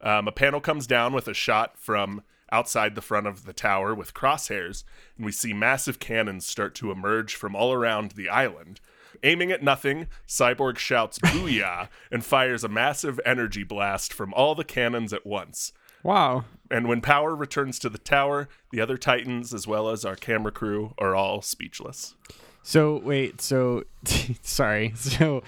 Um, 0.01 0.27
a 0.27 0.31
panel 0.31 0.61
comes 0.61 0.87
down 0.87 1.13
with 1.13 1.27
a 1.27 1.33
shot 1.33 1.77
from 1.77 2.23
outside 2.51 2.95
the 2.95 3.01
front 3.01 3.27
of 3.27 3.45
the 3.45 3.53
tower 3.53 3.93
with 3.95 4.13
crosshairs, 4.13 4.83
and 5.17 5.25
we 5.25 5.31
see 5.31 5.53
massive 5.53 5.99
cannons 5.99 6.45
start 6.45 6.75
to 6.75 6.91
emerge 6.91 7.35
from 7.35 7.55
all 7.55 7.73
around 7.73 8.11
the 8.11 8.29
island. 8.29 8.79
Aiming 9.23 9.51
at 9.51 9.63
nothing, 9.63 10.07
Cyborg 10.27 10.77
shouts 10.77 11.19
Booyah 11.23 11.87
and 12.11 12.25
fires 12.25 12.63
a 12.63 12.69
massive 12.69 13.19
energy 13.25 13.63
blast 13.63 14.11
from 14.13 14.33
all 14.33 14.55
the 14.55 14.63
cannons 14.65 15.13
at 15.13 15.25
once. 15.25 15.71
wow. 16.03 16.45
And 16.71 16.87
when 16.87 17.01
power 17.01 17.35
returns 17.35 17.77
to 17.79 17.89
the 17.89 17.99
tower, 17.99 18.49
the 18.71 18.81
other 18.81 18.97
Titans, 18.97 19.53
as 19.53 19.67
well 19.67 19.89
as 19.89 20.03
our 20.03 20.15
camera 20.15 20.51
crew, 20.51 20.95
are 20.97 21.13
all 21.13 21.41
speechless. 21.43 22.15
So 22.63 22.97
wait, 22.97 23.41
so 23.41 23.83
sorry. 24.41 24.93
So 24.95 25.43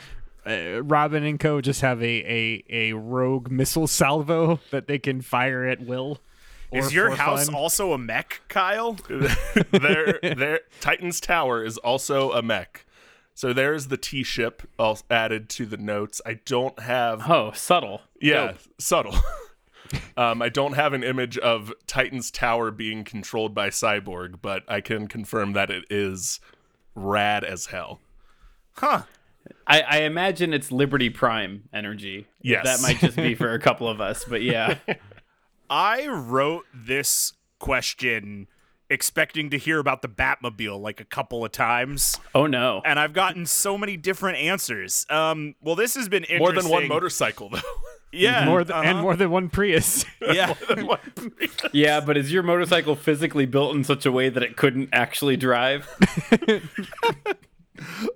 uh, 0.45 0.84
Robin 0.84 1.23
and 1.23 1.39
Co 1.39 1.62
just 1.62 1.81
have 1.81 2.01
a, 2.03 2.05
a 2.05 2.63
a 2.69 2.93
rogue 2.93 3.49
missile 3.49 3.88
salvo 3.88 4.60
that 4.69 4.86
they 4.88 4.99
can 4.99 5.21
fire 5.21 5.65
at 5.65 5.81
will. 5.81 6.19
Or 6.71 6.80
Is 6.80 6.93
your 6.93 7.15
house 7.15 7.45
fun? 7.45 7.56
also 7.56 7.93
a 7.93 7.97
mech, 7.97 8.41
Kyle? 8.47 8.93
their 9.71 10.19
their 10.21 10.62
Titan's 10.82 11.19
tower 11.19 11.63
is 11.63 11.78
also 11.78 12.32
a 12.32 12.41
mech. 12.41 12.86
So 13.34 13.51
there's 13.51 13.88
the 13.88 13.97
T 13.97 14.23
ship 14.23 14.63
all 14.80 14.99
added 15.10 15.49
to 15.49 15.65
the 15.65 15.78
notes. 15.78 16.21
I 16.25 16.36
don't 16.45 16.80
have 16.80 17.30
oh 17.30 17.51
subtle 17.54 18.01
yeah 18.21 18.47
Dope. 18.47 18.58
subtle. 18.80 19.15
um, 20.17 20.41
I 20.41 20.49
don't 20.49 20.73
have 20.73 20.93
an 20.93 21.04
image 21.04 21.38
of 21.38 21.73
Titan's 21.86 22.32
tower 22.32 22.71
being 22.71 23.04
controlled 23.04 23.54
by 23.54 23.69
Cyborg, 23.69 24.35
but 24.42 24.63
I 24.67 24.81
can 24.81 25.08
confirm 25.08 25.54
that 25.54 25.69
it 25.69 25.83
is 25.89 26.39
rad 26.96 27.44
as 27.44 27.67
hell. 27.67 28.00
Huh. 28.77 29.04
I, 29.67 29.81
I 29.81 29.98
imagine 30.02 30.54
it's 30.54 30.71
Liberty 30.71 31.10
Prime 31.10 31.69
energy. 31.73 32.27
Yes. 32.42 32.65
That 32.65 32.81
might 32.81 33.00
just 33.00 33.15
be 33.15 33.35
for 33.35 33.54
a 33.54 33.60
couple 33.60 33.87
of 33.87 34.02
us, 34.02 34.25
but 34.27 34.42
yeah. 34.42 34.77
I 35.69 36.07
wrote 36.07 36.65
this 36.73 37.33
question 37.59 38.47
expecting 38.89 39.49
to 39.49 39.57
hear 39.57 39.79
about 39.79 40.01
the 40.03 40.07
Batmobile 40.07 40.79
like 40.79 41.01
a 41.01 41.05
couple 41.05 41.43
of 41.43 41.51
times, 41.51 42.19
Oh 42.35 42.45
no. 42.45 42.81
and 42.85 42.99
I've 42.99 43.13
gotten 43.13 43.45
so 43.47 43.77
many 43.77 43.97
different 43.97 44.37
answers. 44.37 45.05
Um, 45.09 45.55
well, 45.61 45.75
this 45.75 45.95
has 45.95 46.07
been 46.07 46.23
interesting. 46.23 46.39
More 46.39 46.53
than 46.53 46.69
one 46.69 46.87
motorcycle, 46.87 47.49
though. 47.49 47.59
Yeah, 48.11 48.45
more 48.45 48.63
th- 48.63 48.73
and 48.73 48.87
uh-huh. 48.87 49.01
more 49.01 49.15
than 49.17 49.29
one 49.29 49.49
Prius. 49.49 50.05
Yeah. 50.21 50.53
Than 50.69 50.87
one- 50.87 50.99
Yeah, 51.73 51.99
but 51.99 52.15
is 52.15 52.31
your 52.31 52.43
motorcycle 52.43 52.95
physically 52.95 53.45
built 53.45 53.75
in 53.75 53.83
such 53.83 54.05
a 54.05 54.11
way 54.11 54.29
that 54.29 54.41
it 54.41 54.55
couldn't 54.55 54.87
actually 54.93 55.35
drive? 55.35 55.85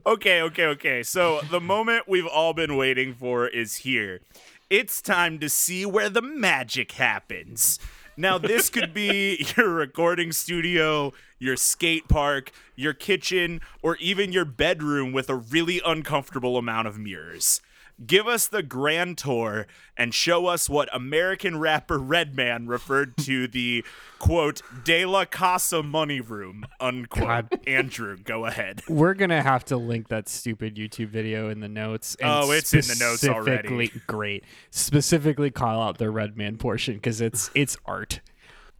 Okay, 0.05 0.41
okay, 0.41 0.65
okay. 0.67 1.03
So 1.03 1.41
the 1.51 1.59
moment 1.59 2.07
we've 2.07 2.25
all 2.27 2.53
been 2.53 2.77
waiting 2.77 3.13
for 3.13 3.45
is 3.47 3.77
here. 3.77 4.21
It's 4.69 5.01
time 5.01 5.39
to 5.39 5.49
see 5.49 5.83
where 5.83 6.11
the 6.11 6.21
magic 6.21 6.91
happens. 6.91 7.79
Now, 8.15 8.37
this 8.37 8.69
could 8.69 8.93
be 8.93 9.43
your 9.57 9.67
recording 9.67 10.31
studio, 10.31 11.11
your 11.39 11.55
skate 11.55 12.07
park, 12.07 12.51
your 12.75 12.93
kitchen, 12.93 13.61
or 13.81 13.95
even 13.95 14.31
your 14.31 14.45
bedroom 14.45 15.11
with 15.11 15.27
a 15.27 15.35
really 15.35 15.81
uncomfortable 15.83 16.55
amount 16.55 16.87
of 16.87 16.99
mirrors. 16.99 17.61
Give 18.05 18.27
us 18.27 18.47
the 18.47 18.63
grand 18.63 19.17
tour 19.17 19.67
and 19.97 20.13
show 20.13 20.45
us 20.47 20.69
what 20.69 20.87
American 20.93 21.59
rapper 21.59 21.97
Redman 21.99 22.67
referred 22.67 23.17
to 23.17 23.47
the 23.49 23.83
quote 24.19 24.61
De 24.85 25.05
La 25.05 25.25
Casa 25.25 25.83
money 25.83 26.21
room 26.21 26.65
unquote. 26.79 27.27
God. 27.49 27.59
Andrew, 27.67 28.17
go 28.17 28.45
ahead. 28.45 28.81
We're 28.87 29.13
gonna 29.15 29.41
have 29.41 29.65
to 29.65 29.77
link 29.77 30.07
that 30.07 30.29
stupid 30.29 30.75
YouTube 30.75 31.09
video 31.09 31.49
in 31.49 31.59
the 31.59 31.67
notes. 31.67 32.15
And 32.21 32.29
Oh, 32.29 32.51
it's 32.51 32.73
in 32.73 32.81
the 32.81 32.95
notes 32.99 33.27
already. 33.27 33.91
Great. 34.07 34.43
Specifically, 34.71 35.51
call 35.51 35.81
out 35.81 35.97
the 35.97 36.09
Red 36.09 36.37
Man 36.37 36.57
portion 36.57 36.95
because 36.95 37.19
it's 37.19 37.51
it's 37.53 37.75
art. 37.85 38.21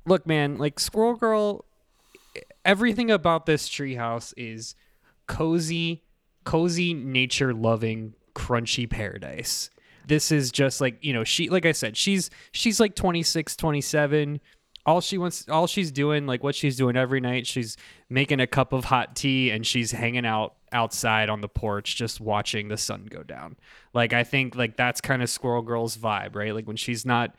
Look, 0.06 0.26
man, 0.26 0.58
like 0.58 0.80
Squirrel 0.80 1.16
Girl, 1.16 1.66
everything 2.64 3.12
about 3.12 3.46
this 3.46 3.68
treehouse 3.68 4.34
is 4.38 4.76
cozy, 5.28 6.04
cozy, 6.46 6.94
nature 6.94 7.54
loving, 7.54 8.16
crunchy 8.40 8.90
paradise. 8.90 9.70
This 10.08 10.32
is 10.32 10.52
just 10.52 10.82
like, 10.82 10.98
you 11.02 11.14
know, 11.14 11.24
she 11.24 11.50
like 11.50 11.66
I 11.66 11.72
said, 11.72 11.98
she's 11.98 12.30
she's 12.52 12.80
like 12.80 12.96
26, 12.96 13.56
27. 13.56 14.40
All 14.86 15.02
she 15.02 15.18
wants 15.18 15.48
all 15.50 15.68
she's 15.68 15.92
doing, 15.92 16.26
like 16.26 16.44
what 16.44 16.56
she's 16.56 16.78
doing 16.78 16.96
every 16.96 17.20
night, 17.20 17.46
she's 17.46 17.78
making 18.10 18.40
a 18.40 18.48
cup 18.48 18.74
of 18.74 18.86
hot 18.86 19.16
tea 19.16 19.52
and 19.52 19.68
she's 19.68 19.92
hanging 19.92 20.26
out 20.26 20.56
outside 20.72 21.30
on 21.30 21.42
the 21.42 21.50
porch 21.50 21.96
just 21.96 22.22
watching 22.22 22.70
the 22.70 22.78
sun 22.78 23.06
go 23.10 23.22
down. 23.22 23.56
Like 23.94 24.14
I 24.14 24.24
think 24.24 24.56
like 24.56 24.78
that's 24.78 25.02
kind 25.02 25.22
of 25.22 25.30
Squirrel 25.30 25.62
Girl's 25.62 25.98
vibe, 25.98 26.36
right? 26.36 26.56
Like 26.56 26.66
when 26.66 26.78
she's 26.78 27.06
not 27.06 27.36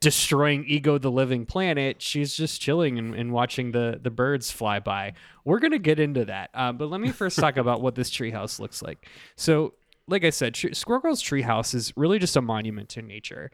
destroying 0.00 0.64
Ego 0.66 0.98
the 0.98 1.10
living 1.10 1.46
planet, 1.46 2.00
she's 2.02 2.34
just 2.34 2.60
chilling 2.60 2.98
and, 2.98 3.14
and 3.14 3.32
watching 3.32 3.72
the 3.72 3.98
the 4.00 4.10
birds 4.10 4.50
fly 4.50 4.80
by. 4.80 5.14
We're 5.44 5.58
gonna 5.58 5.78
get 5.78 5.98
into 5.98 6.24
that, 6.26 6.50
uh, 6.54 6.72
but 6.72 6.88
let 6.88 7.00
me 7.00 7.10
first 7.10 7.38
talk 7.38 7.56
about 7.62 7.80
what 7.80 7.94
this 7.94 8.10
treehouse 8.10 8.58
looks 8.60 8.82
like. 8.82 9.08
So, 9.36 9.74
like 10.08 10.24
I 10.24 10.30
said, 10.30 10.56
Squirrel 10.56 11.00
Girl's 11.00 11.22
treehouse 11.22 11.74
is 11.74 11.92
really 11.96 12.18
just 12.18 12.36
a 12.36 12.42
monument 12.42 12.88
to 12.90 13.02
nature. 13.02 13.50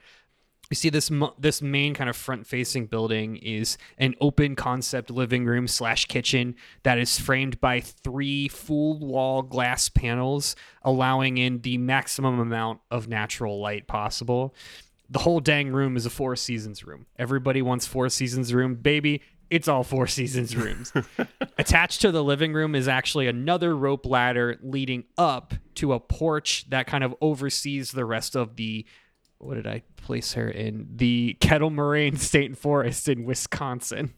You 0.70 0.74
see 0.74 0.90
this 0.90 1.10
this 1.38 1.62
main 1.62 1.94
kind 1.94 2.10
of 2.10 2.16
front 2.16 2.46
facing 2.46 2.86
building 2.86 3.36
is 3.36 3.78
an 3.96 4.14
open 4.20 4.54
concept 4.54 5.10
living 5.10 5.46
room 5.46 5.66
slash 5.66 6.04
kitchen 6.04 6.56
that 6.82 6.98
is 6.98 7.18
framed 7.18 7.58
by 7.58 7.80
three 7.80 8.48
full 8.48 8.98
wall 8.98 9.40
glass 9.40 9.88
panels 9.88 10.56
allowing 10.82 11.38
in 11.38 11.62
the 11.62 11.78
maximum 11.78 12.38
amount 12.38 12.80
of 12.90 13.08
natural 13.08 13.60
light 13.60 13.86
possible. 13.86 14.54
The 15.08 15.20
whole 15.20 15.40
dang 15.40 15.72
room 15.72 15.96
is 15.96 16.04
a 16.04 16.10
four 16.10 16.36
seasons 16.36 16.84
room. 16.84 17.06
Everybody 17.18 17.62
wants 17.62 17.86
four 17.86 18.10
seasons 18.10 18.52
room. 18.52 18.74
Baby 18.74 19.22
it's 19.50 19.68
all 19.68 19.84
four 19.84 20.06
seasons 20.06 20.56
rooms 20.56 20.92
attached 21.58 22.00
to 22.02 22.12
the 22.12 22.22
living 22.22 22.52
room 22.52 22.74
is 22.74 22.88
actually 22.88 23.26
another 23.26 23.76
rope 23.76 24.06
ladder 24.06 24.58
leading 24.62 25.04
up 25.16 25.54
to 25.74 25.92
a 25.92 26.00
porch 26.00 26.68
that 26.70 26.86
kind 26.86 27.04
of 27.04 27.14
oversees 27.20 27.92
the 27.92 28.04
rest 28.04 28.36
of 28.36 28.56
the 28.56 28.84
what 29.38 29.54
did 29.54 29.66
I 29.66 29.82
place 29.96 30.32
her 30.32 30.48
in? 30.48 30.88
The 30.96 31.36
Kettle 31.40 31.70
Moraine 31.70 32.16
State 32.16 32.58
Forest 32.58 33.08
in 33.08 33.24
Wisconsin. 33.24 34.14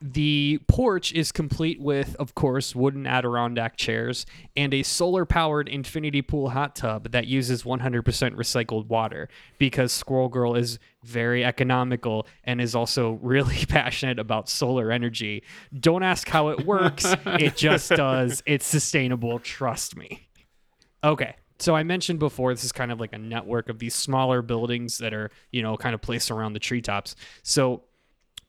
The 0.00 0.60
porch 0.68 1.12
is 1.12 1.32
complete 1.32 1.80
with, 1.80 2.14
of 2.20 2.34
course, 2.36 2.74
wooden 2.74 3.04
Adirondack 3.04 3.76
chairs 3.76 4.26
and 4.56 4.72
a 4.72 4.84
solar 4.84 5.24
powered 5.24 5.68
infinity 5.68 6.22
pool 6.22 6.50
hot 6.50 6.76
tub 6.76 7.10
that 7.10 7.26
uses 7.26 7.64
100% 7.64 8.02
recycled 8.04 8.86
water 8.86 9.28
because 9.58 9.92
Squirrel 9.92 10.28
Girl 10.28 10.54
is 10.54 10.78
very 11.02 11.44
economical 11.44 12.28
and 12.44 12.60
is 12.60 12.76
also 12.76 13.18
really 13.22 13.64
passionate 13.68 14.20
about 14.20 14.48
solar 14.48 14.92
energy. 14.92 15.42
Don't 15.78 16.04
ask 16.04 16.28
how 16.28 16.48
it 16.48 16.64
works, 16.64 17.04
it 17.26 17.56
just 17.56 17.90
does. 17.96 18.40
It's 18.46 18.66
sustainable, 18.66 19.40
trust 19.40 19.96
me. 19.96 20.28
Okay. 21.02 21.34
So 21.60 21.74
I 21.74 21.82
mentioned 21.82 22.20
before 22.20 22.54
this 22.54 22.62
is 22.62 22.70
kind 22.70 22.92
of 22.92 23.00
like 23.00 23.12
a 23.12 23.18
network 23.18 23.68
of 23.68 23.80
these 23.80 23.94
smaller 23.94 24.42
buildings 24.42 24.98
that 24.98 25.12
are, 25.12 25.32
you 25.50 25.60
know, 25.60 25.76
kind 25.76 25.92
of 25.92 26.00
placed 26.00 26.30
around 26.30 26.52
the 26.52 26.60
treetops. 26.60 27.16
So 27.42 27.82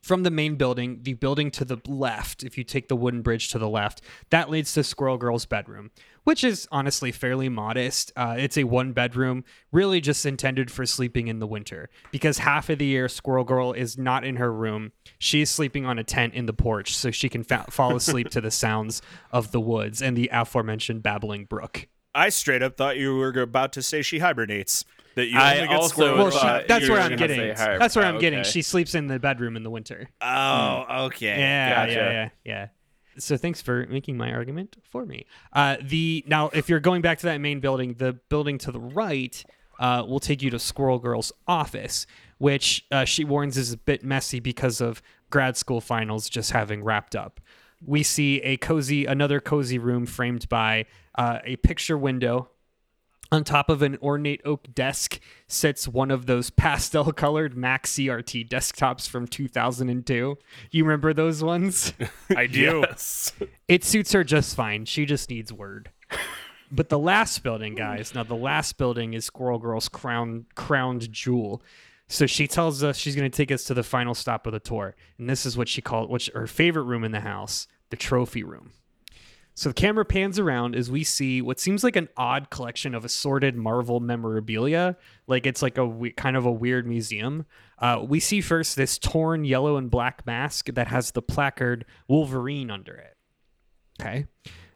from 0.02 0.22
the 0.22 0.30
main 0.30 0.56
building, 0.56 1.00
the 1.02 1.14
building 1.14 1.50
to 1.52 1.64
the 1.64 1.78
left, 1.86 2.42
if 2.42 2.56
you 2.56 2.64
take 2.64 2.88
the 2.88 2.96
wooden 2.96 3.22
bridge 3.22 3.48
to 3.50 3.58
the 3.58 3.68
left, 3.68 4.00
that 4.30 4.50
leads 4.50 4.72
to 4.72 4.82
Squirrel 4.82 5.18
Girl's 5.18 5.44
bedroom, 5.44 5.90
which 6.24 6.42
is 6.42 6.66
honestly 6.72 7.12
fairly 7.12 7.48
modest. 7.48 8.10
Uh, 8.16 8.36
it's 8.38 8.56
a 8.56 8.64
one 8.64 8.92
bedroom, 8.92 9.44
really 9.72 10.00
just 10.00 10.24
intended 10.24 10.70
for 10.70 10.86
sleeping 10.86 11.28
in 11.28 11.38
the 11.38 11.46
winter 11.46 11.90
because 12.10 12.38
half 12.38 12.70
of 12.70 12.78
the 12.78 12.86
year 12.86 13.08
Squirrel 13.08 13.44
Girl 13.44 13.72
is 13.72 13.98
not 13.98 14.24
in 14.24 14.36
her 14.36 14.52
room. 14.52 14.92
She's 15.18 15.50
sleeping 15.50 15.84
on 15.84 15.98
a 15.98 16.04
tent 16.04 16.34
in 16.34 16.46
the 16.46 16.52
porch 16.54 16.96
so 16.96 17.10
she 17.10 17.28
can 17.28 17.44
fa- 17.44 17.66
fall 17.70 17.94
asleep 17.94 18.30
to 18.30 18.40
the 18.40 18.50
sounds 18.50 19.02
of 19.30 19.52
the 19.52 19.60
woods 19.60 20.00
and 20.00 20.16
the 20.16 20.30
aforementioned 20.32 21.02
babbling 21.02 21.44
brook. 21.44 21.88
I 22.14 22.30
straight 22.30 22.62
up 22.62 22.76
thought 22.76 22.96
you 22.96 23.16
were 23.16 23.30
about 23.40 23.72
to 23.74 23.82
say 23.82 24.02
she 24.02 24.18
hibernates. 24.18 24.84
That 25.20 25.28
you 25.28 25.38
I 25.38 25.66
get 25.66 25.68
also 25.70 25.88
squirrel 25.88 26.16
Well, 26.16 26.30
she, 26.30 26.66
that's 26.66 26.88
where 26.88 26.98
I'm 26.98 27.16
getting. 27.16 27.54
That's 27.54 27.94
where 27.94 28.06
I'm 28.06 28.16
oh, 28.16 28.20
getting. 28.20 28.42
She 28.42 28.62
sleeps 28.62 28.94
in 28.94 29.06
the 29.06 29.18
bedroom 29.18 29.54
in 29.54 29.62
the 29.62 29.70
winter. 29.70 30.08
Oh, 30.22 31.04
okay. 31.06 31.38
Yeah, 31.38 31.74
Gotcha. 31.74 31.92
yeah, 31.92 32.10
yeah, 32.10 32.28
yeah. 32.44 32.68
So 33.18 33.36
thanks 33.36 33.60
for 33.60 33.86
making 33.90 34.16
my 34.16 34.32
argument 34.32 34.78
for 34.82 35.04
me. 35.04 35.26
Uh, 35.52 35.76
the 35.82 36.24
now, 36.26 36.48
if 36.54 36.70
you're 36.70 36.80
going 36.80 37.02
back 37.02 37.18
to 37.18 37.26
that 37.26 37.38
main 37.38 37.60
building, 37.60 37.96
the 37.98 38.14
building 38.30 38.56
to 38.58 38.72
the 38.72 38.80
right 38.80 39.44
uh, 39.78 40.04
will 40.08 40.20
take 40.20 40.40
you 40.40 40.48
to 40.50 40.58
Squirrel 40.58 40.98
Girl's 40.98 41.32
office, 41.46 42.06
which 42.38 42.86
uh, 42.90 43.04
she 43.04 43.24
warns 43.24 43.58
is 43.58 43.74
a 43.74 43.76
bit 43.76 44.02
messy 44.02 44.40
because 44.40 44.80
of 44.80 45.02
grad 45.28 45.58
school 45.58 45.82
finals 45.82 46.30
just 46.30 46.52
having 46.52 46.82
wrapped 46.82 47.14
up. 47.14 47.40
We 47.84 48.02
see 48.02 48.40
a 48.40 48.56
cozy, 48.56 49.04
another 49.04 49.38
cozy 49.38 49.78
room 49.78 50.06
framed 50.06 50.48
by 50.48 50.86
uh, 51.14 51.40
a 51.44 51.56
picture 51.56 51.98
window 51.98 52.48
on 53.32 53.44
top 53.44 53.68
of 53.68 53.82
an 53.82 53.96
ornate 54.02 54.40
oak 54.44 54.74
desk 54.74 55.20
sits 55.46 55.86
one 55.86 56.10
of 56.10 56.26
those 56.26 56.50
pastel 56.50 57.12
colored 57.12 57.56
Mac 57.56 57.86
CRT 57.86 58.48
desktops 58.48 59.08
from 59.08 59.26
2002. 59.26 60.38
You 60.70 60.84
remember 60.84 61.12
those 61.12 61.42
ones? 61.42 61.92
I 62.36 62.46
do. 62.46 62.84
Yes. 62.86 63.32
it 63.68 63.84
suits 63.84 64.12
her 64.12 64.24
just 64.24 64.56
fine. 64.56 64.84
She 64.84 65.04
just 65.06 65.30
needs 65.30 65.52
word. 65.52 65.90
But 66.72 66.88
the 66.88 67.00
last 67.00 67.42
building, 67.42 67.74
guys, 67.74 68.14
now 68.14 68.22
the 68.22 68.36
last 68.36 68.78
building 68.78 69.14
is 69.14 69.24
Squirrel 69.24 69.58
Girl's 69.58 69.88
crown 69.88 70.46
crowned 70.54 71.10
jewel. 71.10 71.62
So 72.06 72.26
she 72.26 72.46
tells 72.46 72.84
us 72.84 72.96
she's 72.96 73.16
going 73.16 73.28
to 73.28 73.36
take 73.36 73.50
us 73.50 73.64
to 73.64 73.74
the 73.74 73.82
final 73.82 74.14
stop 74.14 74.46
of 74.46 74.52
the 74.52 74.60
tour, 74.60 74.94
and 75.18 75.28
this 75.28 75.44
is 75.44 75.56
what 75.56 75.68
she 75.68 75.82
called, 75.82 76.10
which 76.10 76.30
her 76.32 76.46
favorite 76.46 76.84
room 76.84 77.02
in 77.02 77.10
the 77.10 77.20
house, 77.20 77.66
the 77.90 77.96
trophy 77.96 78.44
room. 78.44 78.70
So 79.60 79.68
the 79.68 79.74
camera 79.74 80.06
pans 80.06 80.38
around 80.38 80.74
as 80.74 80.90
we 80.90 81.04
see 81.04 81.42
what 81.42 81.60
seems 81.60 81.84
like 81.84 81.94
an 81.94 82.08
odd 82.16 82.48
collection 82.48 82.94
of 82.94 83.04
assorted 83.04 83.56
Marvel 83.56 84.00
memorabilia, 84.00 84.96
like 85.26 85.44
it's 85.44 85.60
like 85.60 85.76
a 85.76 85.84
we- 85.84 86.12
kind 86.12 86.34
of 86.34 86.46
a 86.46 86.50
weird 86.50 86.86
museum. 86.86 87.44
Uh, 87.78 88.02
we 88.08 88.20
see 88.20 88.40
first 88.40 88.74
this 88.74 88.96
torn 88.96 89.44
yellow 89.44 89.76
and 89.76 89.90
black 89.90 90.24
mask 90.24 90.72
that 90.72 90.88
has 90.88 91.10
the 91.10 91.20
placard 91.20 91.84
Wolverine 92.08 92.70
under 92.70 92.94
it. 92.94 93.18
Okay. 94.00 94.28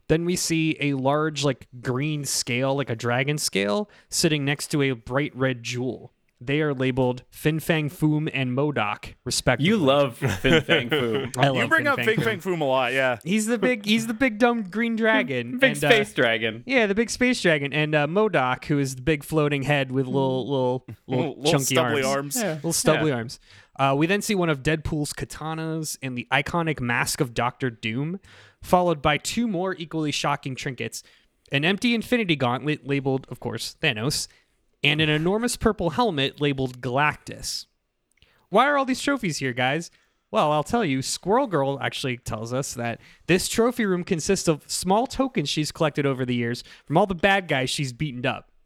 Then 0.09 0.27
we 0.27 0.37
see 0.37 0.77
a 0.79 0.93
large, 0.93 1.45
like 1.45 1.67
green 1.81 2.27
scale, 2.27 2.77
like 2.77 2.91
a 2.91 2.95
dragon 2.95 3.39
scale, 3.39 3.89
sitting 4.11 4.45
next 4.45 4.67
to 4.73 4.83
a 4.83 4.93
bright 4.93 5.35
red 5.35 5.63
jewel. 5.63 6.13
They 6.47 6.61
are 6.61 6.75
labeled 6.75 7.23
Fin 7.31 7.59
Fang 7.61 7.89
Foom 7.89 8.31
and 8.35 8.57
MODOK, 8.57 9.15
respectively. 9.25 9.69
You 9.69 9.77
love 9.79 10.17
Fin 10.19 10.61
Fang 10.63 10.91
Foom. 10.91 11.37
I 11.39 11.51
You 11.51 11.67
bring 11.69 11.85
Fin 11.85 11.87
up 11.87 11.97
Fang 11.97 12.07
Fing 12.07 12.21
Fang 12.21 12.41
Foom 12.41 12.61
a 12.61 12.65
lot, 12.65 12.93
yeah. 12.93 13.19
He's 13.25 13.47
the 13.47 13.57
big, 13.59 13.87
he's 13.87 14.07
the 14.07 14.15
big 14.15 14.39
dumb 14.39 14.65
green 14.65 14.97
dragon. 14.97 15.59
Big 15.65 15.73
and, 15.77 15.85
uh, 15.85 15.89
space 15.91 16.13
dragon. 16.13 16.63
yeah, 16.67 16.87
the 16.87 16.95
big 16.95 17.09
space 17.11 17.41
dragon, 17.41 17.73
and 17.73 17.95
uh, 17.95 18.07
MODOK, 18.07 18.65
who 18.67 18.79
is 18.79 18.97
the 18.97 19.03
big 19.03 19.25
floating 19.25 19.63
head 19.63 19.91
with 19.91 20.07
little, 20.07 20.47
little, 20.49 20.85
little, 20.87 20.97
Little, 21.07 21.37
little 21.37 21.53
chunky 21.53 21.75
stubbly 21.77 22.03
arms, 22.03 22.37
arms. 22.37 22.55
little 22.57 22.73
stubbly 22.73 23.13
arms. 23.13 23.41
Uh, 23.79 23.95
we 23.97 24.07
then 24.07 24.21
see 24.23 24.35
one 24.35 24.49
of 24.51 24.63
Deadpool's 24.63 25.13
katanas 25.13 25.97
and 26.03 26.17
the 26.17 26.27
iconic 26.31 26.81
mask 26.81 27.21
of 27.21 27.35
Doctor 27.35 27.71
Doom, 27.71 28.21
followed 28.63 29.01
by 29.03 29.17
two 29.19 29.49
more 29.49 29.75
equally 29.77 30.13
shocking 30.13 30.55
trinkets. 30.55 31.03
an 31.53 31.65
empty 31.65 31.95
Infinity 31.95 32.37
Gauntlet 32.37 32.87
labeled, 32.87 33.27
of 33.31 33.41
course, 33.41 33.77
Thanos, 33.83 34.29
and 34.85 35.01
an 35.01 35.09
enormous 35.09 35.57
purple 35.57 35.91
helmet 35.91 36.41
labeled 36.41 36.81
Galactus. 36.81 37.67
Why 38.51 38.67
are 38.67 38.77
all 38.77 38.85
these 38.85 39.01
trophies 39.01 39.39
here, 39.39 39.53
guys? 39.53 39.91
Well, 40.31 40.53
I'll 40.53 40.65
tell 40.65 40.85
you, 40.85 41.01
Squirrel 41.01 41.47
Girl 41.47 41.79
actually 41.81 42.19
tells 42.19 42.53
us 42.53 42.75
that 42.75 43.01
this 43.27 43.49
trophy 43.49 43.87
room 43.87 44.05
consists 44.05 44.49
of 44.49 44.65
small 44.71 45.07
tokens 45.07 45.49
she's 45.49 45.73
collected 45.73 46.07
over 46.07 46.25
the 46.25 46.35
years 46.35 46.63
from 46.87 46.97
all 46.97 47.07
the 47.07 47.15
bad 47.15 47.49
guys 47.49 47.71
she's 47.71 47.93
beaten 47.93 48.25
up. 48.27 48.51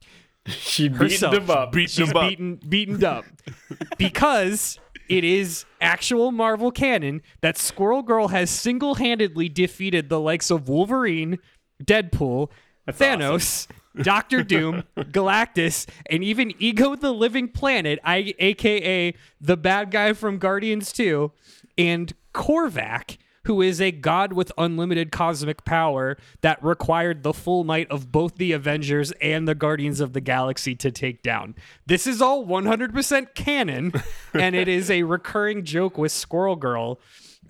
She 0.46 0.88
beat 0.88 1.20
them 1.20 1.50
up. 1.50 1.72
Beat 1.72 1.90
She's 1.90 2.08
them 2.08 2.16
up. 2.16 2.28
beaten 2.30 2.54
beaten 2.56 3.04
up 3.04 3.26
because 3.98 4.78
it 5.10 5.22
is 5.22 5.66
actual 5.78 6.32
Marvel 6.32 6.70
canon 6.70 7.20
that 7.42 7.58
Squirrel 7.58 8.02
Girl 8.02 8.28
has 8.28 8.48
single-handedly 8.48 9.50
defeated 9.50 10.08
the 10.08 10.18
likes 10.18 10.50
of 10.50 10.66
Wolverine, 10.66 11.38
Deadpool, 11.84 12.48
Thanos, 12.88 13.66
Doctor 13.96 14.42
Doom, 14.42 14.84
Galactus, 14.96 15.86
and 16.10 16.22
even 16.22 16.52
Ego 16.58 16.94
the 16.96 17.12
Living 17.12 17.48
Planet, 17.48 17.98
I, 18.04 18.34
aka 18.38 19.14
the 19.40 19.56
bad 19.56 19.90
guy 19.90 20.12
from 20.12 20.38
Guardians 20.38 20.92
2, 20.92 21.32
and 21.76 22.12
Korvac, 22.34 23.18
who 23.44 23.62
is 23.62 23.80
a 23.80 23.90
god 23.90 24.32
with 24.32 24.52
unlimited 24.58 25.10
cosmic 25.10 25.64
power 25.64 26.16
that 26.42 26.62
required 26.62 27.22
the 27.22 27.32
full 27.32 27.64
might 27.64 27.90
of 27.90 28.12
both 28.12 28.36
the 28.36 28.52
Avengers 28.52 29.12
and 29.22 29.48
the 29.48 29.54
Guardians 29.54 30.00
of 30.00 30.12
the 30.12 30.20
Galaxy 30.20 30.74
to 30.76 30.90
take 30.90 31.22
down. 31.22 31.54
This 31.86 32.06
is 32.06 32.20
all 32.20 32.44
100% 32.46 33.34
canon, 33.34 33.92
and 34.34 34.54
it 34.54 34.68
is 34.68 34.90
a 34.90 35.02
recurring 35.04 35.64
joke 35.64 35.96
with 35.96 36.12
Squirrel 36.12 36.56
Girl. 36.56 37.00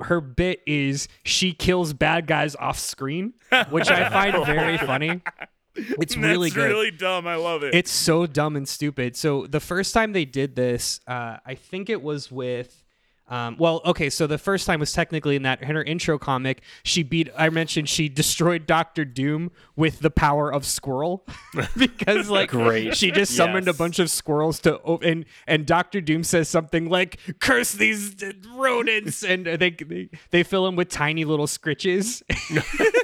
Her 0.01 0.21
bit 0.21 0.63
is 0.67 1.09
she 1.25 1.53
kills 1.53 1.93
bad 1.93 2.29
guys 2.29 2.55
off 2.55 2.79
screen, 2.79 3.35
which 3.71 3.91
I 3.91 4.09
find 4.09 4.47
very 4.47 4.79
funny. 4.79 5.21
It's 6.01 6.17
really 6.17 6.51
good. 6.51 6.69
really 6.69 6.91
dumb. 6.91 7.27
I 7.27 7.37
love 7.37 7.63
it. 7.63 7.75
It's 7.75 7.91
so 7.91 8.27
dumb 8.27 8.57
and 8.57 8.69
stupid. 8.69 9.17
So 9.17 9.47
the 9.47 9.61
first 9.61 9.95
time 9.95 10.13
they 10.13 10.25
did 10.25 10.57
this, 10.57 11.01
uh, 11.07 11.39
I 11.45 11.55
think 11.55 11.91
it 11.91 12.03
was 12.03 12.31
with. 12.31 12.83
Um, 13.29 13.57
well, 13.59 13.83
okay, 13.85 14.09
so 14.09 14.27
the 14.27 14.39
first 14.39 14.67
time 14.67 14.81
was 14.81 14.93
technically 14.93 15.37
in 15.37 15.43
that 15.43 15.61
in 15.63 15.69
her 15.69 15.83
intro 15.83 16.19
comic. 16.19 16.63
She 16.83 17.03
beat. 17.03 17.29
I 17.37 17.51
mentioned 17.51 17.89
she 17.89 18.09
destroyed 18.09 18.67
Doctor 18.67 19.05
Doom 19.05 19.51
with 19.77 20.01
the 20.01 20.11
power 20.11 20.53
of 20.53 20.65
squirrel, 20.65 21.27
because 21.77 22.31
like 22.39 22.51
Great. 22.51 22.97
she 22.97 23.11
just 23.11 23.37
summoned 23.37 23.69
a 23.69 23.75
bunch 23.75 23.99
of 23.99 24.11
squirrels 24.11 24.61
to 24.61 24.81
o- 24.83 24.99
and 24.99 25.27
and 25.47 25.67
Doctor 25.67 26.01
Doom 26.01 26.25
says 26.25 26.49
something 26.49 26.89
like 26.89 27.19
"curse 27.41 27.73
these 27.73 28.15
rodents," 28.55 29.23
and 29.23 29.45
they 29.47 29.71
they, 29.71 30.09
they 30.31 30.43
fill 30.43 30.67
him 30.67 30.77
with 30.77 30.89
tiny 30.89 31.25
little 31.25 31.47
scritches 31.47 32.23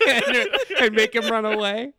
and, 0.09 0.49
and 0.81 0.95
make 0.95 1.15
him 1.15 1.29
run 1.29 1.45
away. 1.45 1.93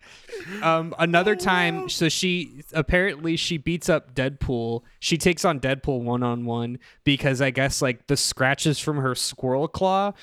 Um, 0.61 0.95
another 0.97 1.35
time, 1.35 1.89
so 1.89 2.09
she 2.09 2.63
apparently 2.73 3.35
she 3.37 3.57
beats 3.57 3.89
up 3.89 4.15
Deadpool. 4.15 4.81
She 4.99 5.17
takes 5.17 5.45
on 5.45 5.59
Deadpool 5.59 6.01
one 6.01 6.23
on 6.23 6.45
one 6.45 6.79
because 7.03 7.41
I 7.41 7.51
guess 7.51 7.81
like 7.81 8.07
the 8.07 8.14
scratches 8.17 8.79
from 8.79 8.97
her 8.97 9.15
squirrel 9.15 9.67
claw 9.67 10.13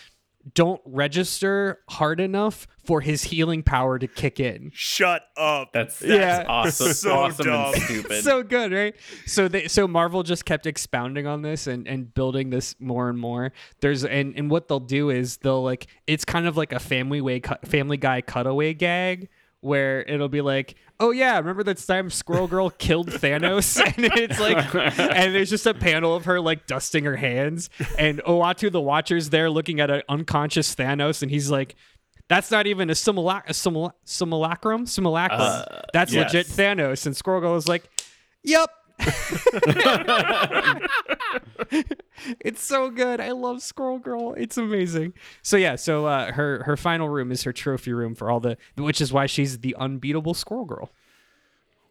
don't 0.55 0.81
register 0.85 1.79
hard 1.89 2.19
enough 2.19 2.67
for 2.85 3.01
his 3.01 3.23
healing 3.23 3.63
power 3.63 3.97
to 3.97 4.09
kick 4.09 4.41
in. 4.41 4.73
Shut 4.75 5.23
up. 5.37 5.73
That's, 5.73 6.01
that's 6.01 6.11
Yeah. 6.11 6.45
awesome. 6.49 6.93
So 6.95 7.13
awesome 7.13 7.47
dumb. 7.47 7.73
and 7.75 7.83
stupid. 7.85 8.25
so 8.25 8.43
good, 8.43 8.73
right? 8.73 8.97
So 9.25 9.47
they 9.47 9.69
so 9.69 9.87
Marvel 9.87 10.25
just 10.25 10.45
kept 10.45 10.67
expounding 10.67 11.29
on 11.29 11.43
this 11.43 11.69
and 11.69 11.87
and 11.87 12.13
building 12.13 12.51
this 12.51 12.75
more 12.81 13.09
and 13.09 13.19
more. 13.21 13.53
There's 13.81 14.05
and 14.05 14.35
and 14.37 14.51
what 14.51 14.67
they'll 14.67 14.81
do 14.81 15.11
is 15.11 15.37
they'll 15.37 15.63
like 15.63 15.87
it's 16.09 16.25
kind 16.25 16.49
of 16.49 16.57
like 16.57 16.73
a 16.73 16.81
family 16.81 17.21
way 17.21 17.39
cut, 17.39 17.65
family 17.69 17.97
guy 17.97 18.21
cutaway 18.21 18.75
gag 18.75 19.29
where 19.63 20.03
it'll 20.03 20.29
be 20.29 20.43
like, 20.43 20.75
"Oh 21.01 21.11
yeah, 21.11 21.39
remember 21.39 21.63
that 21.63 21.79
time 21.79 22.11
Squirrel 22.11 22.47
Girl 22.47 22.69
killed 22.69 23.09
Thanos?" 23.09 23.81
and 23.97 24.05
it's 24.19 24.39
like 24.39 24.75
and 24.75 25.35
there's 25.35 25.49
just 25.51 25.67
a 25.67 25.73
panel 25.73 26.15
of 26.15 26.27
her 26.27 26.39
like 26.41 26.67
dusting 26.67 27.05
her 27.05 27.17
hands 27.17 27.71
and 27.99 28.19
Uatu 28.25 28.71
the 28.71 28.81
Watcher's 28.81 29.31
there 29.31 29.49
looking 29.49 29.81
at 29.81 29.91
an 29.91 30.03
unconscious 30.09 30.75
Thanos 30.75 31.23
and 31.23 31.31
he's 31.31 31.51
like 31.51 31.75
that's 32.29 32.51
not 32.51 32.67
even 32.67 32.89
a, 32.89 32.95
simula- 32.95 33.43
a 33.47 33.53
simula- 33.53 33.93
simulacrum. 34.05 34.87
Simulacrum. 34.87 35.41
Uh, 35.41 35.65
That's 35.93 36.15
yes. 36.15 36.33
legit 36.33 36.47
Thanos. 36.47 37.05
And 37.05 37.15
Squirrel 37.15 37.43
Girl 37.43 37.57
is 37.57 37.69
like, 37.69 37.85
"Yep." 38.43 38.71
it's 42.41 42.63
so 42.63 42.91
good. 42.91 43.21
I 43.21 43.33
love 43.33 43.63
Squirrel 43.63 43.99
Girl. 43.99 44.35
It's 44.35 44.57
amazing. 44.57 45.15
So 45.43 45.57
yeah, 45.57 45.77
so 45.77 46.07
uh, 46.07 46.33
her 46.33 46.63
her 46.65 46.77
final 46.77 47.09
room 47.09 47.33
is 47.33 47.43
her 47.43 47.53
trophy 47.53 47.93
room 47.93 48.15
for 48.15 48.31
all 48.31 48.41
the, 48.41 48.57
which 48.77 49.01
is 49.01 49.13
why 49.13 49.27
she's 49.27 49.59
the 49.59 49.75
unbeatable 49.79 50.35
Squirrel 50.35 50.65
Girl. 50.65 50.91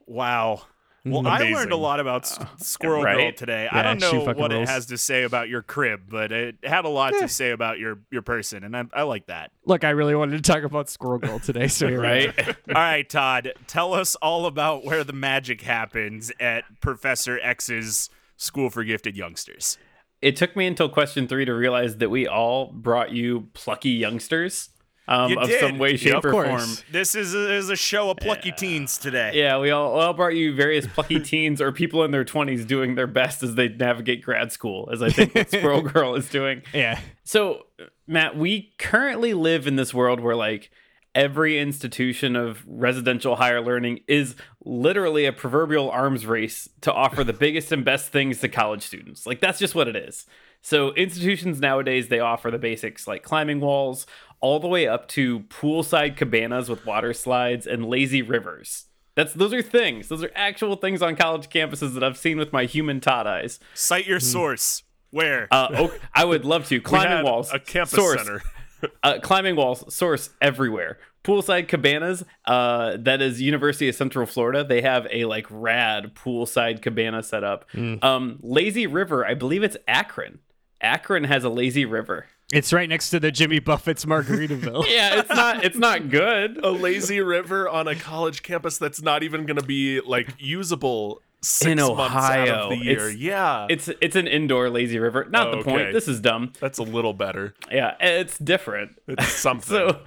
Wow. 0.05 0.64
Well, 1.03 1.25
I 1.25 1.49
learned 1.49 1.71
a 1.71 1.77
lot 1.77 1.99
about 1.99 2.25
S- 2.25 2.37
uh, 2.39 2.45
Squirrel 2.57 3.03
Girl 3.03 3.31
today. 3.33 3.63
Yeah, 3.71 3.79
I 3.79 3.81
don't 3.81 3.99
know 3.99 4.23
what 4.23 4.51
rules. 4.51 4.69
it 4.69 4.71
has 4.71 4.85
to 4.87 4.97
say 4.99 5.23
about 5.23 5.49
your 5.49 5.63
crib, 5.63 6.01
but 6.09 6.31
it 6.31 6.57
had 6.63 6.85
a 6.85 6.89
lot 6.89 7.13
to 7.13 7.23
eh. 7.23 7.27
say 7.27 7.51
about 7.51 7.79
your 7.79 7.99
your 8.11 8.21
person, 8.21 8.63
and 8.63 8.77
I, 8.77 8.85
I 8.93 9.01
like 9.03 9.25
that. 9.25 9.51
Look, 9.65 9.83
I 9.83 9.91
really 9.91 10.13
wanted 10.13 10.43
to 10.43 10.51
talk 10.51 10.63
about 10.63 10.89
Squirrel 10.89 11.17
Girl 11.17 11.39
today. 11.39 11.67
So 11.67 11.87
here 11.87 12.01
we 12.01 12.07
are. 12.07 12.09
right? 12.09 12.39
all 12.49 12.73
right, 12.73 13.09
Todd, 13.09 13.53
tell 13.65 13.93
us 13.93 14.15
all 14.15 14.45
about 14.45 14.85
where 14.85 15.03
the 15.03 15.13
magic 15.13 15.61
happens 15.61 16.31
at 16.39 16.65
Professor 16.81 17.39
X's 17.41 18.09
School 18.37 18.69
for 18.69 18.83
Gifted 18.83 19.17
Youngsters. 19.17 19.77
it 20.21 20.35
took 20.35 20.55
me 20.55 20.67
until 20.67 20.87
question 20.87 21.27
three 21.27 21.45
to 21.45 21.53
realize 21.53 21.97
that 21.97 22.09
we 22.09 22.27
all 22.27 22.71
brought 22.71 23.11
you 23.11 23.49
plucky 23.53 23.89
youngsters 23.89 24.69
um, 25.07 25.37
of 25.37 25.47
did. 25.47 25.59
some 25.59 25.77
way, 25.77 25.97
shape, 25.97 26.15
of 26.15 26.25
or 26.25 26.31
form. 26.31 26.69
This 26.91 27.15
is 27.15 27.33
a, 27.33 27.53
is 27.53 27.69
a 27.69 27.75
show 27.75 28.11
of 28.11 28.17
plucky 28.17 28.51
teens 28.51 28.97
today. 28.97 29.31
Yeah, 29.33 29.59
we 29.59 29.71
all, 29.71 29.99
all 29.99 30.13
brought 30.13 30.35
you 30.35 30.55
various 30.55 30.87
plucky 30.93 31.19
teens 31.19 31.61
or 31.61 31.71
people 31.71 32.03
in 32.03 32.11
their 32.11 32.25
20s 32.25 32.65
doing 32.65 32.95
their 32.95 33.07
best 33.07 33.43
as 33.43 33.55
they 33.55 33.69
navigate 33.69 34.23
grad 34.23 34.51
school, 34.51 34.89
as 34.91 35.01
I 35.01 35.09
think 35.09 35.35
what 35.35 35.49
Squirrel 35.49 35.81
Girl 35.93 36.15
is 36.15 36.29
doing. 36.29 36.61
Yeah. 36.73 36.99
So, 37.23 37.65
Matt, 38.07 38.37
we 38.37 38.73
currently 38.77 39.33
live 39.33 39.67
in 39.67 39.75
this 39.75 39.93
world 39.93 40.19
where, 40.19 40.35
like, 40.35 40.71
every 41.13 41.59
institution 41.59 42.35
of 42.35 42.63
residential 42.65 43.35
higher 43.35 43.61
learning 43.61 43.99
is 44.07 44.35
literally 44.63 45.25
a 45.25 45.33
proverbial 45.33 45.89
arms 45.89 46.25
race 46.25 46.69
to 46.81 46.93
offer 46.93 47.23
the 47.23 47.33
biggest 47.33 47.71
and 47.71 47.83
best 47.83 48.11
things 48.11 48.39
to 48.39 48.47
college 48.47 48.83
students. 48.83 49.25
Like, 49.25 49.41
that's 49.41 49.59
just 49.59 49.75
what 49.75 49.87
it 49.87 49.95
is. 49.95 50.25
So, 50.61 50.93
institutions 50.93 51.59
nowadays, 51.59 52.07
they 52.07 52.19
offer 52.19 52.51
the 52.51 52.59
basics 52.59 53.07
like 53.07 53.23
climbing 53.23 53.59
walls, 53.59 54.05
all 54.41 54.59
the 54.59 54.67
way 54.67 54.87
up 54.87 55.07
to 55.09 55.41
poolside 55.41 56.17
cabanas 56.17 56.69
with 56.69 56.85
water 56.85 57.13
slides 57.13 57.65
and 57.65 57.85
lazy 57.85 58.21
rivers. 58.21 58.87
That's 59.15 59.33
those 59.33 59.53
are 59.53 59.61
things. 59.61 60.07
Those 60.07 60.23
are 60.23 60.31
actual 60.35 60.75
things 60.75 61.01
on 61.01 61.15
college 61.15 61.49
campuses 61.49 61.93
that 61.93 62.03
I've 62.03 62.17
seen 62.17 62.37
with 62.37 62.51
my 62.51 62.65
human 62.65 62.99
Todd 62.99 63.27
eyes. 63.27 63.59
Cite 63.73 64.07
your 64.07 64.19
source. 64.19 64.83
Where? 65.11 65.47
Uh, 65.51 65.67
oh, 65.71 65.93
I 66.13 66.25
would 66.25 66.45
love 66.45 66.67
to. 66.69 66.75
We 66.75 66.81
Climbing 66.81 67.17
had 67.17 67.25
walls, 67.25 67.53
a 67.53 67.59
campus 67.59 67.91
source, 67.91 68.17
center. 68.23 68.41
uh, 69.03 69.19
climbing 69.21 69.55
walls 69.55 69.93
source 69.93 70.29
everywhere 70.41 70.97
poolside 71.23 71.67
cabanas 71.67 72.23
uh 72.45 72.97
that 72.97 73.21
is 73.21 73.41
university 73.41 73.87
of 73.87 73.93
central 73.95 74.25
florida 74.25 74.63
they 74.63 74.81
have 74.81 75.05
a 75.11 75.25
like 75.25 75.45
rad 75.49 76.15
poolside 76.15 76.81
cabana 76.81 77.21
set 77.21 77.43
up 77.43 77.65
um 78.01 78.39
lazy 78.41 78.87
river 78.87 79.25
i 79.25 79.33
believe 79.33 79.61
it's 79.63 79.77
akron 79.87 80.39
akron 80.82 81.23
has 81.25 81.43
a 81.43 81.49
lazy 81.49 81.86
river 81.86 82.25
It's 82.53 82.73
right 82.73 82.89
next 82.89 83.09
to 83.11 83.19
the 83.19 83.32
Jimmy 83.32 83.59
Buffett's 83.59 84.05
Margaritaville. 84.05 84.86
yeah 84.89 85.19
it's 85.19 85.29
not 85.29 85.63
it's 85.63 85.77
not 85.77 86.09
good 86.09 86.57
a 86.63 86.69
lazy 86.71 87.21
river 87.21 87.69
on 87.69 87.88
a 87.88 87.95
college 87.95 88.43
campus 88.43 88.77
that's 88.77 89.01
not 89.01 89.23
even 89.23 89.45
going 89.45 89.57
to 89.59 89.65
be 89.65 90.01
like 90.01 90.34
usable 90.38 91.21
six 91.43 91.71
In 91.71 91.77
months 91.79 91.99
out 91.99 92.47
Ohio. 92.47 92.53
of 92.65 92.69
the 92.69 92.77
year. 92.77 92.93
It's- 93.09 93.15
yeah, 93.15 93.65
it's 93.69 93.89
it's 93.99 94.15
an 94.15 94.27
indoor 94.27 94.69
lazy 94.69 94.99
river 94.99 95.25
not 95.29 95.51
the 95.51 95.57
Okay. 95.57 95.71
point 95.71 95.93
this 95.93 96.07
is 96.07 96.19
dumb 96.19 96.53
that's 96.59 96.77
a 96.77 96.84
little 96.84 97.13
better. 97.13 97.53
yeah 97.71 97.95
it's 97.99 98.38
different 98.38 98.91
It's 99.07 99.27
something. 99.47 99.67
So, 99.69 100.01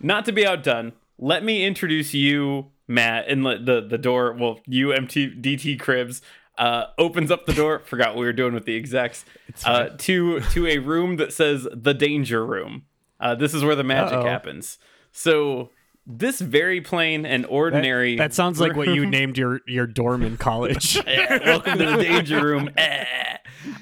not 0.00 0.24
to 0.24 0.32
be 0.32 0.46
outdone, 0.46 0.92
let 1.18 1.44
me 1.44 1.66
introduce 1.66 2.14
you, 2.14 2.70
Matt, 2.88 3.28
and 3.28 3.44
let 3.44 3.66
the 3.66 3.82
the 3.86 3.98
door. 3.98 4.32
Well, 4.32 4.60
you, 4.66 4.92
MT 4.92 5.34
DT 5.38 5.78
Cribs, 5.78 6.22
uh, 6.60 6.88
opens 6.98 7.30
up 7.30 7.46
the 7.46 7.54
door. 7.54 7.80
Forgot 7.80 8.10
what 8.10 8.20
we 8.20 8.26
were 8.26 8.32
doing 8.34 8.52
with 8.52 8.66
the 8.66 8.76
execs. 8.76 9.24
Uh, 9.64 9.88
to 9.98 10.40
to 10.40 10.66
a 10.66 10.78
room 10.78 11.16
that 11.16 11.32
says 11.32 11.66
the 11.72 11.94
danger 11.94 12.44
room. 12.46 12.84
Uh, 13.18 13.34
this 13.34 13.54
is 13.54 13.64
where 13.64 13.74
the 13.74 13.84
magic 13.84 14.18
Uh-oh. 14.18 14.26
happens. 14.26 14.78
So 15.10 15.70
this 16.06 16.40
very 16.40 16.80
plain 16.80 17.24
and 17.24 17.46
ordinary. 17.46 18.16
That 18.16 18.34
sounds 18.34 18.60
like 18.60 18.76
what 18.76 18.88
you 18.88 19.06
named 19.06 19.38
your 19.38 19.60
your 19.66 19.86
dorm 19.86 20.22
in 20.22 20.36
college. 20.36 20.98
Yeah, 21.06 21.38
welcome 21.44 21.78
to 21.78 21.86
the 21.86 22.02
danger 22.02 22.44
room. 22.44 22.70
Eh. 22.76 23.04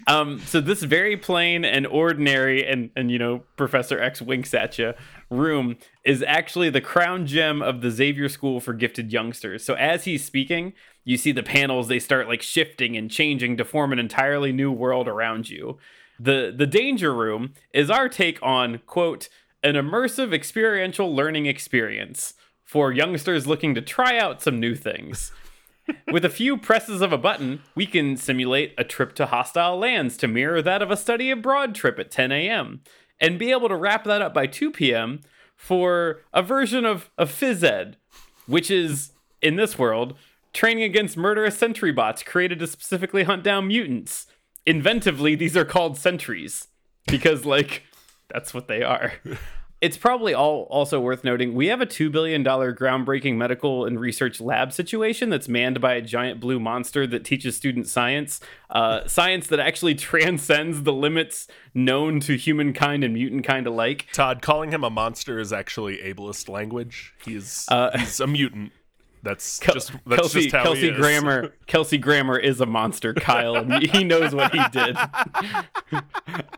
Um, 0.07 0.41
so 0.41 0.61
this 0.61 0.83
very 0.83 1.17
plain 1.17 1.65
and 1.65 1.87
ordinary, 1.87 2.67
and 2.67 2.91
and 2.97 3.11
you 3.11 3.19
know 3.19 3.43
Professor 3.57 4.01
X 4.01 4.21
winks 4.23 4.55
at 4.55 4.79
you. 4.79 4.95
Room 5.31 5.77
is 6.05 6.25
actually 6.27 6.71
the 6.71 6.81
crown 6.81 7.27
gem 7.27 7.63
of 7.63 7.81
the 7.81 7.91
Xavier 7.91 8.29
School 8.29 8.61
for 8.61 8.73
Gifted 8.73 9.13
Youngsters. 9.13 9.65
So 9.65 9.75
as 9.75 10.05
he's 10.05 10.25
speaking, 10.25 10.73
you 11.09 11.17
see 11.17 11.33
the 11.33 11.43
panels 11.43 11.89
they 11.89 11.99
start 11.99 12.29
like 12.29 12.43
shifting 12.43 12.95
and 12.95 13.11
changing 13.11 13.57
to 13.57 13.65
form 13.65 13.95
an 13.95 13.99
entirely 13.99 14.53
new 14.53 14.71
world 14.71 15.09
around 15.09 15.49
you. 15.49 15.79
The 16.21 16.53
the 16.55 16.67
danger 16.67 17.15
room 17.15 17.55
is 17.73 17.89
our 17.89 18.11
take 18.11 18.39
on 18.43 18.81
quote 18.85 19.31
an 19.63 19.75
immersive 19.75 20.35
experiential 20.35 21.17
learning 21.17 21.47
experience 21.47 22.35
for 22.63 22.93
youngsters 22.93 23.47
looking 23.47 23.75
to 23.75 23.81
try 23.81 24.19
out 24.19 24.43
some 24.43 24.61
new 24.61 24.75
things. 24.75 25.33
With 26.13 26.27
a 26.27 26.31
few 26.31 26.59
presses 26.59 27.01
of 27.01 27.11
a 27.11 27.19
button, 27.19 27.63
we 27.75 27.87
can 27.87 28.19
simulate 28.19 28.75
a 28.77 28.85
trip 28.85 29.15
to 29.15 29.25
hostile 29.25 29.79
lands 29.79 30.19
to 30.19 30.29
mirror 30.29 30.61
that 30.61 30.83
of 30.83 30.91
a 30.91 30.97
study 30.97 31.31
abroad 31.31 31.75
trip 31.75 31.99
at 31.99 32.11
10 32.11 32.33
a.m. 32.33 32.83
and 33.19 33.39
be 33.39 33.51
able 33.51 33.71
to 33.71 33.77
wrap 33.77 34.05
that 34.05 34.21
up 34.21 34.35
by 34.35 34.47
2 34.47 34.73
p.m. 34.73 35.21
for 35.57 36.21
a 36.35 36.43
version 36.43 36.85
of, 36.85 37.09
of 37.17 37.31
phys 37.31 37.65
ed, 37.65 37.97
which 38.47 38.71
is, 38.71 39.13
in 39.41 39.57
this 39.57 39.79
world, 39.79 40.15
training 40.53 40.85
against 40.85 41.17
murderous 41.17 41.57
sentry 41.57 41.93
bots 41.93 42.23
created 42.23 42.59
to 42.61 42.67
specifically 42.67 43.25
hunt 43.25 43.43
down 43.45 43.69
mutants. 43.69 44.27
Inventively, 44.67 45.39
these 45.39 45.57
are 45.57 45.65
called 45.65 45.97
sentries 45.97 46.69
because, 47.07 47.45
like, 47.45 47.85
that's 48.29 48.53
what 48.53 48.69
they 48.69 48.83
are. 48.83 49.13
It's 49.81 49.97
probably 49.97 50.35
all 50.35 50.63
also 50.71 50.99
worth 50.99 51.23
noting 51.23 51.55
we 51.55 51.69
have 51.69 51.81
a 51.81 51.87
$2 51.87 52.11
billion 52.11 52.43
groundbreaking 52.43 53.37
medical 53.37 53.85
and 53.85 54.01
research 54.01 54.41
lab 54.41 54.73
situation 54.73 55.31
that's 55.31 55.47
manned 55.47 55.81
by 55.81 55.95
a 55.95 56.03
giant 56.03 56.41
blue 56.41 56.59
monster 56.59 57.07
that 57.07 57.25
teaches 57.25 57.57
students 57.57 57.93
science, 57.93 58.41
uh, 58.71 59.07
science 59.07 59.47
that 59.47 59.61
actually 59.61 59.95
transcends 60.11 60.83
the 60.83 60.93
limits 60.93 61.47
known 61.75 62.19
to 62.21 62.37
humankind 62.37 63.05
and 63.05 63.15
mutant 63.15 63.45
kind 63.45 63.69
alike. 63.69 64.09
Todd, 64.13 64.43
calling 64.43 64.73
him 64.73 64.83
a 64.83 64.91
monster 64.91 65.39
is 65.39 65.53
actually 65.53 65.99
ableist 65.99 66.49
language. 66.49 67.15
He's 67.25 67.65
Uh, 67.69 67.97
he's 67.97 68.19
a 68.19 68.27
mutant. 68.27 68.73
That's 69.23 69.59
Kel- 69.59 69.75
just 69.75 69.93
that's 70.07 70.21
Kelsey, 70.21 70.43
just 70.43 70.55
how 70.55 70.63
Kelsey. 70.63 70.91
Grammer 70.91 71.53
Kelsey 71.67 71.99
Grammer 71.99 72.39
is 72.39 72.61
a 72.61 72.67
monster, 72.67 73.15
Kyle, 73.15 73.57
and 73.57 73.83
he 73.91 74.05
knows 74.05 74.35
what 74.35 74.53
he 74.53 74.63
did. 74.73 74.97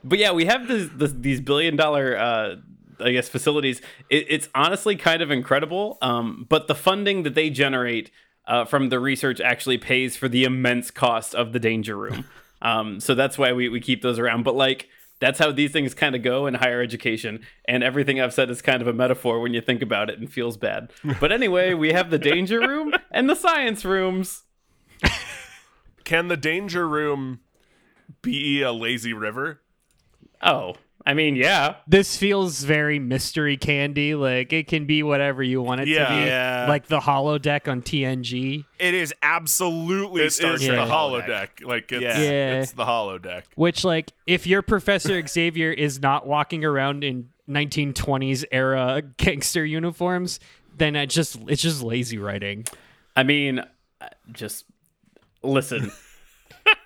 but 0.05 0.19
yeah, 0.19 0.33
we 0.33 0.47
have 0.47 0.69
this, 0.69 0.89
this, 0.95 1.13
these 1.17 1.41
billion 1.41 1.77
dollar, 1.77 2.17
uh, 2.17 2.57
I 2.99 3.13
guess, 3.13 3.29
facilities. 3.29 3.81
It, 4.09 4.27
it's 4.29 4.49
honestly 4.55 4.97
kind 4.97 5.23
of 5.23 5.31
incredible. 5.31 5.99
Um, 6.03 6.47
but 6.49 6.67
the 6.67 6.75
funding 6.75 7.23
that 7.23 7.35
they 7.35 7.51
generate 7.51 8.11
uh, 8.47 8.65
from 8.65 8.89
the 8.89 8.99
research 8.99 9.41
actually 9.41 9.79
pays 9.79 10.17
for 10.17 10.29
the 10.29 10.45
immense 10.45 10.91
cost 10.91 11.35
of 11.35 11.53
the 11.53 11.61
danger 11.61 11.97
room. 11.97 12.25
Um, 12.63 13.01
so 13.01 13.15
that's 13.15 13.39
why 13.39 13.55
we, 13.55 13.71
we 13.71 13.81
keep 13.81 14.03
those 14.03 14.19
around. 14.19 14.43
But 14.43 14.55
like, 14.55 14.87
that's 15.21 15.39
how 15.39 15.53
these 15.53 15.71
things 15.71 15.95
kind 15.95 16.17
of 16.17 16.23
go 16.23 16.47
in 16.47 16.55
higher 16.55 16.83
education. 16.83 17.41
And 17.67 17.85
everything 17.85 18.21
I've 18.21 18.35
said 18.35 18.51
is 18.51 18.63
kind 18.63 18.83
of 18.83 18.89
a 18.89 18.93
metaphor 18.93 19.41
when 19.41 19.55
you 19.55 19.61
think 19.61 19.83
about 19.83 20.11
it 20.11 20.19
and 20.19 20.33
feels 20.33 20.57
bad. 20.57 20.91
But 21.21 21.31
anyway, 21.31 21.75
we 21.75 21.93
have 21.93 22.11
the 22.11 22.19
danger 22.19 22.59
room 22.59 22.93
and 23.11 23.29
the 23.31 23.37
science 23.37 23.85
rooms. 23.85 24.45
Can 26.05 26.29
the 26.29 26.37
danger 26.37 26.89
room 26.89 27.41
be 28.23 28.63
a 28.63 28.73
lazy 28.73 29.13
river? 29.13 29.61
Oh, 30.43 30.75
I 31.07 31.15
mean, 31.15 31.35
yeah. 31.35 31.77
This 31.87 32.17
feels 32.17 32.63
very 32.63 32.99
mystery 32.99 33.57
candy. 33.57 34.15
Like 34.15 34.53
it 34.53 34.67
can 34.67 34.85
be 34.87 35.03
whatever 35.03 35.43
you 35.43 35.63
want 35.63 35.81
it 35.81 35.89
Yeah. 35.89 36.05
to 36.09 36.15
be. 36.15 36.27
Yeah. 36.27 36.67
Like 36.69 36.87
the 36.87 37.01
holodeck 37.01 37.71
on 37.71 37.81
TNG. 37.83 38.65
It 38.79 38.95
is 38.95 39.15
absolutely 39.23 40.23
It 40.25 40.31
Star 40.33 40.55
is 40.55 40.65
Trek 40.65 40.77
the 40.77 40.93
holodeck. 40.93 41.49
Like 41.67 41.91
it's, 41.91 42.03
Yeah. 42.03 42.19
Yeah. 42.21 42.61
it's 42.61 42.73
the 42.73 42.85
holodeck. 42.85 43.45
Which, 43.55 43.83
like, 43.85 44.13
if 44.27 44.47
your 44.47 44.63
Professor 44.63 45.27
Xavier 45.27 45.73
is 45.73 46.01
not 46.01 46.27
walking 46.27 46.65
around 46.65 47.03
in 47.03 47.31
1920s 47.49 48.45
era 48.53 49.03
gangster 49.17 49.65
uniforms, 49.65 50.39
then 50.77 50.97
it 50.97 51.07
just 51.09 51.37
it's 51.49 51.63
just 51.63 51.83
lazy 51.83 52.19
writing. 52.19 52.65
I 53.17 53.23
mean, 53.23 53.59
uh, 53.59 54.09
just 54.33 54.65
listen. 55.43 55.91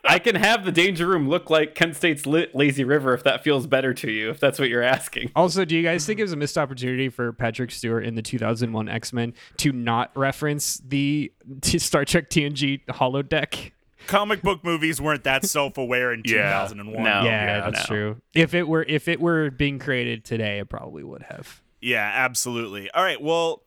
I 0.06 0.18
can 0.18 0.34
have 0.36 0.64
the 0.64 0.72
danger 0.72 1.06
room 1.06 1.28
look 1.28 1.48
like 1.50 1.74
Kent 1.74 1.96
State's 1.96 2.26
li- 2.26 2.48
lazy 2.54 2.84
river 2.84 3.14
if 3.14 3.22
that 3.24 3.42
feels 3.42 3.66
better 3.66 3.94
to 3.94 4.10
you, 4.10 4.30
if 4.30 4.38
that's 4.38 4.58
what 4.58 4.68
you're 4.68 4.82
asking. 4.82 5.32
Also, 5.34 5.64
do 5.64 5.74
you 5.76 5.82
guys 5.82 6.04
think 6.06 6.20
it 6.20 6.22
was 6.22 6.32
a 6.32 6.36
missed 6.36 6.58
opportunity 6.58 7.08
for 7.08 7.32
Patrick 7.32 7.70
Stewart 7.70 8.04
in 8.04 8.14
the 8.14 8.22
2001 8.22 8.88
X 8.88 9.12
Men 9.12 9.32
to 9.58 9.72
not 9.72 10.10
reference 10.14 10.76
the 10.86 11.32
t- 11.62 11.78
Star 11.78 12.04
Trek 12.04 12.28
TNG 12.30 12.84
holodeck? 12.86 13.72
Comic 14.06 14.42
book 14.42 14.62
movies 14.62 15.00
weren't 15.00 15.24
that 15.24 15.46
self-aware 15.46 16.12
in 16.12 16.20
Yeah. 16.26 16.60
2001. 16.68 17.02
No. 17.02 17.10
Oh, 17.10 17.24
yeah, 17.24 17.30
yeah, 17.30 17.70
that's 17.70 17.88
no. 17.88 17.94
true. 17.96 18.20
If 18.34 18.52
it 18.52 18.68
were 18.68 18.82
if 18.86 19.08
it 19.08 19.18
were 19.20 19.50
being 19.50 19.78
created 19.78 20.24
today, 20.24 20.58
it 20.58 20.68
probably 20.68 21.02
would 21.02 21.22
have. 21.22 21.62
Yeah, 21.80 22.10
absolutely. 22.14 22.90
All 22.90 23.02
right, 23.02 23.20
well, 23.20 23.62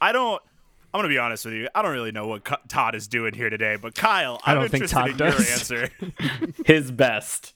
I 0.00 0.12
don't. 0.12 0.40
I'm 0.92 0.98
gonna 0.98 1.08
be 1.08 1.18
honest 1.18 1.44
with 1.46 1.54
you. 1.54 1.68
I 1.74 1.80
don't 1.82 1.92
really 1.92 2.12
know 2.12 2.26
what 2.26 2.44
K- 2.44 2.56
Todd 2.68 2.94
is 2.94 3.08
doing 3.08 3.32
here 3.34 3.48
today, 3.48 3.76
but 3.80 3.94
Kyle, 3.94 4.40
I'm 4.44 4.58
don't 4.60 4.70
think 4.70 4.84
interested 4.84 4.98
Todd 4.98 5.10
in 5.10 5.16
does. 5.16 5.70
your 5.70 5.80
answer. 5.82 5.90
His 6.66 6.90
best. 6.90 7.54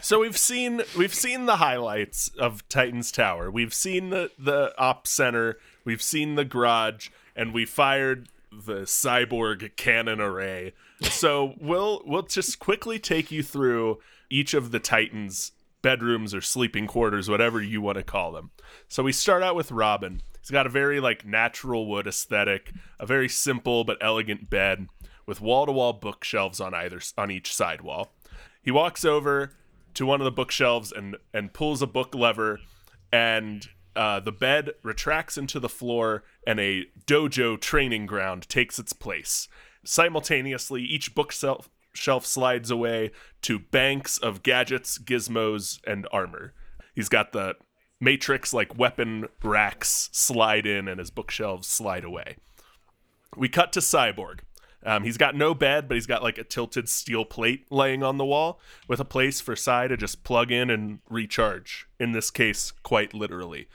So 0.00 0.20
we've 0.20 0.38
seen 0.38 0.82
we've 0.96 1.14
seen 1.14 1.46
the 1.46 1.56
highlights 1.56 2.28
of 2.38 2.66
Titan's 2.68 3.12
Tower. 3.12 3.50
We've 3.50 3.74
seen 3.74 4.10
the 4.10 4.30
the 4.38 4.72
op 4.78 5.06
center. 5.06 5.58
We've 5.84 6.02
seen 6.02 6.34
the 6.36 6.44
garage, 6.44 7.10
and 7.36 7.52
we 7.52 7.66
fired 7.66 8.28
the 8.50 8.82
cyborg 8.82 9.76
cannon 9.76 10.20
array. 10.20 10.72
So 11.02 11.54
we'll 11.60 12.02
we'll 12.06 12.22
just 12.22 12.58
quickly 12.58 12.98
take 12.98 13.30
you 13.30 13.42
through 13.42 13.98
each 14.30 14.54
of 14.54 14.70
the 14.70 14.80
Titans' 14.80 15.52
bedrooms 15.82 16.34
or 16.34 16.40
sleeping 16.40 16.86
quarters, 16.86 17.28
whatever 17.28 17.62
you 17.62 17.80
want 17.82 17.98
to 17.98 18.04
call 18.04 18.32
them. 18.32 18.50
So 18.88 19.02
we 19.02 19.12
start 19.12 19.42
out 19.42 19.54
with 19.54 19.70
Robin. 19.70 20.22
He's 20.48 20.54
got 20.54 20.66
a 20.66 20.70
very 20.70 20.98
like 20.98 21.26
natural 21.26 21.86
wood 21.86 22.06
aesthetic, 22.06 22.72
a 22.98 23.04
very 23.04 23.28
simple 23.28 23.84
but 23.84 23.98
elegant 24.00 24.48
bed 24.48 24.88
with 25.26 25.42
wall-to-wall 25.42 25.92
bookshelves 25.92 26.58
on 26.58 26.72
either 26.72 27.02
on 27.18 27.30
each 27.30 27.54
side 27.54 27.82
wall. 27.82 28.14
He 28.62 28.70
walks 28.70 29.04
over 29.04 29.52
to 29.92 30.06
one 30.06 30.22
of 30.22 30.24
the 30.24 30.30
bookshelves 30.30 30.90
and 30.90 31.18
and 31.34 31.52
pulls 31.52 31.82
a 31.82 31.86
book 31.86 32.14
lever, 32.14 32.60
and 33.12 33.68
uh, 33.94 34.20
the 34.20 34.32
bed 34.32 34.70
retracts 34.82 35.36
into 35.36 35.60
the 35.60 35.68
floor, 35.68 36.24
and 36.46 36.58
a 36.58 36.86
dojo 37.06 37.60
training 37.60 38.06
ground 38.06 38.48
takes 38.48 38.78
its 38.78 38.94
place. 38.94 39.48
Simultaneously, 39.84 40.82
each 40.82 41.14
bookshelf 41.14 41.68
shelf 41.92 42.24
slides 42.24 42.70
away 42.70 43.10
to 43.42 43.58
banks 43.58 44.16
of 44.16 44.42
gadgets, 44.42 44.96
gizmos, 44.96 45.78
and 45.86 46.08
armor. 46.10 46.54
He's 46.94 47.10
got 47.10 47.32
the 47.32 47.56
matrix 48.00 48.52
like 48.52 48.78
weapon 48.78 49.28
racks 49.42 50.08
slide 50.12 50.66
in, 50.66 50.88
and 50.88 50.98
his 50.98 51.10
bookshelves 51.10 51.68
slide 51.68 52.04
away. 52.04 52.36
We 53.36 53.48
cut 53.48 53.72
to 53.72 53.80
Cyborg. 53.80 54.40
Um, 54.84 55.02
he's 55.02 55.16
got 55.16 55.34
no 55.34 55.54
bed, 55.54 55.88
but 55.88 55.96
he's 55.96 56.06
got 56.06 56.22
like 56.22 56.38
a 56.38 56.44
tilted 56.44 56.88
steel 56.88 57.24
plate 57.24 57.66
laying 57.70 58.02
on 58.02 58.16
the 58.16 58.24
wall 58.24 58.60
with 58.86 59.00
a 59.00 59.04
place 59.04 59.40
for 59.40 59.56
Cy 59.56 59.88
to 59.88 59.96
just 59.96 60.22
plug 60.22 60.52
in 60.52 60.70
and 60.70 61.00
recharge. 61.10 61.88
In 61.98 62.12
this 62.12 62.30
case, 62.30 62.72
quite 62.82 63.12
literally. 63.12 63.68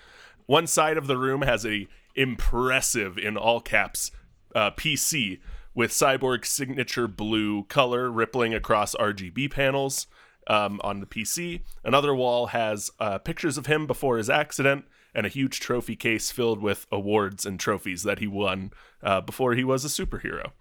One 0.45 0.67
side 0.67 0.97
of 0.97 1.07
the 1.07 1.17
room 1.17 1.41
has 1.41 1.65
a 1.65 1.87
impressive, 2.15 3.17
in 3.17 3.37
all 3.37 3.59
caps, 3.59 4.11
uh, 4.55 4.71
PC 4.71 5.39
with 5.75 5.91
Cyborg's 5.91 6.49
signature 6.49 7.07
blue 7.07 7.63
color 7.63 8.11
rippling 8.11 8.53
across 8.53 8.95
RGB 8.95 9.51
panels 9.51 10.07
um, 10.47 10.79
on 10.83 10.99
the 10.99 11.05
PC. 11.05 11.61
Another 11.83 12.13
wall 12.13 12.47
has 12.47 12.91
uh, 12.99 13.17
pictures 13.17 13.57
of 13.57 13.65
him 13.65 13.87
before 13.87 14.17
his 14.17 14.29
accident 14.29 14.85
and 15.15 15.25
a 15.25 15.29
huge 15.29 15.59
trophy 15.59 15.95
case 15.95 16.31
filled 16.31 16.61
with 16.61 16.87
awards 16.91 17.45
and 17.45 17.59
trophies 17.59 18.03
that 18.03 18.19
he 18.19 18.27
won 18.27 18.71
uh, 19.01 19.21
before 19.21 19.53
he 19.53 19.63
was 19.63 19.85
a 19.85 19.87
superhero. 19.87 20.51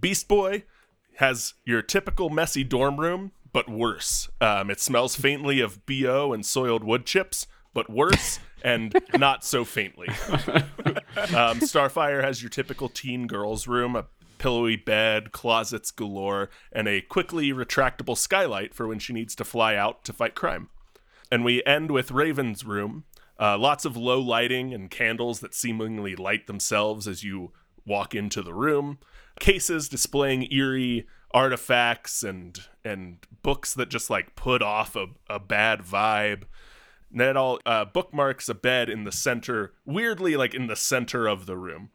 Beast 0.00 0.26
Boy 0.28 0.64
has 1.16 1.54
your 1.64 1.82
typical 1.82 2.30
messy 2.30 2.64
dorm 2.64 2.98
room, 2.98 3.32
but 3.52 3.68
worse. 3.68 4.28
Um, 4.40 4.70
it 4.70 4.80
smells 4.80 5.14
faintly 5.14 5.60
of 5.60 5.84
BO 5.86 6.32
and 6.32 6.44
soiled 6.44 6.82
wood 6.82 7.06
chips, 7.06 7.46
but 7.74 7.90
worse 7.90 8.40
and 8.64 8.94
not 9.16 9.44
so 9.44 9.64
faintly. 9.64 10.08
um, 10.08 11.60
Starfire 11.60 12.22
has 12.22 12.42
your 12.42 12.50
typical 12.50 12.88
teen 12.88 13.26
girl's 13.26 13.66
room, 13.66 13.96
a 13.96 14.06
pillowy 14.42 14.74
bed, 14.74 15.30
closets 15.30 15.92
galore, 15.92 16.50
and 16.72 16.88
a 16.88 17.00
quickly 17.00 17.52
retractable 17.52 18.18
skylight 18.18 18.74
for 18.74 18.88
when 18.88 18.98
she 18.98 19.12
needs 19.12 19.36
to 19.36 19.44
fly 19.44 19.76
out 19.76 20.02
to 20.02 20.12
fight 20.12 20.34
crime. 20.34 20.68
And 21.30 21.44
we 21.44 21.62
end 21.64 21.92
with 21.92 22.10
Raven's 22.10 22.64
room. 22.64 23.04
Uh, 23.38 23.56
lots 23.56 23.84
of 23.84 23.96
low 23.96 24.20
lighting 24.20 24.74
and 24.74 24.90
candles 24.90 25.38
that 25.40 25.54
seemingly 25.54 26.16
light 26.16 26.48
themselves 26.48 27.06
as 27.06 27.22
you 27.22 27.52
walk 27.86 28.16
into 28.16 28.42
the 28.42 28.52
room. 28.52 28.98
Cases 29.38 29.88
displaying 29.88 30.52
eerie 30.52 31.06
artifacts 31.32 32.24
and 32.24 32.62
and 32.84 33.18
books 33.42 33.72
that 33.74 33.90
just 33.90 34.10
like 34.10 34.34
put 34.34 34.60
off 34.60 34.96
a, 34.96 35.06
a 35.30 35.38
bad 35.38 35.82
vibe. 35.82 36.42
And 37.16 37.38
all 37.38 37.60
uh, 37.64 37.84
bookmarks 37.84 38.48
a 38.48 38.54
bed 38.54 38.90
in 38.90 39.04
the 39.04 39.12
center, 39.12 39.72
weirdly 39.84 40.34
like 40.34 40.52
in 40.52 40.66
the 40.66 40.76
center 40.76 41.28
of 41.28 41.46
the 41.46 41.56
room. 41.56 41.90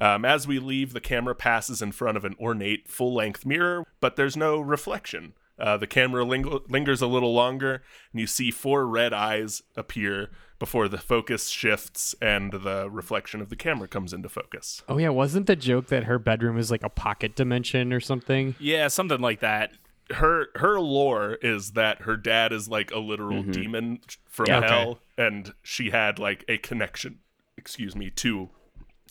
Um, 0.00 0.24
as 0.24 0.46
we 0.46 0.58
leave, 0.58 0.92
the 0.92 1.00
camera 1.00 1.34
passes 1.34 1.80
in 1.82 1.92
front 1.92 2.16
of 2.16 2.24
an 2.24 2.34
ornate 2.40 2.88
full 2.88 3.14
length 3.14 3.46
mirror, 3.46 3.84
but 4.00 4.16
there's 4.16 4.36
no 4.36 4.60
reflection. 4.60 5.34
Uh, 5.56 5.76
the 5.76 5.86
camera 5.86 6.24
ling- 6.24 6.60
lingers 6.68 7.00
a 7.00 7.06
little 7.06 7.32
longer, 7.32 7.82
and 8.12 8.20
you 8.20 8.26
see 8.26 8.50
four 8.50 8.86
red 8.88 9.12
eyes 9.12 9.62
appear 9.76 10.30
before 10.58 10.88
the 10.88 10.98
focus 10.98 11.48
shifts 11.48 12.14
and 12.20 12.52
the 12.52 12.88
reflection 12.90 13.40
of 13.40 13.50
the 13.50 13.56
camera 13.56 13.86
comes 13.86 14.12
into 14.12 14.28
focus. 14.28 14.82
Oh 14.88 14.98
yeah, 14.98 15.10
wasn't 15.10 15.46
the 15.46 15.54
joke 15.54 15.86
that 15.88 16.04
her 16.04 16.18
bedroom 16.18 16.58
is 16.58 16.72
like 16.72 16.82
a 16.82 16.88
pocket 16.88 17.36
dimension 17.36 17.92
or 17.92 18.00
something? 18.00 18.56
yeah, 18.58 18.88
something 18.88 19.20
like 19.20 19.38
that. 19.40 19.72
Her 20.10 20.46
her 20.56 20.80
lore 20.80 21.38
is 21.40 21.72
that 21.72 22.02
her 22.02 22.16
dad 22.16 22.52
is 22.52 22.68
like 22.68 22.90
a 22.90 22.98
literal 22.98 23.42
demon 23.44 24.00
from 24.28 24.46
Yeah, 24.48 24.58
okay. 24.58 24.68
hell, 24.68 24.98
and 25.16 25.54
she 25.62 25.90
had 25.90 26.18
like 26.18 26.44
a 26.48 26.58
connection, 26.58 27.20
excuse 27.56 27.94
me, 27.94 28.10
to 28.10 28.50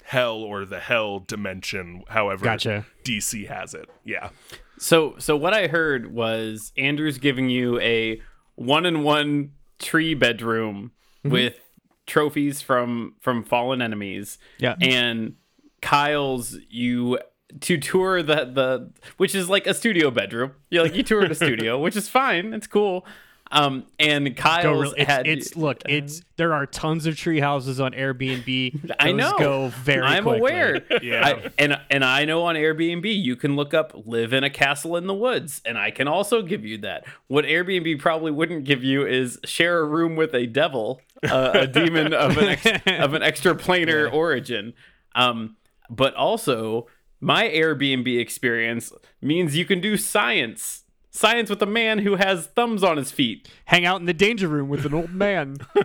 hell 0.04 0.38
or 0.38 0.66
the 0.66 0.80
hell 0.80 1.20
dimension, 1.20 2.04
however 2.10 2.46
Gotcha. 2.46 2.86
DC 3.04 3.48
has 3.48 3.74
it. 3.74 3.90
Yeah. 4.04 4.30
So 4.78 5.16
so 5.18 5.36
what 5.36 5.54
I 5.54 5.68
heard 5.68 6.14
was 6.14 6.72
Andrew's 6.78 7.18
giving 7.18 7.50
you 7.50 7.80
a 7.80 8.22
one 8.56 8.86
in 8.86 9.04
one 9.04 9.52
tree 9.80 10.14
bedroom 10.14 10.92
mm-hmm. 11.24 11.34
with 11.34 11.60
trophies 12.06 12.62
from 12.62 13.16
from 13.20 13.44
fallen 13.44 13.82
enemies. 13.82 14.38
Yeah. 14.58 14.76
And 14.82 15.36
Kyle's 15.82 16.58
you 16.70 17.20
to 17.62 17.78
tour 17.78 18.24
the 18.24 18.46
the 18.46 18.92
which 19.18 19.36
is 19.36 19.50
like 19.50 19.68
a 19.68 19.74
studio 19.74 20.12
bedroom. 20.12 20.54
You 20.70 20.82
like 20.82 20.96
you 20.96 21.04
toured 21.04 21.32
a 21.32 21.36
studio, 21.36 21.80
which 21.82 21.96
is 21.96 22.10
fine. 22.10 22.54
It's 22.54 22.68
cool. 22.68 23.06
Um 23.54 23.86
and 24.00 24.36
Go 24.36 24.42
Kyle's 24.42 24.82
real, 24.82 24.94
it's, 24.98 25.10
had 25.10 25.28
it's 25.28 25.56
look, 25.56 25.84
it's 25.88 26.22
there 26.38 26.54
are 26.54 26.66
tons 26.66 27.06
of 27.06 27.16
tree 27.16 27.40
houses 27.40 27.80
on 27.80 27.94
Airbnb. 27.94 28.92
I 29.00 29.12
know. 29.12 29.38
Go 29.38 29.68
very. 29.68 30.02
I'm 30.02 30.24
quickly. 30.24 30.40
aware. 30.40 30.82
Yeah. 31.02 31.26
I, 31.26 31.52
and 31.60 31.80
and 31.90 32.04
I 32.04 32.26
know 32.26 32.44
on 32.44 32.56
Airbnb 32.56 33.06
you 33.06 33.36
can 33.36 33.56
look 33.56 33.74
up 33.74 33.94
live 34.06 34.34
in 34.34 34.44
a 34.44 34.50
castle 34.50 34.98
in 34.98 35.06
the 35.06 35.14
woods, 35.14 35.62
and 35.66 35.78
I 35.78 35.92
can 35.92 36.08
also 36.08 36.42
give 36.42 36.66
you 36.66 36.80
that. 36.80 37.06
What 37.28 37.46
Airbnb 37.46 38.00
probably 38.00 38.32
wouldn't 38.32 38.64
give 38.66 38.84
you 38.84 39.06
is 39.06 39.40
share 39.46 39.80
a 39.80 39.86
room 39.86 40.16
with 40.16 40.34
a 40.34 40.48
devil, 40.48 41.02
uh, 41.24 41.52
a 41.54 41.68
demon 41.68 42.14
of 42.14 42.38
an 42.38 42.50
ex, 42.50 42.66
of 42.88 43.14
an 43.14 43.22
extra 43.22 43.54
planar 43.54 44.12
origin. 44.12 44.74
Um, 45.16 45.58
but 45.90 46.16
also 46.16 46.88
my 47.24 47.44
Airbnb 47.46 48.20
experience 48.20 48.92
means 49.22 49.56
you 49.56 49.66
can 49.66 49.80
do 49.80 49.96
science. 49.96 50.83
Science 51.16 51.48
with 51.48 51.62
a 51.62 51.68
man 51.68 52.00
who 52.00 52.16
has 52.16 52.48
thumbs 52.48 52.84
on 52.84 52.98
his 52.98 53.12
feet. 53.12 53.48
Hang 53.66 53.86
out 53.86 54.00
in 54.00 54.08
the 54.08 54.16
danger 54.16 54.48
room 54.48 54.68
with 54.68 54.84
an 54.84 54.96
old 54.96 55.12
man. 55.12 55.58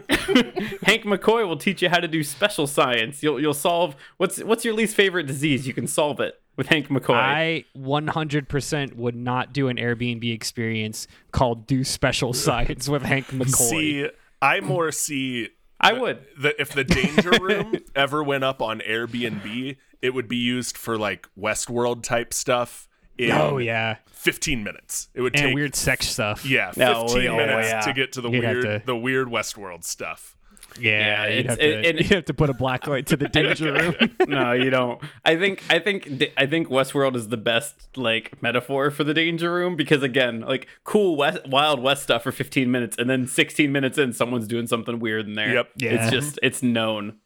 Hank 0.85 1.05
McCoy 1.05 1.47
will 1.47 1.59
teach 1.59 1.83
you 1.83 1.91
how 1.91 1.99
to 1.99 2.09
do 2.09 2.25
special 2.25 2.67
science. 2.67 3.23
You'll 3.23 3.39
you'll 3.39 3.53
solve 3.53 3.95
what's 4.17 4.43
what's 4.43 4.65
your 4.65 4.73
least 4.73 4.97
favorite 4.97 5.27
disease? 5.27 5.67
You 5.67 5.75
can 5.75 5.87
solve 5.87 6.19
it 6.19 6.41
with 6.57 6.69
Hank 6.69 6.89
McCoy. 6.89 7.15
I 7.15 7.65
100% 7.77 8.95
would 8.95 9.15
not 9.15 9.53
do 9.53 9.69
an 9.69 9.77
Airbnb 9.77 10.33
experience 10.33 11.07
called 11.31 11.67
"Do 11.67 11.85
Special 11.85 12.33
Science" 12.33 12.89
with 12.89 13.03
Hank 13.03 13.27
McCoy. 13.31 13.69
See, 13.69 14.11
I 14.41 14.61
more 14.61 14.91
see 14.91 15.51
I 15.81 15.93
would. 15.93 16.25
the 16.39 16.59
if 16.59 16.73
the 16.73 16.85
danger 16.85 17.31
room 17.41 17.77
ever 17.95 18.23
went 18.25 18.45
up 18.45 18.63
on 18.63 18.81
Airbnb, 18.81 19.77
it 20.01 20.15
would 20.15 20.27
be 20.27 20.39
used 20.39 20.79
for 20.79 20.97
like 20.97 21.29
Westworld 21.39 22.03
type 22.03 22.33
stuff 22.33 22.88
in 23.19 23.31
oh 23.33 23.59
yeah, 23.59 23.97
15 24.13 24.63
minutes. 24.65 25.09
It 25.15 25.21
would 25.21 25.35
and 25.37 25.47
take 25.47 25.55
weird 25.55 25.75
sex 25.75 26.07
stuff. 26.09 26.45
yeah, 26.47 26.73
No, 26.77 27.07
15 27.09 27.29
oh, 27.31 27.37
minutes 27.37 27.69
yeah. 27.69 27.81
to 27.81 27.93
get 27.93 28.13
to 28.13 28.21
the 28.21 28.31
You'd 28.31 28.43
weird 28.45 28.63
to- 28.63 28.83
the 28.87 28.97
weird 28.97 29.29
Westworld 29.29 29.85
stuff. 29.85 30.37
yeah. 30.79 31.27
Yeah, 31.27 31.35
you'd, 31.35 31.47
have 31.47 31.59
to, 31.59 31.65
it- 31.65 31.85
it- 31.85 31.97
you'd 32.03 32.11
have 32.13 32.25
to 32.27 32.35
put 32.35 32.51
a 32.51 32.55
black 32.55 32.87
light 32.87 33.07
to 33.07 33.17
the 33.17 33.29
danger 33.41 33.73
room. 33.73 33.95
no, 34.29 34.53
you 34.53 34.71
don't. 34.71 35.01
I 35.25 35.37
think 35.37 35.63
I 35.71 35.79
think 35.79 36.25
I 36.37 36.47
think 36.47 36.69
Westworld 36.69 37.17
is 37.17 37.29
the 37.29 37.37
best 37.37 37.97
like 37.97 38.41
metaphor 38.43 38.91
for 38.91 39.03
the 39.03 39.15
danger 39.15 39.53
room 39.53 39.75
because 39.77 40.03
again, 40.03 40.41
like 40.43 40.69
cool 40.85 41.17
West 41.17 41.47
Wild 41.49 41.81
West 41.83 42.03
stuff 42.05 42.23
for 42.23 42.33
15 42.33 42.71
minutes 42.71 42.97
and 42.99 43.09
then 43.11 43.27
16 43.27 43.73
minutes 43.73 43.99
in 43.99 44.13
someone's 44.13 44.47
doing 44.47 44.67
something 44.67 45.01
weird 45.01 45.27
in 45.27 45.35
there. 45.35 45.55
Yep. 45.55 45.71
Yeah. 45.77 45.91
It's 45.95 46.11
just 46.13 46.39
it's 46.43 46.63
known. 46.63 47.17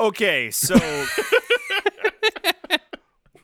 Okay, 0.00 0.50
so 0.52 0.76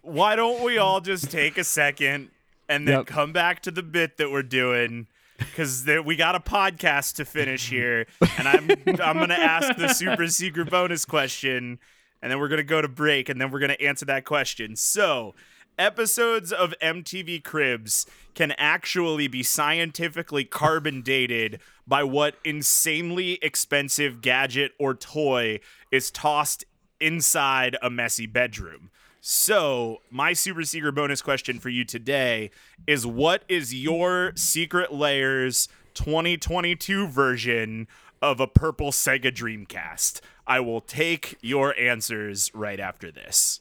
why 0.04 0.36
don't 0.36 0.62
we 0.62 0.78
all 0.78 1.00
just 1.00 1.30
take 1.30 1.58
a 1.58 1.64
second 1.64 2.30
and 2.68 2.86
then 2.86 2.98
Yep. 2.98 3.06
come 3.06 3.32
back 3.32 3.60
to 3.62 3.70
the 3.70 3.82
bit 3.82 4.16
that 4.18 4.30
we're 4.30 4.42
doing? 4.42 5.06
Because 5.38 5.84
we 6.04 6.14
got 6.16 6.34
a 6.36 6.40
podcast 6.40 7.16
to 7.16 7.24
finish 7.24 7.68
here, 7.68 8.06
and 8.38 8.46
I'm 8.48 8.70
I'm 9.00 9.18
gonna 9.18 9.34
ask 9.34 9.76
the 9.76 9.88
super 9.88 10.28
secret 10.28 10.70
bonus 10.70 11.04
question, 11.04 11.78
and 12.22 12.30
then 12.30 12.38
we're 12.38 12.48
gonna 12.48 12.62
go 12.62 12.80
to 12.80 12.88
break, 12.88 13.28
and 13.28 13.40
then 13.40 13.50
we're 13.50 13.58
gonna 13.58 13.72
answer 13.80 14.04
that 14.06 14.24
question. 14.24 14.76
So, 14.76 15.34
episodes 15.76 16.52
of 16.52 16.72
MTV 16.80 17.42
Cribs 17.42 18.06
can 18.34 18.52
actually 18.52 19.26
be 19.26 19.42
scientifically 19.42 20.44
carbon 20.44 21.02
dated 21.02 21.60
by 21.86 22.04
what 22.04 22.36
insanely 22.44 23.38
expensive 23.42 24.20
gadget 24.20 24.70
or 24.78 24.94
toy 24.94 25.58
is 25.90 26.12
tossed 26.12 26.64
inside 27.00 27.76
a 27.82 27.90
messy 27.90 28.26
bedroom. 28.26 28.90
So, 29.26 30.02
my 30.10 30.34
super 30.34 30.64
secret 30.64 30.92
bonus 30.92 31.22
question 31.22 31.58
for 31.58 31.70
you 31.70 31.86
today 31.86 32.50
is 32.86 33.06
what 33.06 33.42
is 33.48 33.72
your 33.72 34.32
secret 34.36 34.92
layers 34.92 35.66
2022 35.94 37.08
version 37.08 37.88
of 38.20 38.38
a 38.38 38.46
purple 38.46 38.90
Sega 38.90 39.34
Dreamcast? 39.34 40.20
I 40.46 40.60
will 40.60 40.82
take 40.82 41.38
your 41.40 41.74
answers 41.78 42.50
right 42.52 42.78
after 42.78 43.10
this. 43.10 43.60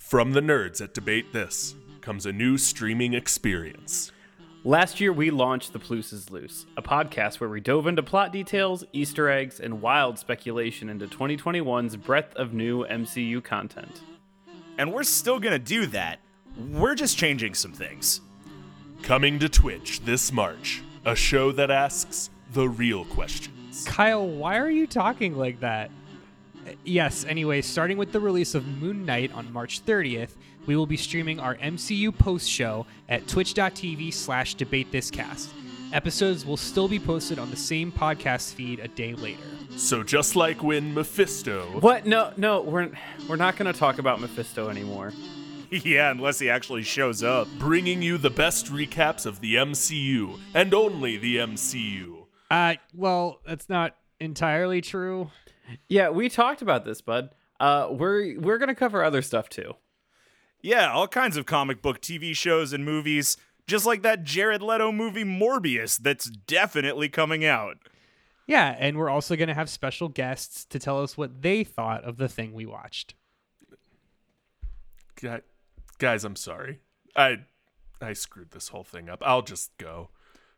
From 0.00 0.32
the 0.32 0.40
nerds 0.40 0.82
at 0.82 0.92
Debate 0.92 1.32
This 1.32 1.76
comes 2.00 2.26
a 2.26 2.32
new 2.32 2.58
streaming 2.58 3.14
experience. 3.14 4.10
Last 4.64 5.00
year, 5.00 5.10
we 5.10 5.30
launched 5.30 5.72
The 5.72 5.78
Plus 5.78 6.12
is 6.12 6.28
Loose, 6.30 6.66
a 6.76 6.82
podcast 6.82 7.40
where 7.40 7.48
we 7.48 7.62
dove 7.62 7.86
into 7.86 8.02
plot 8.02 8.30
details, 8.30 8.84
Easter 8.92 9.30
eggs, 9.30 9.58
and 9.58 9.80
wild 9.80 10.18
speculation 10.18 10.90
into 10.90 11.06
2021's 11.06 11.96
breadth 11.96 12.36
of 12.36 12.52
new 12.52 12.84
MCU 12.84 13.42
content. 13.42 14.02
And 14.76 14.92
we're 14.92 15.04
still 15.04 15.40
going 15.40 15.54
to 15.54 15.58
do 15.58 15.86
that. 15.86 16.18
We're 16.72 16.94
just 16.94 17.16
changing 17.16 17.54
some 17.54 17.72
things. 17.72 18.20
Coming 19.02 19.38
to 19.38 19.48
Twitch 19.48 20.00
this 20.00 20.30
March, 20.30 20.82
a 21.06 21.16
show 21.16 21.52
that 21.52 21.70
asks 21.70 22.28
the 22.52 22.68
real 22.68 23.06
questions. 23.06 23.84
Kyle, 23.86 24.26
why 24.28 24.58
are 24.58 24.68
you 24.68 24.86
talking 24.86 25.38
like 25.38 25.60
that? 25.60 25.90
Uh, 26.66 26.72
Yes, 26.84 27.24
anyway, 27.24 27.60
starting 27.62 27.96
with 27.98 28.12
the 28.12 28.20
release 28.20 28.54
of 28.54 28.66
Moon 28.66 29.04
Knight 29.04 29.32
on 29.32 29.52
March 29.52 29.84
30th, 29.84 30.30
we 30.66 30.76
will 30.76 30.86
be 30.86 30.96
streaming 30.96 31.40
our 31.40 31.56
MCU 31.56 32.16
post 32.16 32.48
show 32.48 32.86
at 33.08 33.26
twitch.tv 33.26 34.12
slash 34.12 34.56
debatethiscast. 34.56 35.48
Episodes 35.92 36.46
will 36.46 36.56
still 36.56 36.86
be 36.86 36.98
posted 37.00 37.38
on 37.38 37.50
the 37.50 37.56
same 37.56 37.90
podcast 37.90 38.54
feed 38.54 38.78
a 38.78 38.88
day 38.88 39.14
later. 39.14 39.42
So 39.76 40.02
just 40.04 40.36
like 40.36 40.62
when 40.62 40.94
Mephisto 40.94 41.80
What? 41.80 42.06
No, 42.06 42.32
no, 42.36 42.60
we're 42.62 42.90
we're 43.28 43.36
not 43.36 43.56
going 43.56 43.72
to 43.72 43.78
talk 43.78 43.98
about 43.98 44.20
Mephisto 44.20 44.68
anymore. 44.68 45.12
yeah, 45.70 46.10
unless 46.10 46.38
he 46.38 46.48
actually 46.50 46.82
shows 46.82 47.22
up. 47.22 47.48
bringing 47.58 48.02
you 48.02 48.18
the 48.18 48.30
best 48.30 48.66
recaps 48.66 49.26
of 49.26 49.40
the 49.40 49.54
MCU 49.56 50.38
and 50.54 50.72
only 50.74 51.16
the 51.16 51.36
MCU. 51.38 52.26
Uh, 52.50 52.74
well, 52.94 53.40
that's 53.46 53.68
not 53.68 53.96
entirely 54.20 54.80
true. 54.80 55.30
Yeah, 55.88 56.10
we 56.10 56.28
talked 56.28 56.62
about 56.62 56.84
this, 56.84 57.00
bud. 57.00 57.30
Uh, 57.58 57.88
we're 57.90 58.38
we're 58.40 58.58
gonna 58.58 58.74
cover 58.74 59.04
other 59.04 59.22
stuff 59.22 59.48
too. 59.48 59.74
Yeah, 60.62 60.90
all 60.92 61.08
kinds 61.08 61.36
of 61.36 61.46
comic 61.46 61.80
book 61.82 62.00
TV 62.00 62.34
shows 62.36 62.72
and 62.72 62.84
movies, 62.84 63.36
just 63.66 63.86
like 63.86 64.02
that 64.02 64.24
Jared 64.24 64.62
Leto 64.62 64.92
movie 64.92 65.24
Morbius 65.24 65.96
that's 65.98 66.26
definitely 66.26 67.08
coming 67.08 67.44
out. 67.44 67.78
Yeah, 68.46 68.74
and 68.78 68.98
we're 68.98 69.08
also 69.08 69.36
going 69.36 69.48
to 69.48 69.54
have 69.54 69.70
special 69.70 70.08
guests 70.08 70.64
to 70.66 70.78
tell 70.80 71.02
us 71.02 71.16
what 71.16 71.40
they 71.42 71.62
thought 71.62 72.02
of 72.04 72.16
the 72.16 72.28
thing 72.28 72.52
we 72.52 72.66
watched. 72.66 73.14
Guy- 75.20 75.42
Guys, 75.98 76.24
I'm 76.24 76.36
sorry. 76.36 76.80
I 77.14 77.40
I 78.00 78.12
screwed 78.14 78.50
this 78.52 78.68
whole 78.68 78.84
thing 78.84 79.08
up. 79.08 79.22
I'll 79.24 79.42
just 79.42 79.76
go. 79.78 80.08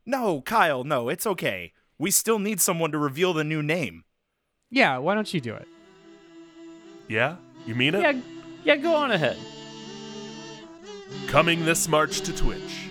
No, 0.06 0.40
Kyle, 0.40 0.84
no, 0.84 1.08
it's 1.08 1.26
okay. 1.26 1.72
We 1.98 2.10
still 2.10 2.38
need 2.38 2.60
someone 2.60 2.92
to 2.92 2.98
reveal 2.98 3.32
the 3.32 3.44
new 3.44 3.62
name. 3.62 4.04
Yeah, 4.72 4.96
why 4.96 5.14
don't 5.14 5.32
you 5.32 5.40
do 5.40 5.54
it? 5.54 5.68
Yeah? 7.06 7.36
You 7.66 7.74
mean 7.74 7.94
it? 7.94 8.00
Yeah, 8.00 8.20
yeah, 8.64 8.76
go 8.76 8.94
on 8.94 9.10
ahead. 9.12 9.36
Coming 11.26 11.66
this 11.66 11.88
March 11.88 12.22
to 12.22 12.34
Twitch. 12.34 12.88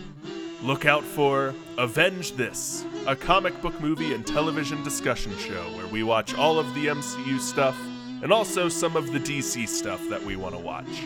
Look 0.61 0.85
out 0.85 1.03
for 1.03 1.55
Avenge 1.79 2.33
This, 2.33 2.85
a 3.07 3.15
comic 3.15 3.59
book 3.63 3.81
movie 3.81 4.13
and 4.13 4.25
television 4.25 4.83
discussion 4.83 5.35
show 5.39 5.63
where 5.75 5.87
we 5.87 6.03
watch 6.03 6.35
all 6.35 6.59
of 6.59 6.71
the 6.75 6.85
MCU 6.85 7.39
stuff 7.39 7.75
and 8.21 8.31
also 8.31 8.69
some 8.69 8.95
of 8.95 9.11
the 9.11 9.19
DC 9.19 9.67
stuff 9.67 10.07
that 10.09 10.21
we 10.23 10.35
want 10.35 10.53
to 10.53 10.61
watch. 10.61 11.03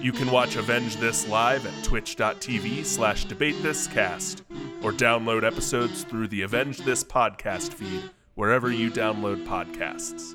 You 0.00 0.12
can 0.12 0.30
watch 0.30 0.54
Avenge 0.54 0.96
This 0.98 1.26
live 1.26 1.66
at 1.66 1.82
twitch.tv 1.82 2.84
slash 2.84 3.26
debatethiscast 3.26 4.42
or 4.84 4.92
download 4.92 5.42
episodes 5.42 6.04
through 6.04 6.28
the 6.28 6.42
Avenge 6.42 6.78
This 6.78 7.02
podcast 7.02 7.72
feed 7.72 8.10
wherever 8.34 8.70
you 8.70 8.90
download 8.90 9.46
podcasts. 9.46 10.34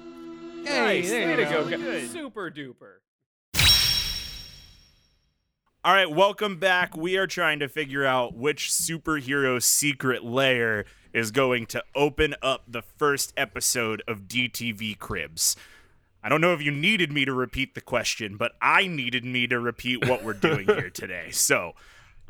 Nice, 0.63 1.09
there 1.09 1.37
way 1.37 1.43
you 1.43 1.49
go. 1.49 1.69
go, 1.69 2.07
Super 2.07 2.51
duper. 2.51 2.97
All 5.83 5.93
right, 5.93 6.11
welcome 6.11 6.57
back. 6.57 6.97
We 6.97 7.15
are 7.15 7.27
trying 7.27 7.59
to 7.59 7.69
figure 7.69 8.05
out 8.05 8.35
which 8.35 8.69
superhero 8.69 9.63
secret 9.63 10.23
layer 10.25 10.85
is 11.13 11.31
going 11.31 11.65
to 11.67 11.83
open 11.95 12.35
up 12.41 12.63
the 12.67 12.81
first 12.81 13.33
episode 13.37 14.03
of 14.07 14.23
DTV 14.23 14.99
Cribs. 14.99 15.55
I 16.21 16.29
don't 16.29 16.41
know 16.41 16.53
if 16.53 16.61
you 16.61 16.71
needed 16.71 17.11
me 17.13 17.23
to 17.23 17.33
repeat 17.33 17.73
the 17.73 17.79
question, 17.79 18.35
but 18.35 18.51
I 18.61 18.87
needed 18.87 19.23
me 19.23 19.47
to 19.47 19.59
repeat 19.61 20.05
what 20.09 20.25
we're 20.25 20.33
doing 20.33 20.65
here 20.65 20.89
today. 20.93 21.31
So 21.31 21.71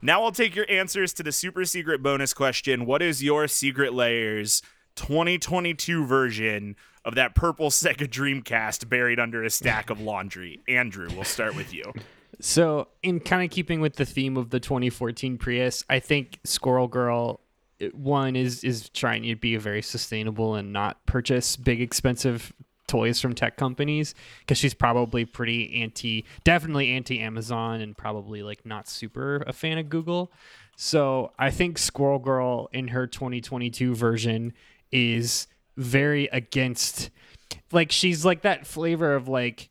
now 0.04 0.24
I'll 0.24 0.32
take 0.32 0.56
your 0.56 0.70
answers 0.70 1.12
to 1.14 1.24
the 1.24 1.32
super 1.32 1.66
secret 1.66 2.04
bonus 2.04 2.36
question. 2.36 2.86
What 2.86 3.02
is 3.02 3.24
your 3.24 3.48
secret 3.48 3.92
layers 3.92 4.62
2022 4.98 6.06
version 6.06 6.76
of 7.06 7.16
that 7.16 7.34
purple 7.36 7.70
Sega 7.72 8.08
Dreamcast 8.08 8.90
buried 8.90 9.20
under 9.20 9.44
a 9.44 9.50
stack 9.50 9.90
of 9.90 10.02
laundry? 10.02 10.60
Andrew, 10.68 11.08
we'll 11.14 11.24
start 11.24 11.56
with 11.56 11.74
you. 11.74 11.94
So, 12.40 12.90
in 13.02 13.20
kind 13.20 13.44
of 13.44 13.50
keeping 13.50 13.82
with 13.82 13.96
the 13.96 14.06
theme 14.06 14.38
of 14.38 14.52
the 14.52 14.60
2014 14.60 15.38
Prius, 15.38 15.84
I 15.90 16.00
think 16.00 16.40
Squirrel 16.44 16.88
Girl 16.88 17.40
one 17.94 18.36
is 18.36 18.64
is 18.64 18.90
trying 18.90 19.24
to 19.24 19.36
be 19.36 19.56
very 19.56 19.82
sustainable 19.82 20.56
and 20.56 20.74
not 20.74 21.06
purchase 21.06 21.56
big 21.56 21.80
expensive 21.80 22.52
toys 22.88 23.20
from 23.20 23.36
tech 23.36 23.58
companies 23.58 24.16
because 24.40 24.58
she's 24.58 24.74
probably 24.74 25.26
pretty 25.26 25.82
anti 25.82 26.26
definitely 26.44 26.92
anti 26.92 27.20
Amazon 27.20 27.82
and 27.82 27.98
probably 27.98 28.42
like 28.42 28.66
not 28.66 28.88
super 28.88 29.44
a 29.48 29.54
fan 29.54 29.78
of 29.78 29.90
Google. 29.90 30.32
So, 30.76 31.32
I 31.40 31.50
think 31.50 31.80
Squirrel 31.80 32.20
Girl 32.20 32.70
in 32.72 32.90
her 32.90 33.08
2022 33.08 33.96
version 33.96 34.54
is 34.92 35.48
very 35.76 36.26
against 36.28 37.10
like 37.72 37.92
she's 37.92 38.26
like 38.26 38.42
that 38.42 38.66
flavor 38.66 39.14
of 39.16 39.28
like 39.28 39.70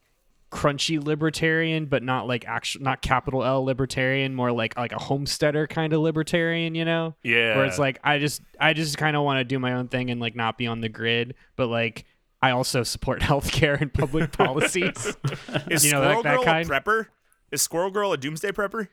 crunchy 0.53 1.03
libertarian, 1.03 1.87
but 1.87 2.03
not 2.03 2.27
like 2.27 2.47
actual, 2.47 2.83
not 2.83 3.03
capital 3.03 3.45
L 3.45 3.65
libertarian, 3.65 4.35
more 4.35 4.53
like 4.53 4.77
like 4.77 4.93
a 4.93 4.99
homesteader 4.99 5.67
kind 5.67 5.93
of 5.93 6.01
libertarian, 6.01 6.75
you 6.75 6.85
know? 6.85 7.15
Yeah. 7.23 7.57
Where 7.57 7.67
it's 7.67 7.79
like 7.79 7.99
I 8.05 8.19
just 8.19 8.41
I 8.61 8.73
just 8.73 8.97
kind 8.97 9.17
of 9.17 9.23
want 9.23 9.39
to 9.41 9.45
do 9.45 9.59
my 9.59 9.75
own 9.75 9.89
thing 9.89 10.11
and 10.11 10.21
like 10.21 10.37
not 10.37 10.57
be 10.57 10.67
on 10.67 10.81
the 10.81 10.89
grid, 10.89 11.35
but 11.57 11.67
like 11.67 12.05
I 12.41 12.51
also 12.51 12.83
support 12.83 13.21
healthcare 13.23 13.81
and 13.81 13.93
public 13.93 14.33
policies. 14.33 15.17
Is 15.71 15.85
You 15.85 15.93
know, 15.93 16.01
Squirrel 16.01 16.15
like 16.15 16.23
that 16.25 16.37
Girl 16.37 16.45
kind? 16.45 16.71
a 16.71 16.73
prepper? 16.73 17.07
Is 17.51 17.63
Squirrel 17.63 17.91
Girl 17.91 18.13
a 18.13 18.17
doomsday 18.17 18.53
prepper? 18.53 18.89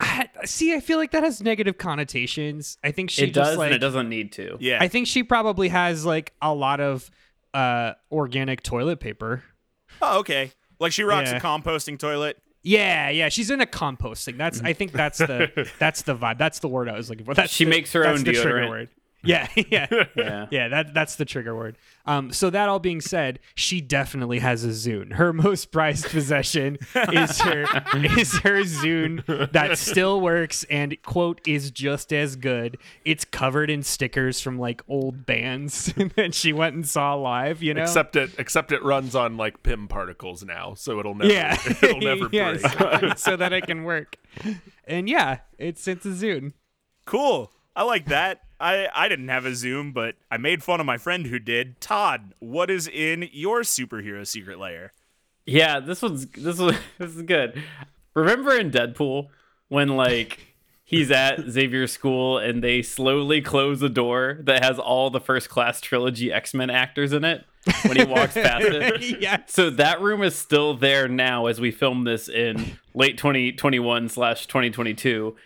I, 0.00 0.28
see, 0.44 0.74
I 0.74 0.80
feel 0.80 0.98
like 0.98 1.10
that 1.12 1.22
has 1.24 1.42
negative 1.42 1.78
connotations. 1.78 2.78
I 2.84 2.90
think 2.92 3.10
she 3.10 3.22
it 3.24 3.26
just 3.34 3.34
does 3.50 3.56
like 3.58 3.66
and 3.66 3.74
it 3.74 3.78
doesn't 3.78 4.08
need 4.08 4.32
to. 4.32 4.56
Yeah. 4.60 4.78
I 4.80 4.88
think 4.88 5.06
she 5.06 5.22
probably 5.22 5.68
has 5.68 6.04
like 6.06 6.32
a 6.40 6.54
lot 6.54 6.80
of 6.80 7.10
uh 7.54 7.92
organic 8.12 8.62
toilet 8.62 9.00
paper. 9.00 9.42
oh, 10.02 10.20
okay. 10.20 10.52
Like 10.80 10.92
she 10.92 11.02
rocks 11.02 11.30
Yeah. 11.30 11.38
a 11.38 11.40
composting 11.40 11.98
toilet. 11.98 12.38
Yeah, 12.62 13.08
yeah, 13.10 13.28
she's 13.28 13.50
into 13.50 13.66
composting. 13.66 14.36
That's 14.36 14.60
I 14.62 14.72
think 14.72 14.92
that's 14.92 15.18
the 15.18 15.70
that's 15.78 16.02
the 16.02 16.14
vibe. 16.16 16.38
That's 16.38 16.58
the 16.58 16.68
word 16.68 16.88
I 16.88 16.96
was 16.96 17.08
looking 17.08 17.24
for. 17.24 17.34
That's 17.34 17.52
She 17.52 17.64
the- 17.64 17.70
makes 17.70 17.92
her 17.92 18.02
that's 18.02 18.18
own 18.18 18.24
the 18.24 18.32
trigger 18.32 18.60
deodorant. 18.60 18.88
Word. 19.28 19.48
Yeah, 19.54 19.64
yeah, 19.90 20.04
Yeah. 20.16 20.46
yeah. 20.50 20.68
That 20.68 20.94
that's 20.94 21.16
the 21.16 21.24
trigger 21.24 21.54
word. 21.56 21.76
Um, 22.06 22.32
so 22.32 22.48
that 22.50 22.68
all 22.68 22.78
being 22.78 23.00
said, 23.00 23.38
she 23.54 23.80
definitely 23.80 24.38
has 24.38 24.64
a 24.64 24.68
Zune. 24.68 25.12
Her 25.14 25.32
most 25.32 25.70
prized 25.70 26.06
possession 26.06 26.78
is 27.12 27.40
her 27.40 27.62
is 28.18 28.38
her 28.40 28.62
Zune 28.62 29.52
that 29.52 29.76
still 29.78 30.20
works 30.20 30.64
and 30.70 30.96
quote 31.02 31.40
is 31.46 31.70
just 31.70 32.12
as 32.12 32.36
good. 32.36 32.78
It's 33.04 33.24
covered 33.24 33.70
in 33.70 33.82
stickers 33.82 34.40
from 34.40 34.58
like 34.58 34.82
old 34.88 35.26
bands 35.26 35.92
that 36.16 36.34
she 36.34 36.52
went 36.52 36.74
and 36.74 36.88
saw 36.88 37.14
live. 37.14 37.62
You 37.62 37.74
know, 37.74 37.82
Except 37.82 38.16
it 38.16 38.30
except 38.38 38.72
it 38.72 38.82
runs 38.82 39.14
on 39.14 39.36
like 39.36 39.62
Pym 39.62 39.88
particles 39.88 40.42
now, 40.44 40.74
so 40.74 40.98
it'll 40.98 41.14
never 41.14 41.32
yeah, 41.32 41.56
it'll 41.82 42.00
never 42.00 42.28
Yeah, 42.32 42.52
break. 42.56 43.18
so, 43.18 43.30
so 43.30 43.36
that 43.36 43.52
it 43.52 43.66
can 43.66 43.84
work. 43.84 44.16
And 44.86 45.08
yeah, 45.08 45.38
it's 45.58 45.86
it's 45.86 46.06
a 46.06 46.10
Zune. 46.10 46.52
Cool. 47.04 47.50
I 47.76 47.82
like 47.82 48.06
that. 48.06 48.42
I, 48.60 48.88
I 48.94 49.08
didn't 49.08 49.28
have 49.28 49.46
a 49.46 49.50
Zune, 49.50 49.94
but 49.94 50.16
I 50.30 50.36
made 50.36 50.62
fun 50.62 50.80
of 50.80 50.86
my 50.86 50.98
friend 50.98 51.26
who 51.26 51.38
did. 51.38 51.80
Todd, 51.80 52.34
what 52.40 52.70
is 52.70 52.88
in 52.88 53.28
your 53.32 53.60
superhero 53.60 54.26
secret 54.26 54.58
layer? 54.58 54.92
Yeah, 55.46 55.80
this 55.80 56.02
one's 56.02 56.26
this 56.26 56.58
was 56.58 56.76
this 56.98 57.14
is 57.14 57.22
good. 57.22 57.62
Remember 58.14 58.56
in 58.58 58.70
Deadpool 58.70 59.28
when 59.68 59.96
like 59.96 60.54
he's 60.84 61.10
at 61.10 61.40
Xavier's 61.48 61.92
school 61.92 62.38
and 62.38 62.62
they 62.62 62.82
slowly 62.82 63.40
close 63.40 63.80
a 63.82 63.88
door 63.88 64.38
that 64.42 64.64
has 64.64 64.78
all 64.78 65.10
the 65.10 65.20
first 65.20 65.48
class 65.48 65.80
trilogy 65.80 66.32
X-Men 66.32 66.70
actors 66.70 67.12
in 67.12 67.24
it 67.24 67.44
when 67.86 67.96
he 67.96 68.04
walks 68.04 68.34
past 68.34 68.64
it? 68.64 69.20
yeah. 69.20 69.42
So 69.46 69.70
that 69.70 70.00
room 70.00 70.22
is 70.22 70.34
still 70.34 70.74
there 70.74 71.08
now 71.08 71.46
as 71.46 71.60
we 71.60 71.70
film 71.70 72.04
this 72.04 72.28
in 72.28 72.78
late 72.94 73.16
2021 73.18 74.08
slash 74.08 74.46
2022. 74.46 75.36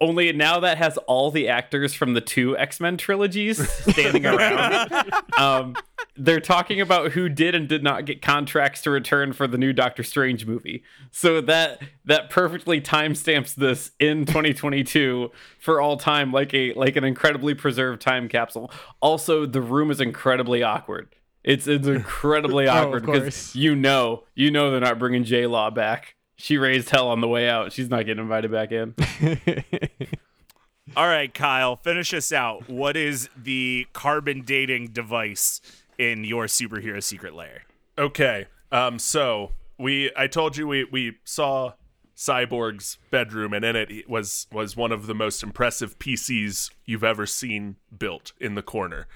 Only 0.00 0.32
now 0.32 0.60
that 0.60 0.78
has 0.78 0.96
all 1.06 1.30
the 1.30 1.48
actors 1.48 1.92
from 1.92 2.14
the 2.14 2.20
two 2.20 2.56
X 2.56 2.80
Men 2.80 2.96
trilogies 2.96 3.68
standing 3.68 4.24
around. 4.24 4.90
um, 5.38 5.76
they're 6.16 6.40
talking 6.40 6.80
about 6.80 7.12
who 7.12 7.28
did 7.28 7.54
and 7.54 7.68
did 7.68 7.82
not 7.82 8.04
get 8.04 8.22
contracts 8.22 8.82
to 8.82 8.90
return 8.90 9.32
for 9.32 9.46
the 9.46 9.58
new 9.58 9.72
Doctor 9.72 10.02
Strange 10.02 10.46
movie. 10.46 10.82
So 11.10 11.40
that 11.42 11.82
that 12.04 12.30
perfectly 12.30 12.80
timestamps 12.80 13.54
this 13.54 13.92
in 13.98 14.26
2022 14.26 15.30
for 15.58 15.80
all 15.80 15.96
time, 15.96 16.32
like 16.32 16.54
a 16.54 16.72
like 16.74 16.96
an 16.96 17.04
incredibly 17.04 17.54
preserved 17.54 18.00
time 18.00 18.28
capsule. 18.28 18.70
Also, 19.00 19.46
the 19.46 19.60
room 19.62 19.90
is 19.90 20.00
incredibly 20.00 20.62
awkward. 20.62 21.14
It's 21.44 21.66
it's 21.66 21.86
incredibly 21.86 22.68
awkward 22.68 23.06
because 23.06 23.22
course. 23.22 23.54
you 23.54 23.74
know 23.74 24.24
you 24.34 24.50
know 24.50 24.70
they're 24.70 24.80
not 24.80 24.98
bringing 24.98 25.24
J 25.24 25.46
Law 25.46 25.70
back. 25.70 26.16
She 26.40 26.56
raised 26.56 26.88
hell 26.88 27.08
on 27.08 27.20
the 27.20 27.28
way 27.28 27.50
out. 27.50 27.70
She's 27.70 27.90
not 27.90 28.06
getting 28.06 28.22
invited 28.22 28.50
back 28.50 28.72
in. 28.72 28.94
All 30.96 31.06
right, 31.06 31.32
Kyle, 31.32 31.76
finish 31.76 32.14
us 32.14 32.32
out. 32.32 32.66
What 32.66 32.96
is 32.96 33.28
the 33.36 33.86
carbon 33.92 34.40
dating 34.42 34.88
device 34.88 35.60
in 35.98 36.24
your 36.24 36.46
superhero 36.46 37.02
secret 37.02 37.34
lair? 37.34 37.64
Okay. 37.98 38.46
Um. 38.72 38.98
So 38.98 39.52
we, 39.78 40.10
I 40.16 40.28
told 40.28 40.56
you 40.56 40.66
we 40.66 40.84
we 40.84 41.18
saw 41.24 41.74
Cyborg's 42.16 42.96
bedroom, 43.10 43.52
and 43.52 43.62
in 43.62 43.76
it 43.76 44.08
was 44.08 44.46
was 44.50 44.74
one 44.74 44.92
of 44.92 45.06
the 45.06 45.14
most 45.14 45.42
impressive 45.42 45.98
PCs 45.98 46.70
you've 46.86 47.04
ever 47.04 47.26
seen 47.26 47.76
built 47.96 48.32
in 48.40 48.54
the 48.54 48.62
corner. 48.62 49.06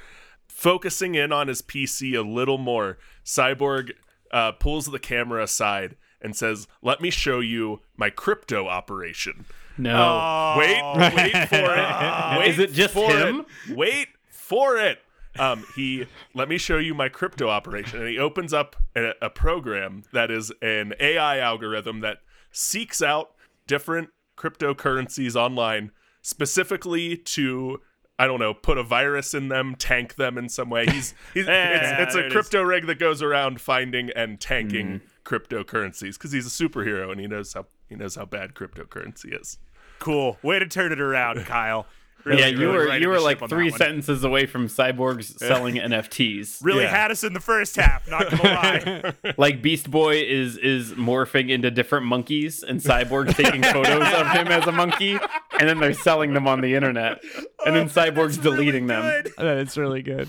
Focusing 0.46 1.14
in 1.14 1.32
on 1.32 1.48
his 1.48 1.62
PC 1.62 2.14
a 2.18 2.22
little 2.22 2.58
more, 2.58 2.98
Cyborg 3.24 3.92
uh, 4.30 4.52
pulls 4.52 4.86
the 4.86 4.98
camera 4.98 5.42
aside 5.42 5.96
and 6.24 6.34
says, 6.34 6.66
"Let 6.82 7.00
me 7.00 7.10
show 7.10 7.38
you 7.40 7.80
my 7.96 8.10
crypto 8.10 8.66
operation." 8.66 9.44
No. 9.76 10.54
Wait, 10.58 10.82
wait 11.14 11.48
for 11.48 11.74
it. 11.74 12.38
Wait 12.38 12.48
Is 12.48 12.58
it 12.58 12.72
just 12.72 12.94
for 12.94 13.10
him? 13.10 13.44
It. 13.68 13.76
Wait 13.76 14.08
for 14.30 14.76
it. 14.76 15.00
Um, 15.38 15.64
he 15.74 16.06
let 16.32 16.48
me 16.48 16.58
show 16.58 16.78
you 16.78 16.94
my 16.94 17.08
crypto 17.08 17.48
operation, 17.48 17.98
and 17.98 18.08
he 18.08 18.18
opens 18.18 18.52
up 18.52 18.76
a, 18.94 19.12
a 19.20 19.30
program 19.30 20.04
that 20.12 20.30
is 20.30 20.52
an 20.62 20.94
AI 21.00 21.38
algorithm 21.38 22.00
that 22.00 22.18
seeks 22.52 23.02
out 23.02 23.32
different 23.66 24.10
cryptocurrencies 24.36 25.34
online, 25.34 25.90
specifically 26.22 27.16
to 27.16 27.80
I 28.16 28.28
don't 28.28 28.38
know, 28.38 28.54
put 28.54 28.78
a 28.78 28.84
virus 28.84 29.34
in 29.34 29.48
them, 29.48 29.74
tank 29.76 30.14
them 30.14 30.38
in 30.38 30.48
some 30.48 30.70
way. 30.70 30.86
He's, 30.86 31.14
he's 31.34 31.46
Yeah, 31.48 32.02
it's, 32.02 32.02
it's 32.02 32.14
a 32.14 32.20
it 32.20 32.26
is. 32.26 32.32
crypto 32.32 32.62
rig 32.62 32.86
that 32.86 33.00
goes 33.00 33.22
around 33.22 33.60
finding 33.60 34.10
and 34.10 34.40
tanking 34.40 35.00
cryptocurrencies 35.24 36.14
because 36.14 36.32
he's 36.32 36.46
a 36.46 36.50
superhero 36.68 37.10
and 37.10 37.20
he 37.20 37.26
knows 37.26 37.52
how 37.52 37.66
he 37.88 37.94
knows 37.96 38.14
how 38.14 38.24
bad 38.24 38.54
cryptocurrency 38.54 39.38
is. 39.40 39.58
Cool. 39.98 40.38
Way 40.42 40.58
to 40.58 40.66
turn 40.66 40.92
it 40.92 41.00
around, 41.00 41.44
Kyle. 41.46 41.86
Really, 42.24 42.40
yeah, 42.40 42.46
you 42.46 42.58
really 42.72 42.72
were 42.86 42.96
you 42.96 43.08
were 43.10 43.20
like 43.20 43.46
three 43.50 43.68
sentences 43.68 44.24
away 44.24 44.46
from 44.46 44.66
cyborgs 44.68 45.24
selling 45.38 45.74
NFTs. 45.74 46.64
Really 46.64 46.84
Yeah. 46.84 46.88
had 47.02 47.10
us 47.10 47.22
in 47.22 47.34
the 47.34 47.40
first 47.40 47.76
half, 47.76 48.08
not 48.08 48.30
gonna 48.30 48.42
lie. 49.24 49.32
Like 49.36 49.60
Beast 49.60 49.90
Boy 49.90 50.22
is 50.22 50.56
is 50.56 50.92
morphing 50.92 51.50
into 51.50 51.70
different 51.70 52.06
monkeys, 52.06 52.62
and 52.62 52.80
Cyborg's 52.80 53.34
taking 53.34 53.62
photos 53.62 54.10
of 54.14 54.26
him 54.30 54.48
as 54.48 54.66
a 54.66 54.72
monkey, 54.72 55.18
and 55.60 55.68
then 55.68 55.80
they're 55.80 55.92
selling 55.92 56.32
them 56.32 56.48
on 56.48 56.62
the 56.62 56.74
internet, 56.74 57.22
and 57.66 57.76
then 57.76 57.86
oh, 57.86 57.88
Cyborg's 57.90 58.38
deleting 58.38 58.86
them. 58.86 59.02
Good. 59.02 59.32
That's 59.36 59.76
really 59.76 60.00
good. 60.00 60.26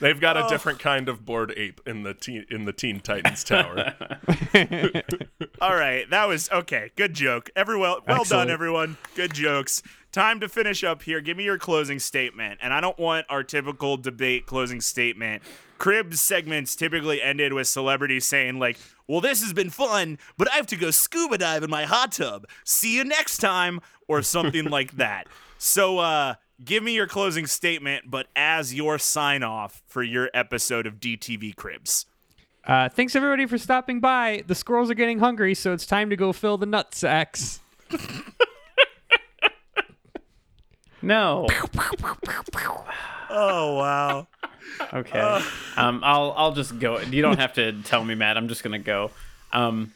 They've 0.00 0.18
got 0.20 0.36
Oh. 0.36 0.46
a 0.46 0.48
different 0.48 0.78
kind 0.78 1.08
of 1.08 1.24
bored 1.24 1.52
ape 1.56 1.80
in 1.86 2.02
the 2.02 2.14
teen 2.14 2.46
in 2.50 2.64
the 2.64 2.72
Teen 2.72 3.00
Titans 3.00 3.44
Tower. 3.44 3.94
All 5.60 5.74
right, 5.74 6.08
that 6.10 6.26
was 6.26 6.48
okay. 6.50 6.90
Good 6.96 7.14
joke. 7.14 7.50
Everyone, 7.54 7.98
well 8.08 8.24
done, 8.24 8.50
everyone. 8.50 8.96
Good 9.14 9.34
jokes. 9.34 9.82
Time 10.12 10.40
to 10.40 10.48
finish 10.48 10.82
up 10.82 11.02
here. 11.02 11.20
Give 11.20 11.36
me 11.36 11.44
your 11.44 11.58
closing 11.58 11.98
statement. 11.98 12.58
And 12.62 12.72
I 12.72 12.80
don't 12.80 12.98
want 12.98 13.26
our 13.28 13.42
typical 13.44 13.96
debate 13.96 14.46
closing 14.46 14.80
statement. 14.80 15.42
Cribs 15.78 16.20
segments 16.20 16.74
typically 16.76 17.22
ended 17.22 17.52
with 17.52 17.68
celebrities 17.68 18.26
saying 18.26 18.58
like, 18.58 18.78
"Well, 19.06 19.20
this 19.20 19.42
has 19.42 19.52
been 19.52 19.70
fun, 19.70 20.18
but 20.36 20.50
I 20.50 20.56
have 20.56 20.66
to 20.68 20.76
go 20.76 20.90
scuba 20.90 21.38
dive 21.38 21.62
in 21.62 21.70
my 21.70 21.84
hot 21.84 22.12
tub. 22.12 22.46
See 22.64 22.94
you 22.96 23.04
next 23.04 23.38
time," 23.38 23.80
or 24.08 24.22
something 24.22 24.64
like 24.70 24.92
that. 24.96 25.26
So, 25.58 25.98
uh, 25.98 26.34
give 26.64 26.82
me 26.82 26.94
your 26.94 27.06
closing 27.06 27.46
statement, 27.46 28.10
but 28.10 28.26
as 28.36 28.74
your 28.74 28.98
sign 28.98 29.42
off 29.42 29.82
for 29.86 30.02
your 30.02 30.30
episode 30.34 30.86
of 30.86 31.00
DTV 31.00 31.54
Cribs. 31.56 32.06
Uh, 32.64 32.88
thanks 32.88 33.16
everybody 33.16 33.46
for 33.46 33.58
stopping 33.58 34.00
by. 34.00 34.44
The 34.46 34.54
squirrels 34.54 34.90
are 34.90 34.94
getting 34.94 35.18
hungry, 35.18 35.54
so 35.54 35.72
it's 35.72 35.86
time 35.86 36.10
to 36.10 36.16
go 36.16 36.32
fill 36.32 36.58
the 36.58 36.66
nut 36.66 36.94
sacks. 36.94 37.60
No. 41.02 41.46
Oh 43.32 43.76
wow. 43.76 44.26
Okay. 44.92 45.40
Um, 45.76 46.00
I'll 46.02 46.34
I'll 46.36 46.52
just 46.52 46.80
go. 46.80 46.98
You 46.98 47.22
don't 47.22 47.38
have 47.38 47.52
to 47.52 47.80
tell 47.82 48.04
me, 48.04 48.16
Matt. 48.16 48.36
I'm 48.36 48.48
just 48.48 48.64
gonna 48.64 48.80
go. 48.80 49.12
Um, 49.52 49.92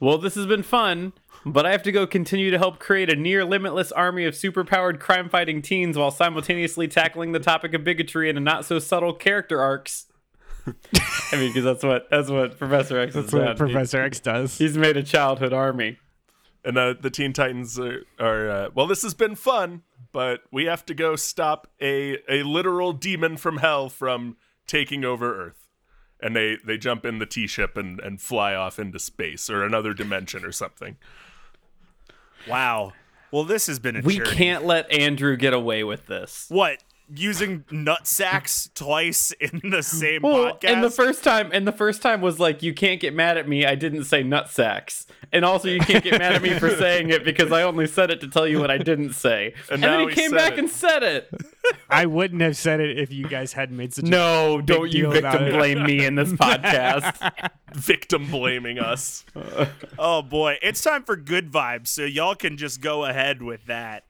well, 0.00 0.16
this 0.16 0.34
has 0.36 0.46
been 0.46 0.62
fun, 0.62 1.12
but 1.44 1.66
I 1.66 1.72
have 1.72 1.82
to 1.84 1.92
go 1.92 2.06
continue 2.06 2.50
to 2.50 2.58
help 2.58 2.78
create 2.78 3.10
a 3.10 3.16
near 3.16 3.44
limitless 3.44 3.92
army 3.92 4.24
of 4.24 4.34
superpowered 4.34 5.00
crime-fighting 5.00 5.62
teens 5.62 5.96
while 5.96 6.10
simultaneously 6.10 6.88
tackling 6.88 7.32
the 7.32 7.40
topic 7.40 7.74
of 7.74 7.84
bigotry 7.84 8.28
in 8.28 8.36
a 8.36 8.40
not 8.40 8.64
so 8.64 8.78
subtle 8.78 9.12
character 9.12 9.60
arcs. 9.60 10.06
I 10.66 11.36
mean, 11.36 11.48
because 11.48 11.64
that's 11.64 11.82
what 11.82 12.08
that's 12.10 12.30
what 12.30 12.58
Professor 12.58 12.98
X 12.98 13.14
That's 13.14 13.26
has 13.26 13.34
what 13.34 13.44
done. 13.44 13.56
Professor 13.56 14.00
X 14.00 14.20
does. 14.20 14.58
He's 14.58 14.78
made 14.78 14.96
a 14.96 15.02
childhood 15.02 15.52
army. 15.52 15.98
And 16.64 16.78
uh, 16.78 16.94
the 17.00 17.10
Teen 17.10 17.32
Titans 17.32 17.78
are, 17.78 18.04
are 18.20 18.48
uh, 18.50 18.68
well, 18.72 18.86
this 18.86 19.02
has 19.02 19.14
been 19.14 19.34
fun, 19.34 19.82
but 20.12 20.42
we 20.52 20.66
have 20.66 20.86
to 20.86 20.94
go 20.94 21.16
stop 21.16 21.66
a, 21.80 22.18
a 22.28 22.44
literal 22.44 22.92
demon 22.92 23.36
from 23.36 23.56
hell 23.56 23.88
from 23.88 24.36
taking 24.66 25.04
over 25.04 25.46
Earth. 25.46 25.68
And 26.20 26.36
they, 26.36 26.58
they 26.64 26.78
jump 26.78 27.04
in 27.04 27.18
the 27.18 27.26
T 27.26 27.48
ship 27.48 27.76
and, 27.76 27.98
and 27.98 28.20
fly 28.20 28.54
off 28.54 28.78
into 28.78 29.00
space 29.00 29.50
or 29.50 29.64
another 29.64 29.92
dimension 29.92 30.44
or 30.44 30.52
something. 30.52 30.96
Wow. 32.48 32.92
Well, 33.30 33.44
this 33.44 33.66
has 33.66 33.78
been 33.78 33.96
a 33.96 34.00
We 34.02 34.18
journey. 34.18 34.30
can't 34.30 34.64
let 34.66 34.90
Andrew 34.92 35.36
get 35.36 35.54
away 35.54 35.84
with 35.84 36.06
this. 36.06 36.46
What? 36.48 36.82
Using 37.14 37.64
nut 37.70 38.06
sacks 38.06 38.70
twice 38.74 39.32
in 39.32 39.60
the 39.70 39.82
same 39.82 40.22
Well, 40.22 40.54
podcast? 40.54 40.64
and 40.72 40.84
the 40.84 40.90
first 40.90 41.22
time, 41.24 41.50
and 41.52 41.66
the 41.66 41.72
first 41.72 42.00
time 42.00 42.20
was 42.22 42.40
like, 42.40 42.62
you 42.62 42.72
can't 42.72 43.00
get 43.00 43.14
mad 43.14 43.36
at 43.36 43.46
me. 43.48 43.66
I 43.66 43.74
didn't 43.74 44.04
say 44.04 44.22
nut 44.22 44.48
sacks, 44.48 45.06
and 45.30 45.44
also 45.44 45.68
you 45.68 45.80
can't 45.80 46.02
get 46.02 46.18
mad 46.18 46.32
at 46.34 46.42
me 46.42 46.58
for 46.58 46.70
saying 46.76 47.10
it 47.10 47.22
because 47.24 47.52
I 47.52 47.62
only 47.64 47.86
said 47.86 48.10
it 48.10 48.20
to 48.22 48.28
tell 48.28 48.46
you 48.46 48.60
what 48.60 48.70
I 48.70 48.78
didn't 48.78 49.12
say. 49.12 49.52
And, 49.70 49.80
now 49.82 49.98
then 49.98 50.08
he 50.08 50.14
he 50.14 50.20
came 50.22 50.30
back 50.30 50.52
it. 50.54 50.58
and 50.60 50.70
said 50.70 51.02
it. 51.02 51.28
I 51.90 52.06
wouldn't 52.06 52.40
have 52.40 52.56
said 52.56 52.80
it 52.80 52.98
if 52.98 53.12
you 53.12 53.28
guys 53.28 53.52
hadn't 53.52 53.76
made 53.76 53.92
such 53.94 54.06
a 54.06 54.08
No, 54.08 54.60
don't 54.60 54.92
you 54.92 55.02
deal 55.10 55.16
about 55.16 55.40
victim 55.40 55.58
blame 55.58 55.84
me 55.84 56.04
in 56.04 56.14
this 56.14 56.32
podcast. 56.32 57.50
Victim 57.74 58.30
blaming 58.30 58.78
us. 58.78 59.24
oh 59.98 60.22
boy, 60.22 60.58
it's 60.62 60.82
time 60.82 61.04
for 61.04 61.16
good 61.16 61.50
vibes, 61.52 61.88
so 61.88 62.04
y'all 62.04 62.34
can 62.34 62.56
just 62.56 62.80
go 62.80 63.04
ahead 63.04 63.42
with 63.42 63.66
that. 63.66 64.04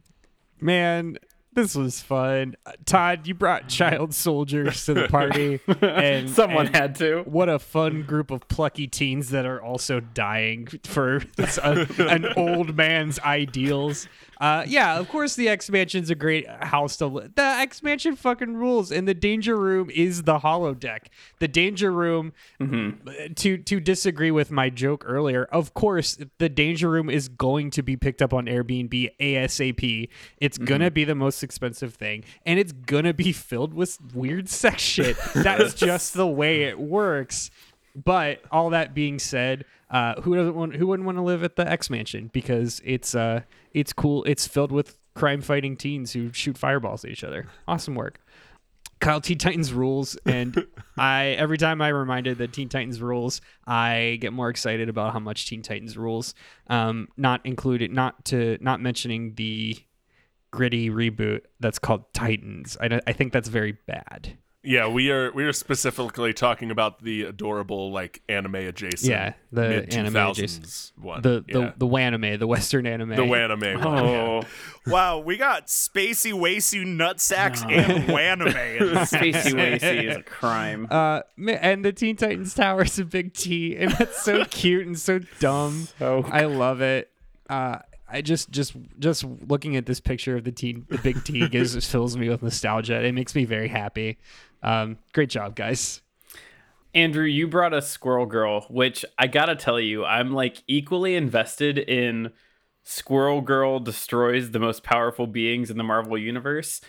man. 0.61 1.19
This 1.55 1.75
was 1.75 2.01
fun. 2.01 2.57
Uh, 2.65 2.73
Todd, 2.87 3.27
you 3.27 3.35
brought 3.35 3.69
child 3.69 4.15
soldiers 4.15 4.87
to 4.87 4.95
the 4.95 5.09
party, 5.09 5.61
and 5.83 6.31
Someone 6.31 6.67
and 6.69 6.77
had 6.77 6.95
to. 6.97 7.23
What 7.23 7.51
a 7.51 7.59
fun 7.59 8.05
group 8.05 8.31
of 8.31 8.49
plucky 8.49 8.87
teens 8.87 9.31
that 9.31 9.45
are 9.45 9.61
also 9.61 10.01
dying 10.01 10.67
for 10.85 11.23
a, 11.39 11.87
an 11.99 12.27
old 12.37 12.75
man's 12.75 13.19
ideals. 13.21 14.09
Uh, 14.41 14.65
yeah, 14.67 14.99
of 14.99 15.09
course 15.09 15.37
the 15.37 15.49
X 15.49 15.71
Mansion's 15.71 16.11
a 16.11 16.17
great 16.17 16.49
house 16.49 16.97
to 16.97 17.07
live. 17.07 17.33
The 17.37 17.43
X 17.43 17.81
Mansion 17.83 18.17
fucking 18.17 18.57
rules, 18.57 18.91
and 18.91 19.07
the 19.07 19.15
Danger 19.15 19.57
Room 19.57 19.89
is 19.89 20.25
the 20.25 20.41
Holodeck. 20.41 21.07
The 21.39 21.47
Danger 21.47 21.93
Room, 21.93 22.33
to 22.59 23.59
to 23.59 23.81
disagree 23.81 24.33
with 24.33 24.51
my 24.51 24.69
joke 24.69 25.05
earlier, 25.07 25.45
of 25.45 25.75
course 25.75 26.19
the 26.39 26.49
Danger 26.49 26.91
Room 26.91 27.09
is 27.09 27.29
going 27.29 27.71
to 27.71 27.83
be 27.83 27.97
picked 27.97 28.21
up 28.21 28.33
on 28.35 28.47
Airbnb 28.47 29.11
ASAP. 29.21 30.09
It's 30.39 30.59
gonna 30.59 30.91
be 30.91 31.05
the 31.05 31.15
most 31.15 31.39
expensive 31.43 31.95
thing, 31.95 32.25
and 32.47 32.59
it's 32.59 32.73
gonna 32.73 33.15
be 33.15 33.33
filled 33.33 33.75
with 33.75 33.99
weird 34.15 34.49
sex 34.49 34.83
shit. 34.83 35.17
That's 35.35 35.75
just 35.75 36.15
the 36.15 36.27
way 36.27 36.65
it 36.65 36.79
works. 36.79 37.51
But 37.95 38.41
all 38.51 38.71
that 38.71 38.95
being 38.95 39.19
said, 39.19 39.67
uh, 39.91 40.21
who 40.23 40.35
doesn't 40.35 40.55
want 40.55 40.77
who 40.77 40.87
wouldn't 40.87 41.07
want 41.07 41.19
to 41.19 41.23
live 41.23 41.45
at 41.45 41.57
the 41.57 41.71
X 41.71 41.91
Mansion 41.91 42.31
because 42.33 42.81
it's 42.85 43.15
uh 43.15 43.43
it's 43.73 43.93
cool. 43.93 44.25
It's 44.25 44.47
filled 44.47 44.73
with 44.73 44.97
crime 45.15 45.43
fighting 45.43 45.77
teens 45.77 46.13
who 46.13 46.33
shoot 46.33 46.57
fireballs 46.57 47.05
at 47.05 47.11
each 47.11 47.25
other. 47.25 47.47
Awesome 47.69 47.95
work. 47.95 48.19
Kyle 49.03 49.21
Teen 49.21 49.37
Titans 49.37 49.73
rules, 49.73 50.17
and 50.25 50.65
I 50.97 51.37
every 51.39 51.59
time 51.59 51.83
I'm 51.83 51.95
reminded 51.95 52.39
that 52.39 52.53
Teen 52.53 52.69
Titans 52.69 53.03
rules, 53.03 53.41
I 53.67 54.17
get 54.21 54.33
more 54.33 54.49
excited 54.49 54.89
about 54.89 55.13
how 55.13 55.19
much 55.19 55.49
Teen 55.49 55.61
Titans 55.61 55.99
rules. 55.99 56.35
Um, 56.69 57.09
not 57.17 57.45
included, 57.45 57.91
not 57.91 58.25
to 58.27 58.59
not 58.61 58.81
mentioning 58.81 59.35
the 59.35 59.77
gritty 60.53 60.91
reboot 60.91 61.41
that's 61.59 61.81
called 61.81 62.05
Titans. 62.15 62.77
I, 62.81 63.01
I 63.07 63.13
think 63.13 63.33
that's 63.33 63.49
very 63.49 63.73
bad. 63.87 64.39
Yeah, 64.65 64.87
we 64.87 65.11
are 65.11 65.33
we 65.33 65.43
are 65.43 65.53
specifically 65.53 66.33
talking 66.33 66.71
about 66.71 67.03
the 67.03 67.23
adorable 67.23 67.91
like 67.91 68.23
anime 68.29 68.55
adjacent. 68.55 69.11
Yeah, 69.11 69.33
the 69.51 69.93
anime 69.93 70.15
2000s 70.15 70.31
adjacent. 70.31 70.93
one. 70.97 71.23
The 71.23 71.45
yeah. 71.49 71.55
the 71.55 71.75
the 71.79 71.87
wanime, 71.89 72.39
the 72.39 72.47
Western 72.47 72.87
anime. 72.87 73.17
the 73.17 73.25
wanime 73.25 73.81
one. 73.83 74.05
yeah. 74.05 74.21
Oh, 74.21 74.43
Wow, 74.87 75.19
we 75.19 75.37
got 75.37 75.67
Spacey 75.67 76.33
Wasu 76.33 76.85
Nutsacks 76.85 77.69
and 77.69 78.05
Wanime 78.09 78.81
in 78.81 78.95
this. 78.95 79.11
Spacey 79.13 79.53
Wacy 79.53 80.09
is 80.11 80.17
a 80.17 80.23
crime. 80.23 80.87
Uh, 80.89 81.23
and 81.39 81.85
the 81.85 81.93
Teen 81.93 82.15
Titans 82.15 82.55
Tower 82.55 82.83
is 82.83 82.99
a 83.01 83.05
big 83.05 83.35
T, 83.35 83.77
and 83.77 83.93
it's 83.99 84.23
so 84.23 84.45
cute 84.51 84.87
and 84.87 84.99
so 84.99 85.19
dumb. 85.41 85.89
So 85.99 86.25
I 86.31 86.45
love 86.45 86.81
it. 86.81 87.11
Uh, 87.51 87.79
I 88.13 88.21
just 88.21 88.51
just 88.51 88.77
just 88.99 89.25
looking 89.25 89.77
at 89.77 89.87
this 89.87 89.99
picture 89.99 90.37
of 90.37 90.45
the 90.45 90.53
team, 90.53 90.87
the 90.91 90.99
big 90.99 91.25
T, 91.25 91.49
gives 91.51 91.75
fills 91.87 92.17
me 92.17 92.29
with 92.29 92.43
nostalgia. 92.43 93.03
It 93.03 93.13
makes 93.13 93.35
me 93.35 93.45
very 93.45 93.69
happy. 93.69 94.19
Um, 94.63 94.99
great 95.13 95.31
job, 95.31 95.57
guys. 95.57 96.03
Andrew, 96.95 97.25
you 97.25 97.49
brought 97.49 97.73
us 97.73 97.89
Squirrel 97.89 98.27
Girl, 98.27 98.67
which 98.69 99.05
I 99.19 99.27
gotta 99.27 99.57
tell 99.57 99.81
you, 99.81 100.05
I'm 100.05 100.33
like 100.33 100.63
equally 100.67 101.17
invested 101.17 101.79
in 101.79 102.33
Squirrel 102.85 103.41
Girl 103.41 103.81
destroys 103.81 104.51
the 104.51 104.59
most 104.59 104.83
powerful 104.83 105.27
beings 105.27 105.71
in 105.71 105.79
the 105.79 105.85
Marvel 105.85 106.19
universe, 106.19 106.83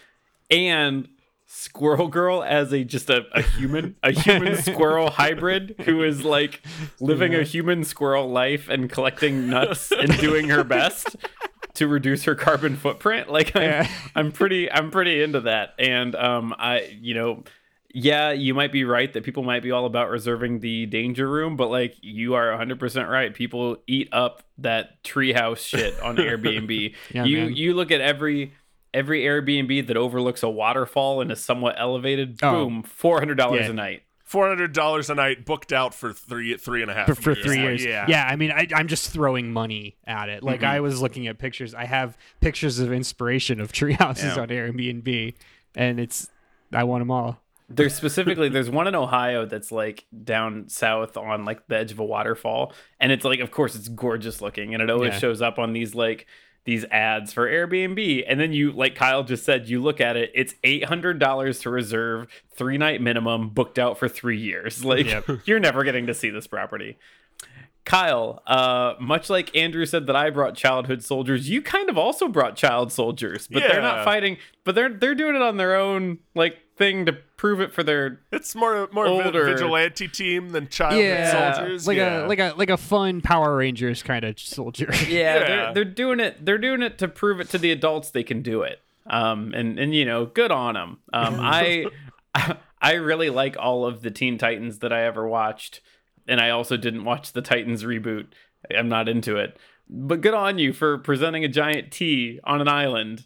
and 0.51 1.07
Squirrel 1.55 2.07
Girl 2.07 2.43
as 2.43 2.73
a 2.73 2.83
just 2.83 3.09
a, 3.11 3.25
a 3.33 3.41
human, 3.43 3.95
a 4.01 4.11
human 4.23 4.57
squirrel 4.57 5.11
hybrid 5.11 5.75
who 5.85 6.03
is 6.03 6.23
like 6.25 6.61
living 6.99 7.35
a 7.35 7.43
human 7.43 7.83
squirrel 7.83 8.27
life 8.27 8.69
and 8.69 8.89
collecting 8.89 9.49
nuts 9.49 9.91
and 9.91 10.17
doing 10.19 10.49
her 10.49 10.63
best 10.63 11.15
to 11.75 11.87
reduce 11.87 12.23
her 12.23 12.33
carbon 12.35 12.75
footprint. 12.75 13.29
Like 13.29 13.55
I'm, 13.55 13.61
Yeah. 13.61 13.87
I'm 14.15 14.31
pretty 14.31 14.71
I'm 14.71 14.89
pretty 14.89 15.21
into 15.21 15.41
that. 15.41 15.75
And 15.77 16.15
um 16.15 16.55
I 16.57 16.97
you 16.99 17.13
know 17.13 17.43
yeah, 17.95 18.31
you 18.31 18.55
might 18.55 18.71
be 18.71 18.85
right 18.85 19.13
that 19.13 19.23
people 19.23 19.43
might 19.43 19.61
be 19.61 19.69
all 19.69 19.85
about 19.85 20.09
reserving 20.09 20.61
the 20.61 20.87
danger 20.87 21.29
room, 21.29 21.55
but 21.55 21.69
like 21.69 21.95
you 22.01 22.33
are 22.33 22.47
100% 22.47 23.07
right. 23.07 23.31
People 23.31 23.77
eat 23.85 24.09
up 24.11 24.41
that 24.57 25.03
treehouse 25.03 25.59
shit 25.59 25.99
on 26.01 26.15
Airbnb. 26.17 26.95
Yeah, 27.13 27.23
you 27.25 27.37
man. 27.37 27.55
you 27.55 27.75
look 27.75 27.91
at 27.91 28.01
every 28.01 28.53
every 28.93 29.21
Airbnb 29.23 29.87
that 29.87 29.97
overlooks 29.97 30.43
a 30.43 30.49
waterfall 30.49 31.21
and 31.21 31.31
is 31.31 31.43
somewhat 31.43 31.75
elevated, 31.77 32.39
Oh. 32.43 32.65
boom, 32.65 32.83
$400 32.83 33.59
Yeah. 33.61 33.69
a 33.69 33.73
night. 33.73 34.03
Four 34.25 34.47
hundred 34.47 34.73
dollars 34.73 35.11
a 35.11 35.15
night, 35.15 35.45
booked 35.45 35.71
out 35.71 35.93
for 35.93 36.11
three 36.11 36.57
three 36.57 36.81
and 36.81 36.89
a 36.89 36.93
half 36.95 37.05
For, 37.05 37.13
for 37.13 37.31
years. 37.33 37.45
three 37.45 37.59
years, 37.59 37.85
yeah. 37.85 38.05
yeah. 38.07 38.25
I 38.27 38.35
mean, 38.35 38.51
I, 38.51 38.67
I'm 38.73 38.87
just 38.87 39.11
throwing 39.11 39.53
money 39.53 39.95
at 40.07 40.27
it. 40.27 40.41
Like 40.41 40.63
I 40.63 40.75
mm-hmm. 40.77 40.83
was 40.85 40.99
looking 41.03 41.27
at 41.27 41.37
pictures. 41.37 41.75
I 41.75 41.85
have 41.85 42.17
pictures 42.41 42.79
of 42.79 42.91
inspiration 42.91 43.61
of 43.61 43.71
tree 43.71 43.93
houses 43.93 44.35
Yeah. 44.35 44.41
on 44.41 44.47
Airbnb, 44.47 45.35
and 45.75 45.99
it's 45.99 46.31
I 46.71 46.83
want 46.83 47.01
them 47.01 47.11
all. 47.11 47.41
There's 47.69 47.93
specifically 47.93 48.49
there's 48.55 48.71
one 48.71 48.87
in 48.87 48.95
Ohio 48.95 49.45
that's 49.45 49.71
like 49.71 50.07
down 50.23 50.67
south 50.67 51.15
on 51.15 51.45
like 51.45 51.67
the 51.67 51.77
edge 51.77 51.91
of 51.91 51.99
a 51.99 52.05
waterfall, 52.05 52.73
and 52.99 53.11
it's 53.11 53.25
like 53.25 53.39
of 53.39 53.51
course 53.51 53.75
it's 53.75 53.87
gorgeous 53.87 54.41
looking, 54.41 54.73
and 54.73 54.81
it 54.81 54.89
always 54.89 55.13
Yeah. 55.13 55.19
shows 55.19 55.43
up 55.43 55.59
on 55.59 55.73
these 55.73 55.93
like 55.93 56.25
these 56.65 56.85
ads 56.85 57.33
for 57.33 57.47
Airbnb, 57.47 58.23
and 58.27 58.39
then 58.39 58.53
you 58.53 58.71
like 58.71 58.95
Kyle 58.95 59.23
just 59.23 59.43
said, 59.43 59.67
you 59.67 59.81
look 59.81 59.99
at 59.99 60.15
it, 60.15 60.31
it's 60.33 60.55
eight 60.63 60.85
hundred 60.85 61.19
dollars 61.19 61.59
to 61.61 61.69
reserve, 61.69 62.27
three 62.55 62.77
night 62.77 63.01
minimum, 63.01 63.49
booked 63.49 63.77
out 63.77 63.97
for 63.97 64.07
three 64.07 64.39
years. 64.39 64.83
Like 64.93 65.05
you're 65.45 65.59
never 65.59 65.83
getting 65.83 66.07
to 66.07 66.13
see 66.13 66.29
this 66.29 66.47
property. 66.47 66.97
Kyle, 67.85 68.41
uh, 68.47 68.93
much 68.99 69.29
like 69.29 69.53
Andrew 69.57 69.85
said 69.85 70.07
that 70.07 70.15
I 70.15 70.29
brought 70.29 70.55
childhood 70.55 71.03
soldiers, 71.03 71.49
you 71.49 71.61
kind 71.61 71.89
of 71.89 71.97
also 71.97 72.27
brought 72.29 72.55
child 72.55 72.91
soldiers, 72.93 73.47
but 73.49 73.59
they're 73.73 73.81
not 73.81 74.05
fighting. 74.05 74.37
But 74.63 74.75
they're 74.75 74.93
they're 74.93 75.15
doing 75.15 75.35
it 75.35 75.41
on 75.41 75.57
their 75.57 75.75
own 75.75 76.19
like 76.33 76.59
thing 76.75 77.05
to 77.05 77.13
prove 77.37 77.61
it 77.61 77.73
for 77.73 77.83
their. 77.83 78.19
It's 78.31 78.55
more 78.55 78.87
more 78.91 79.05
Older. 79.07 79.45
vigilante 79.45 80.07
team 80.07 80.49
than 80.49 80.67
child 80.67 81.55
soldiers. 81.55 81.87
like 81.87 81.97
yeah. 81.97 82.25
a 82.25 82.27
like 82.27 82.39
a 82.39 82.53
like 82.57 82.69
a 82.69 82.77
fun 82.77 83.21
Power 83.21 83.57
Rangers 83.57 84.03
kind 84.03 84.25
of 84.25 84.39
soldier. 84.39 84.89
Yeah, 84.91 84.97
Yeah. 85.07 85.39
They're, 85.39 85.73
they're 85.73 85.85
doing 85.85 86.19
it. 86.19 86.45
They're 86.45 86.57
doing 86.57 86.81
it 86.81 86.97
to 86.99 87.07
prove 87.07 87.39
it 87.39 87.49
to 87.49 87.57
the 87.57 87.71
adults 87.71 88.11
they 88.11 88.23
can 88.23 88.41
do 88.41 88.61
it. 88.61 88.79
Um, 89.07 89.53
and 89.53 89.77
and 89.79 89.93
you 89.93 90.05
know, 90.05 90.25
good 90.25 90.51
on 90.51 90.75
them. 90.75 90.99
Um, 91.11 91.37
I 91.39 91.85
I 92.81 92.93
really 92.93 93.29
like 93.29 93.55
all 93.57 93.85
of 93.85 94.01
the 94.01 94.11
Teen 94.11 94.37
Titans 94.37 94.79
that 94.79 94.93
I 94.93 95.03
ever 95.03 95.27
watched, 95.27 95.81
and 96.27 96.39
I 96.39 96.49
also 96.49 96.77
didn't 96.77 97.05
watch 97.05 97.33
the 97.33 97.41
Titans 97.41 97.83
reboot. 97.83 98.27
I'm 98.75 98.89
not 98.89 99.09
into 99.09 99.35
it, 99.37 99.57
but 99.89 100.21
good 100.21 100.33
on 100.33 100.57
you 100.57 100.71
for 100.71 100.97
presenting 100.97 101.43
a 101.43 101.49
giant 101.49 101.91
T 101.91 102.39
on 102.45 102.61
an 102.61 102.67
island. 102.67 103.25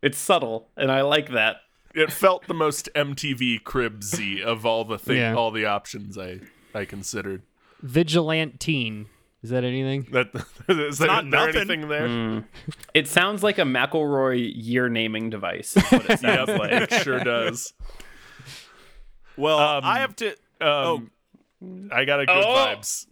It's 0.00 0.18
subtle, 0.18 0.68
and 0.76 0.92
I 0.92 1.00
like 1.00 1.30
that. 1.32 1.56
It 1.94 2.12
felt 2.12 2.46
the 2.46 2.54
most 2.54 2.88
MTV 2.94 3.62
cribsy 3.62 4.40
of 4.42 4.64
all 4.66 4.84
the 4.84 4.98
thing, 4.98 5.16
Yeah. 5.18 5.34
all 5.34 5.50
the 5.50 5.66
options 5.66 6.16
I 6.18 6.40
I 6.74 6.84
considered. 6.84 7.42
Vigilant 7.82 8.60
teen. 8.60 9.06
Is 9.42 9.50
that 9.50 9.62
anything? 9.64 10.06
That 10.10 10.28
is 10.68 10.98
there, 10.98 11.06
not 11.08 11.24
is 11.26 11.30
there 11.30 11.46
nothing. 11.46 11.56
anything 11.56 11.88
there? 11.88 12.44
It 12.92 13.06
sounds 13.06 13.42
like 13.44 13.58
a 13.58 13.62
McElroy 13.62 14.50
year 14.54 14.88
naming 14.88 15.30
device. 15.30 15.76
Is 15.76 15.84
what 15.92 16.10
it 16.10 16.18
sounds 16.20 16.48
Yep, 16.48 16.58
like. 16.58 16.72
it 16.72 16.92
sure 17.04 17.20
does. 17.20 17.72
Well, 19.36 19.58
Um, 19.58 19.84
I 19.84 19.98
have 20.00 20.16
to. 20.16 20.34
Um, 20.60 21.10
I 21.92 22.04
got 22.04 22.20
a 22.20 22.26
good 22.26 22.36
Oh. 22.44 22.48
vibes. 22.54 23.06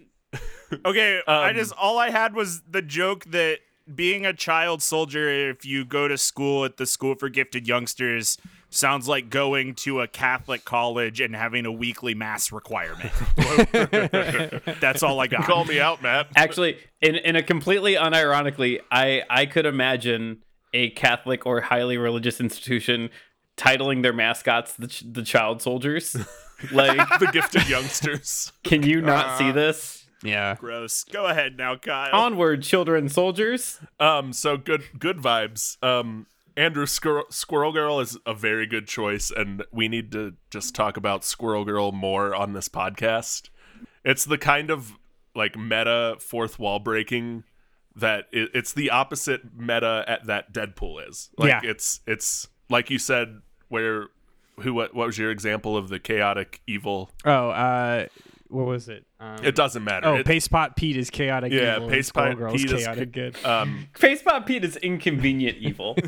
Okay, 0.85 1.20
I 1.29 1.51
Um, 1.51 1.55
just 1.57 1.72
all 1.79 1.99
I 1.99 2.11
had 2.11 2.35
was 2.35 2.62
the 2.62 2.83
joke 2.83 3.24
that 3.27 3.61
being 3.95 4.27
a 4.27 4.33
child 4.33 4.83
soldier, 4.83 5.29
if 5.51 5.64
you 5.64 5.85
go 5.85 6.09
to 6.09 6.18
school 6.18 6.64
at 6.64 6.77
the 6.77 6.87
School 6.87 7.14
for 7.14 7.29
Gifted 7.29 7.68
Youngsters, 7.68 8.37
sounds 8.77 9.09
like 9.09 9.31
going 9.31 9.74
to 9.77 10.01
a 10.01 10.09
Catholic 10.09 10.64
college 10.64 11.20
and 11.20 11.35
having 11.35 11.66
a 11.66 11.72
weekly 11.72 12.14
mass 12.14 12.53
requirement. 12.53 13.12
That's 14.81 15.03
all 15.03 15.20
I 15.20 15.27
got. 15.27 15.45
Call 15.45 15.64
me 15.64 15.81
out, 15.81 16.03
Matt. 16.03 16.29
Actually, 16.37 16.79
in 17.01 17.16
in 17.16 17.37
a 17.37 17.43
completely 17.43 17.95
unironically, 17.95 18.81
I 18.91 19.22
I 19.29 19.47
could 19.47 19.66
imagine 19.66 20.43
a 20.72 20.91
Catholic 20.91 21.47
or 21.47 21.62
highly 21.62 21.97
religious 21.97 22.41
institution 22.41 23.11
titling 23.57 24.03
their 24.03 24.12
mascots 24.12 24.74
the 24.74 24.89
ch- 24.89 25.05
the 25.11 25.22
child 25.22 25.62
soldiers. 25.62 26.16
like, 26.72 26.97
the 27.18 27.29
gifted 27.33 27.68
youngsters. 27.68 28.53
can 28.64 28.83
you 28.83 29.01
not 29.03 29.39
see 29.39 29.51
this? 29.51 30.07
Yeah. 30.22 30.57
Gross. 30.59 31.05
Go 31.05 31.27
ahead 31.27 31.57
now, 31.57 31.77
Kyle. 31.77 32.14
Onward, 32.14 32.62
children 32.62 33.09
soldiers. 33.09 33.79
Um, 34.01 34.33
so 34.33 34.57
good, 34.57 34.83
good 34.99 35.18
vibes. 35.18 35.83
Um, 35.83 36.27
Andrew 36.57 36.87
Squirrel, 36.87 37.25
Squirrel 37.31 37.73
Girl 37.73 38.01
is 38.01 38.17
a 38.27 38.35
very 38.35 38.67
good 38.67 38.87
choice, 38.87 39.31
and 39.31 39.63
we 39.73 39.89
need 39.89 40.11
to 40.13 40.35
just 40.51 40.75
talk 40.75 40.97
about 40.97 41.25
Squirrel 41.25 41.65
Girl 41.65 41.93
more 41.93 42.35
on 42.35 42.53
this 42.55 42.69
podcast. 42.69 43.51
It's 44.05 44.25
the 44.25 44.39
kind 44.39 44.71
of 44.71 44.93
like 45.35 45.57
meta 45.57 46.17
fourth 46.19 46.59
wall 46.59 46.79
breaking 46.79 47.45
that 47.95 48.25
it, 48.33 48.51
it's 48.55 48.73
the 48.73 48.91
opposite 48.91 49.43
meta 49.59 50.05
at 50.09 50.27
that 50.27 50.53
Deadpool 50.53 51.07
is. 51.09 51.31
Like 51.37 51.49
Yeah. 51.49 51.61
it's 51.71 52.01
it's 52.07 52.49
like 52.71 52.91
you 52.91 52.99
said, 52.99 53.41
where 53.69 54.07
who 54.61 54.73
what 54.73 54.95
what 54.95 55.07
was 55.07 55.19
your 55.19 55.31
example 55.31 55.77
of 55.77 55.89
the 55.91 55.99
chaotic 55.99 56.63
evil? 56.67 57.11
Oh, 57.25 57.51
uh, 57.51 58.07
what 58.49 58.66
was 58.66 58.88
it? 58.88 59.05
Um, 59.20 59.36
It 59.44 59.55
doesn't 59.55 59.82
matter. 59.84 60.07
oh, 60.09 60.16
It- 60.16 60.26
Paste 60.26 60.51
Pot 60.51 60.76
Pete 60.76 60.97
is 60.97 61.11
chaotic. 61.11 61.53
Yeah, 61.53 61.76
evil, 61.76 61.82
and 61.84 61.92
Paste 61.92 62.14
Pot 62.14 62.36
Pete 62.53 62.70
is 62.72 62.84
chaotic 62.84 63.12
good. 63.12 63.44
um, 63.44 63.88
Facepot 63.99 64.47
Pete 64.47 64.64
is 64.64 64.76
inconvenient 64.76 65.59
evil. 65.59 65.94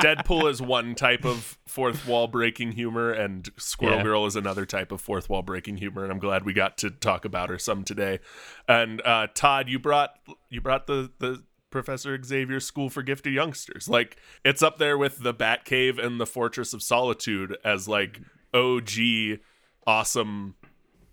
Deadpool 0.00 0.50
is 0.50 0.60
one 0.62 0.94
type 0.94 1.24
of 1.24 1.58
fourth 1.66 2.06
wall 2.06 2.26
breaking 2.26 2.72
humor, 2.72 3.12
and 3.12 3.48
Squirrel 3.56 3.96
Yeah. 3.98 4.02
Girl 4.02 4.26
is 4.26 4.36
another 4.36 4.66
type 4.66 4.92
of 4.92 5.00
fourth 5.00 5.28
wall 5.28 5.42
breaking 5.42 5.76
humor. 5.78 6.02
And 6.02 6.12
I'm 6.12 6.18
glad 6.18 6.44
we 6.44 6.52
got 6.52 6.78
to 6.78 6.90
talk 6.90 7.24
about 7.24 7.48
her 7.50 7.58
some 7.58 7.84
today. 7.84 8.20
And 8.68 9.00
uh, 9.04 9.28
Todd, 9.34 9.68
you 9.68 9.78
brought 9.78 10.10
you 10.48 10.60
brought 10.60 10.86
the 10.86 11.10
the 11.18 11.42
Professor 11.70 12.20
Xavier 12.22 12.58
School 12.60 12.90
for 12.90 13.02
Gifted 13.02 13.32
Youngsters. 13.32 13.88
Like 13.88 14.16
it's 14.44 14.62
up 14.62 14.78
there 14.78 14.98
with 14.98 15.22
the 15.22 15.32
Batcave 15.34 16.04
and 16.04 16.20
the 16.20 16.26
Fortress 16.26 16.72
of 16.74 16.82
Solitude 16.82 17.56
as 17.64 17.86
like 17.88 18.20
OG 18.52 19.38
awesome 19.86 20.54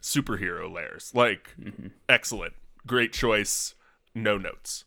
superhero 0.02 0.72
layers. 0.74 1.12
Like 1.14 1.56
mm-hmm. 1.60 1.88
excellent, 2.08 2.54
great 2.86 3.14
choice. 3.14 3.76
No 4.16 4.38
notes. 4.38 4.86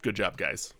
Good 0.00 0.16
job, 0.16 0.36
guys. 0.36 0.74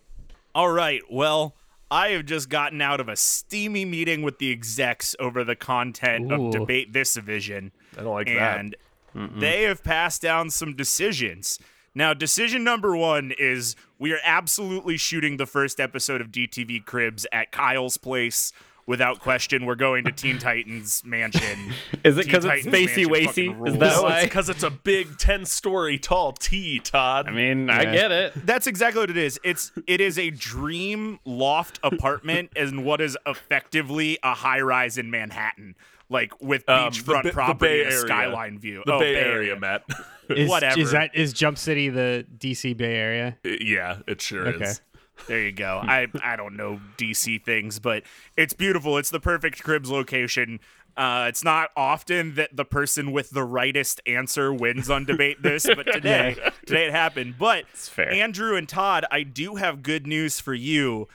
All 0.54 0.70
right. 0.70 1.02
Well, 1.10 1.54
I 1.90 2.08
have 2.10 2.24
just 2.24 2.48
gotten 2.48 2.80
out 2.80 3.00
of 3.00 3.08
a 3.08 3.16
steamy 3.16 3.84
meeting 3.84 4.22
with 4.22 4.38
the 4.38 4.50
execs 4.50 5.14
over 5.20 5.44
the 5.44 5.54
content 5.54 6.32
Ooh. 6.32 6.46
of 6.46 6.52
Debate 6.52 6.92
This 6.92 7.14
Division. 7.14 7.70
I 7.96 8.02
don't 8.02 8.14
like 8.14 8.26
that. 8.28 8.60
and 8.60 8.76
they 9.14 9.64
have 9.64 9.84
passed 9.84 10.22
down 10.22 10.50
some 10.50 10.74
decisions. 10.74 11.58
Now, 11.94 12.14
decision 12.14 12.64
number 12.64 12.96
one 12.96 13.32
is 13.38 13.76
we 13.98 14.12
are 14.12 14.20
absolutely 14.24 14.96
shooting 14.96 15.36
the 15.36 15.44
first 15.46 15.78
episode 15.78 16.20
of 16.22 16.28
DTV 16.28 16.84
Cribs 16.86 17.26
at 17.30 17.52
Kyle's 17.52 17.98
place. 17.98 18.52
Without 18.84 19.20
question, 19.20 19.64
we're 19.64 19.76
going 19.76 20.04
to 20.04 20.12
Teen 20.12 20.38
Titans 20.38 21.02
Mansion. 21.04 21.72
Is 22.04 22.18
it 22.18 22.24
because 22.26 22.44
it's 22.44 22.66
Spacey 22.66 23.08
Mansion 23.08 23.54
Wacy? 23.54 23.68
Is 23.68 23.78
that 23.78 23.96
No, 23.96 24.02
why? 24.02 24.24
because 24.24 24.48
it's 24.48 24.64
a 24.64 24.70
big 24.70 25.18
ten-story 25.18 25.98
tall 25.98 26.32
T, 26.32 26.80
Todd. 26.80 27.28
I 27.28 27.30
mean, 27.30 27.70
I 27.70 27.84
get 27.84 28.10
it. 28.10 28.32
That's 28.44 28.66
exactly 28.66 29.00
what 29.00 29.10
it 29.10 29.16
is. 29.16 29.38
It's 29.44 29.70
it 29.86 30.00
is 30.00 30.18
a 30.18 30.30
dream 30.30 31.20
loft 31.24 31.78
apartment 31.84 32.50
in 32.56 32.82
what 32.84 33.00
is 33.00 33.16
effectively 33.24 34.18
a 34.22 34.34
high 34.34 34.60
rise 34.60 34.98
in 34.98 35.10
Manhattan, 35.12 35.76
like 36.08 36.32
with 36.42 36.68
Um, 36.68 36.90
beachfront 36.90 37.22
Ba- 37.22 37.28
the 37.28 37.32
property 37.32 37.58
Bay 37.68 37.84
and 37.84 37.92
a 37.94 37.98
skyline 37.98 38.58
view. 38.58 38.82
the 38.84 38.94
Oh, 38.94 38.98
Bay 38.98 39.14
Area, 39.14 39.58
Matt. 39.58 39.84
Is, 40.28 40.48
whatever. 40.48 40.80
Is 40.80 40.92
that 40.92 41.14
is 41.14 41.32
Jump 41.32 41.58
City 41.58 41.88
the 41.88 42.24
DC 42.38 42.76
Bay 42.76 42.94
Area? 42.96 43.36
yeah, 43.44 43.98
it 44.06 44.22
sure 44.22 44.48
Okay. 44.48 44.64
is. 44.64 44.80
There 45.28 45.40
you 45.40 45.52
go. 45.52 45.80
I 45.82 46.08
I 46.22 46.36
don't 46.36 46.56
know 46.56 46.80
DC 46.96 47.44
things, 47.44 47.78
but 47.78 48.02
it's 48.36 48.52
beautiful. 48.54 48.98
It's 48.98 49.10
the 49.10 49.20
perfect 49.20 49.62
cribs 49.62 49.90
location. 49.90 50.58
Uh, 50.96 51.24
it's 51.28 51.42
not 51.42 51.70
often 51.74 52.34
that 52.34 52.54
the 52.54 52.64
person 52.66 53.12
with 53.12 53.30
the 53.30 53.42
rightest 53.44 54.00
answer 54.06 54.52
wins 54.52 54.90
on 54.90 55.04
debate 55.06 55.42
this, 55.42 55.64
but 55.64 55.84
today 55.92 56.36
today 56.66 56.86
it 56.86 56.92
happened. 56.92 57.36
But 57.38 57.66
fair. 57.68 58.10
Andrew 58.12 58.56
and 58.56 58.68
Todd, 58.68 59.06
I 59.10 59.22
do 59.22 59.56
have 59.56 59.82
good 59.82 60.06
news 60.06 60.40
for 60.40 60.54
you. 60.54 61.08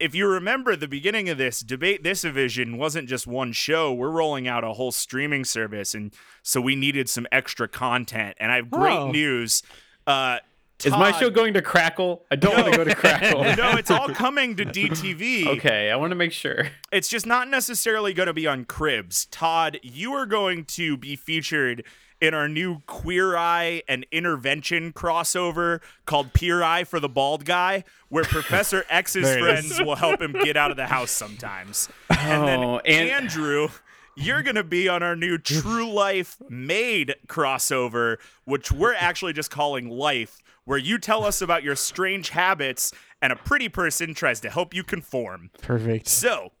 If 0.00 0.14
you 0.14 0.26
remember 0.28 0.76
the 0.76 0.88
beginning 0.88 1.28
of 1.28 1.38
this 1.38 1.60
debate, 1.60 2.02
this 2.02 2.22
division 2.22 2.76
wasn't 2.76 3.08
just 3.08 3.26
one 3.26 3.52
show. 3.52 3.92
We're 3.94 4.10
rolling 4.10 4.46
out 4.46 4.62
a 4.64 4.72
whole 4.74 4.92
streaming 4.92 5.44
service, 5.44 5.94
and 5.94 6.12
so 6.42 6.60
we 6.60 6.76
needed 6.76 7.08
some 7.08 7.26
extra 7.32 7.66
content. 7.68 8.36
And 8.38 8.52
I 8.52 8.56
have 8.56 8.70
great 8.70 8.92
Oh. 8.98 9.10
news. 9.10 9.62
Uh, 10.06 10.38
Is 10.84 10.92
my 10.92 11.12
show 11.12 11.30
going 11.30 11.54
to 11.54 11.62
Crackle? 11.62 12.24
I 12.30 12.36
don't 12.36 12.54
want 12.56 12.72
to 12.72 12.76
go 12.78 12.84
to 12.84 12.94
Crackle. 12.94 13.42
no, 13.56 13.72
it's 13.78 13.90
all 13.90 14.08
coming 14.14 14.56
to 14.56 14.64
DTV. 14.64 15.46
Okay, 15.58 15.90
I 15.90 15.96
want 15.96 16.10
to 16.10 16.16
make 16.16 16.32
sure. 16.32 16.68
It's 16.92 17.08
just 17.08 17.26
not 17.26 17.48
necessarily 17.48 18.12
going 18.12 18.26
to 18.26 18.34
be 18.34 18.46
on 18.46 18.64
Cribs. 18.64 19.26
Todd, 19.26 19.78
you 19.82 20.12
are 20.12 20.26
going 20.26 20.64
to 20.66 20.96
be 20.96 21.16
featured 21.16 21.84
in 22.20 22.34
our 22.34 22.48
new 22.48 22.80
Queer 22.86 23.36
Eye 23.36 23.82
and 23.88 24.06
Intervention 24.10 24.92
crossover 24.92 25.80
called 26.06 26.32
Peer 26.32 26.62
Eye 26.62 26.84
for 26.84 26.98
the 27.00 27.08
Bald 27.08 27.44
Guy, 27.44 27.84
where 28.08 28.24
Professor 28.24 28.84
X's 28.90 29.22
There 29.24 29.38
it 29.48 29.58
is. 29.58 29.66
friends 29.66 29.86
will 29.86 29.96
help 29.96 30.20
him 30.20 30.32
get 30.32 30.56
out 30.56 30.70
of 30.70 30.76
the 30.76 30.86
house 30.86 31.10
sometimes. 31.10 31.88
And 32.10 32.46
then 32.48 32.60
Oh, 32.60 32.78
and- 32.78 33.10
Andrew, 33.10 33.68
you're 34.16 34.42
going 34.42 34.56
to 34.56 34.64
be 34.64 34.88
on 34.88 35.02
our 35.02 35.16
new 35.16 35.38
True 35.38 35.90
Life 35.90 36.36
Made 36.48 37.16
crossover, 37.26 38.16
which 38.44 38.70
we're 38.70 38.94
actually 38.94 39.32
just 39.32 39.50
calling 39.50 39.88
Life, 39.88 40.40
where 40.64 40.78
you 40.78 40.98
tell 40.98 41.24
us 41.24 41.42
about 41.42 41.62
your 41.62 41.76
strange 41.76 42.30
habits 42.30 42.92
and 43.20 43.32
a 43.32 43.36
pretty 43.36 43.68
person 43.68 44.14
tries 44.14 44.40
to 44.40 44.50
help 44.50 44.74
you 44.74 44.84
conform. 44.84 45.50
Perfect. 45.62 46.08
So, 46.08 46.52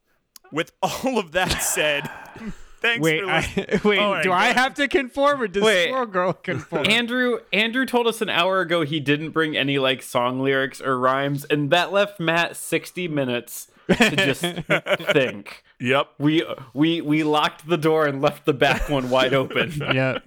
with 0.52 0.72
all 0.82 1.18
of 1.18 1.32
that 1.32 1.62
said, 1.62 2.10
thanks 2.80 3.02
Wait, 3.02 3.22
for 3.22 3.30
I, 3.30 3.80
wait. 3.84 3.98
Oh 3.98 4.02
all 4.02 4.12
right, 4.14 4.22
do 4.22 4.28
go 4.30 4.34
I 4.34 4.46
have 4.46 4.74
to 4.74 4.88
conform 4.88 5.42
or 5.42 5.48
does 5.48 5.62
Wait. 5.62 5.88
Squirrel 5.88 6.06
Girl 6.06 6.32
conform? 6.32 6.86
Andrew 6.86 7.38
Andrew 7.52 7.86
told 7.86 8.06
us 8.06 8.20
an 8.20 8.28
hour 8.28 8.60
ago 8.60 8.82
he 8.82 9.00
didn't 9.00 9.30
bring 9.30 9.56
any 9.56 9.78
like 9.78 10.02
song 10.02 10.40
lyrics 10.40 10.80
or 10.80 10.98
rhymes, 10.98 11.44
and 11.44 11.70
that 11.70 11.92
left 11.92 12.20
Matt 12.20 12.56
sixty 12.56 13.08
minutes 13.08 13.68
to 13.88 14.16
just 14.16 14.42
think. 15.12 15.64
Yep. 15.84 16.08
We 16.18 16.42
we 16.72 17.00
we 17.02 17.22
locked 17.24 17.68
the 17.68 17.76
door 17.76 18.06
and 18.06 18.22
left 18.22 18.46
the 18.46 18.54
back 18.54 18.88
one 18.88 19.10
wide 19.10 19.34
open. 19.42 19.72
yeah. 19.94 20.18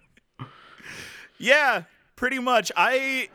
Yeah, 1.39 1.83
pretty 2.15 2.39
much. 2.39 2.71
I 2.75 3.29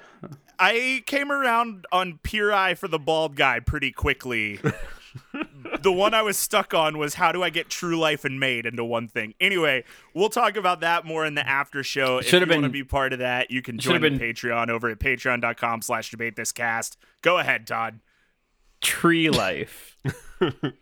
I 0.59 1.03
came 1.07 1.33
around 1.33 1.87
on 1.91 2.21
Pure 2.23 2.53
Eye 2.55 2.75
for 2.75 2.87
the 2.89 2.99
bald 2.99 3.35
guy 3.35 3.59
pretty 3.61 3.91
quickly. 3.93 4.61
the 5.83 5.93
one 5.93 6.15
I 6.15 6.23
was 6.23 6.39
stuck 6.39 6.73
on 6.75 6.97
was 6.97 7.15
how 7.15 7.33
do 7.33 7.43
I 7.43 7.51
get 7.51 7.69
True 7.69 7.99
Life 7.99 8.25
and 8.25 8.39
Made 8.41 8.67
into 8.67 8.85
one 8.85 9.09
thing. 9.09 9.35
Anyway, 9.41 9.85
we'll 10.15 10.29
talk 10.31 10.57
about 10.57 10.81
that 10.81 11.05
more 11.05 11.27
in 11.27 11.35
the 11.35 11.47
after 11.47 11.83
show. 11.83 12.19
If 12.19 12.27
you 12.27 12.31
Should've 12.31 12.49
want 12.51 12.63
to 12.63 12.69
be 12.71 12.85
part 12.85 13.13
of 13.13 13.19
that, 13.19 13.51
you 13.51 13.63
can 13.63 13.79
should've 13.79 14.01
join 14.03 14.13
the 14.13 14.19
been- 14.19 14.35
Patreon 14.35 14.69
over 14.71 14.89
at 14.89 14.99
patreon.com 15.01 15.83
slash 15.83 16.11
debate 16.11 16.37
this 16.37 16.53
cast. 16.53 16.97
Go 17.21 17.39
ahead, 17.39 17.67
Todd. 17.67 17.99
Tree 18.81 19.29
life. 19.31 19.97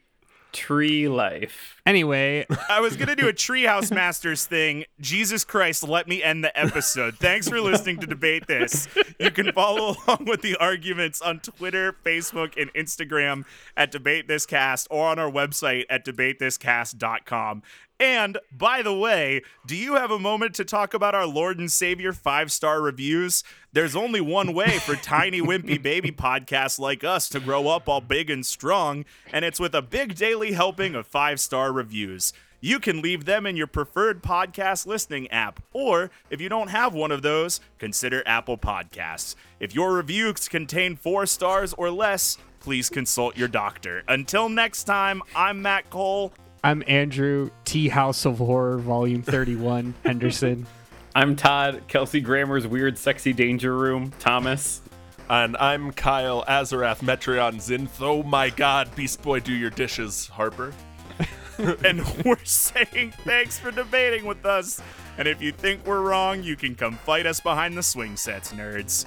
Tree 0.53 1.09
life. 1.09 1.81
Anyway, 1.87 2.47
I 2.69 2.81
was 2.81 2.97
gonna 2.97 3.17
do 3.17 3.29
a 3.29 3.33
Treehouse 3.33 3.93
Masters 3.93 4.47
thing. 4.47 4.85
Jesus 5.01 5.45
Christ, 5.45 5.87
let 5.87 6.09
me 6.09 6.23
end 6.23 6.45
the 6.45 6.59
episode. 6.59 7.17
Thanks 7.19 7.49
for 7.49 7.61
listening 7.61 7.99
to 8.01 8.07
debate 8.07 8.47
this. 8.47 8.89
You 9.19 9.31
can 9.31 9.53
follow 9.53 9.97
along 10.07 10.27
with 10.27 10.43
the 10.43 10.57
arguments 10.57 11.21
on 11.21 11.41
Twitter, 11.41 11.95
Facebook, 12.05 12.61
and 12.61 12.73
Instagram 12.75 13.45
at 13.77 13.91
Debate 13.91 14.29
This 14.29 14.47
Cast 14.47 14.87
or 14.91 15.09
on 15.09 15.19
our 15.19 15.31
website 15.31 15.85
at 15.91 16.05
debatethiscast.com. 16.05 17.63
And 18.01 18.39
by 18.51 18.81
the 18.81 18.95
way, 18.95 19.43
do 19.67 19.77
you 19.77 19.97
have 19.97 20.11
a 20.11 20.19
moment 20.19 20.55
to 20.55 20.65
talk 20.65 20.95
about 20.95 21.15
our 21.15 21.27
Lord 21.27 21.59
and 21.59 21.71
Savior 21.71 22.15
five 22.15 22.51
star 22.51 22.81
reviews? 22.81 23.45
There's 23.73 23.95
only 23.95 24.21
one 24.21 24.53
way 24.53 24.79
for 24.81 24.97
tiny, 24.97 25.41
wimpy 25.41 25.81
baby 25.81 26.11
podcasts 26.11 26.81
like 26.81 27.05
us 27.05 27.29
to 27.29 27.39
grow 27.39 27.69
up 27.69 27.89
all 27.89 28.01
big 28.01 28.29
and 28.29 28.45
strong, 28.45 29.05
and 29.33 29.45
it's 29.45 29.61
with 29.61 29.77
a 29.77 29.83
big 29.83 30.17
daily 30.17 30.53
helping 30.53 30.97
of 30.97 31.07
five 31.07 31.39
star 31.39 31.73
reviews. 31.73 32.33
You 32.61 32.81
can 32.81 33.01
leave 33.01 33.27
them 33.27 33.47
in 33.47 33.57
your 33.57 33.69
preferred 33.69 34.25
podcast 34.25 34.87
listening 34.87 35.31
app, 35.31 35.63
or 35.73 36.11
if 36.31 36.41
you 36.41 36.49
don't 36.49 36.67
have 36.69 36.95
one 36.95 37.13
of 37.13 37.23
those, 37.23 37.61
consider 37.79 38.25
Apple 38.27 38.59
Podcasts. 38.59 39.37
If 39.61 39.73
your 39.73 39.93
reviews 39.93 40.49
contain 40.49 40.97
four 40.97 41.25
stars 41.27 41.73
or 41.75 41.93
less, 41.93 42.39
please 42.59 42.91
consult 42.91 43.37
your 43.37 43.49
doctor. 43.49 44.03
Until 44.09 44.49
next 44.49 44.83
time, 44.83 45.23
I'm 45.37 45.63
Matt 45.63 45.89
Cole. 45.91 46.33
I'm 46.65 46.83
Andrew 46.89 47.51
Treehouse 47.65 48.27
of 48.27 48.39
Horror 48.39 48.79
Volume 48.79 49.23
31 49.23 49.95
Henderson. 50.05 50.67
I'm 51.13 51.35
Todd, 51.35 51.83
Kelsey 51.89 52.21
Grammer's 52.21 52.69
weird 52.69 52.97
sexy 52.97 53.33
danger 53.33 53.77
room, 53.77 54.13
Thomas. 54.21 54.81
And 55.29 55.57
I'm 55.57 55.91
Kyle 55.91 56.45
Azarath 56.45 57.01
Metrion 57.01 57.57
Zinth. 57.57 58.01
Oh 58.01 58.23
my 58.23 58.49
god, 58.51 58.95
Beast 58.95 59.21
Boy, 59.21 59.41
do 59.41 59.53
your 59.53 59.71
dishes, 59.71 60.29
Harper. 60.29 60.73
and 61.85 62.05
we're 62.25 62.45
saying 62.45 63.13
thanks 63.25 63.59
for 63.59 63.73
debating 63.73 64.25
with 64.25 64.47
us. 64.47 64.81
And 65.19 65.27
if 65.27 65.43
you 65.43 65.51
think 65.51 65.85
we're 65.85 66.01
wrong, 66.01 66.45
you 66.45 66.55
can 66.55 66.77
come 66.77 66.97
fight 66.97 67.27
us 67.27 67.41
behind 67.41 67.77
the 67.77 67.83
swing 67.83 68.17
sets, 68.17 68.53
nerds. 68.53 69.05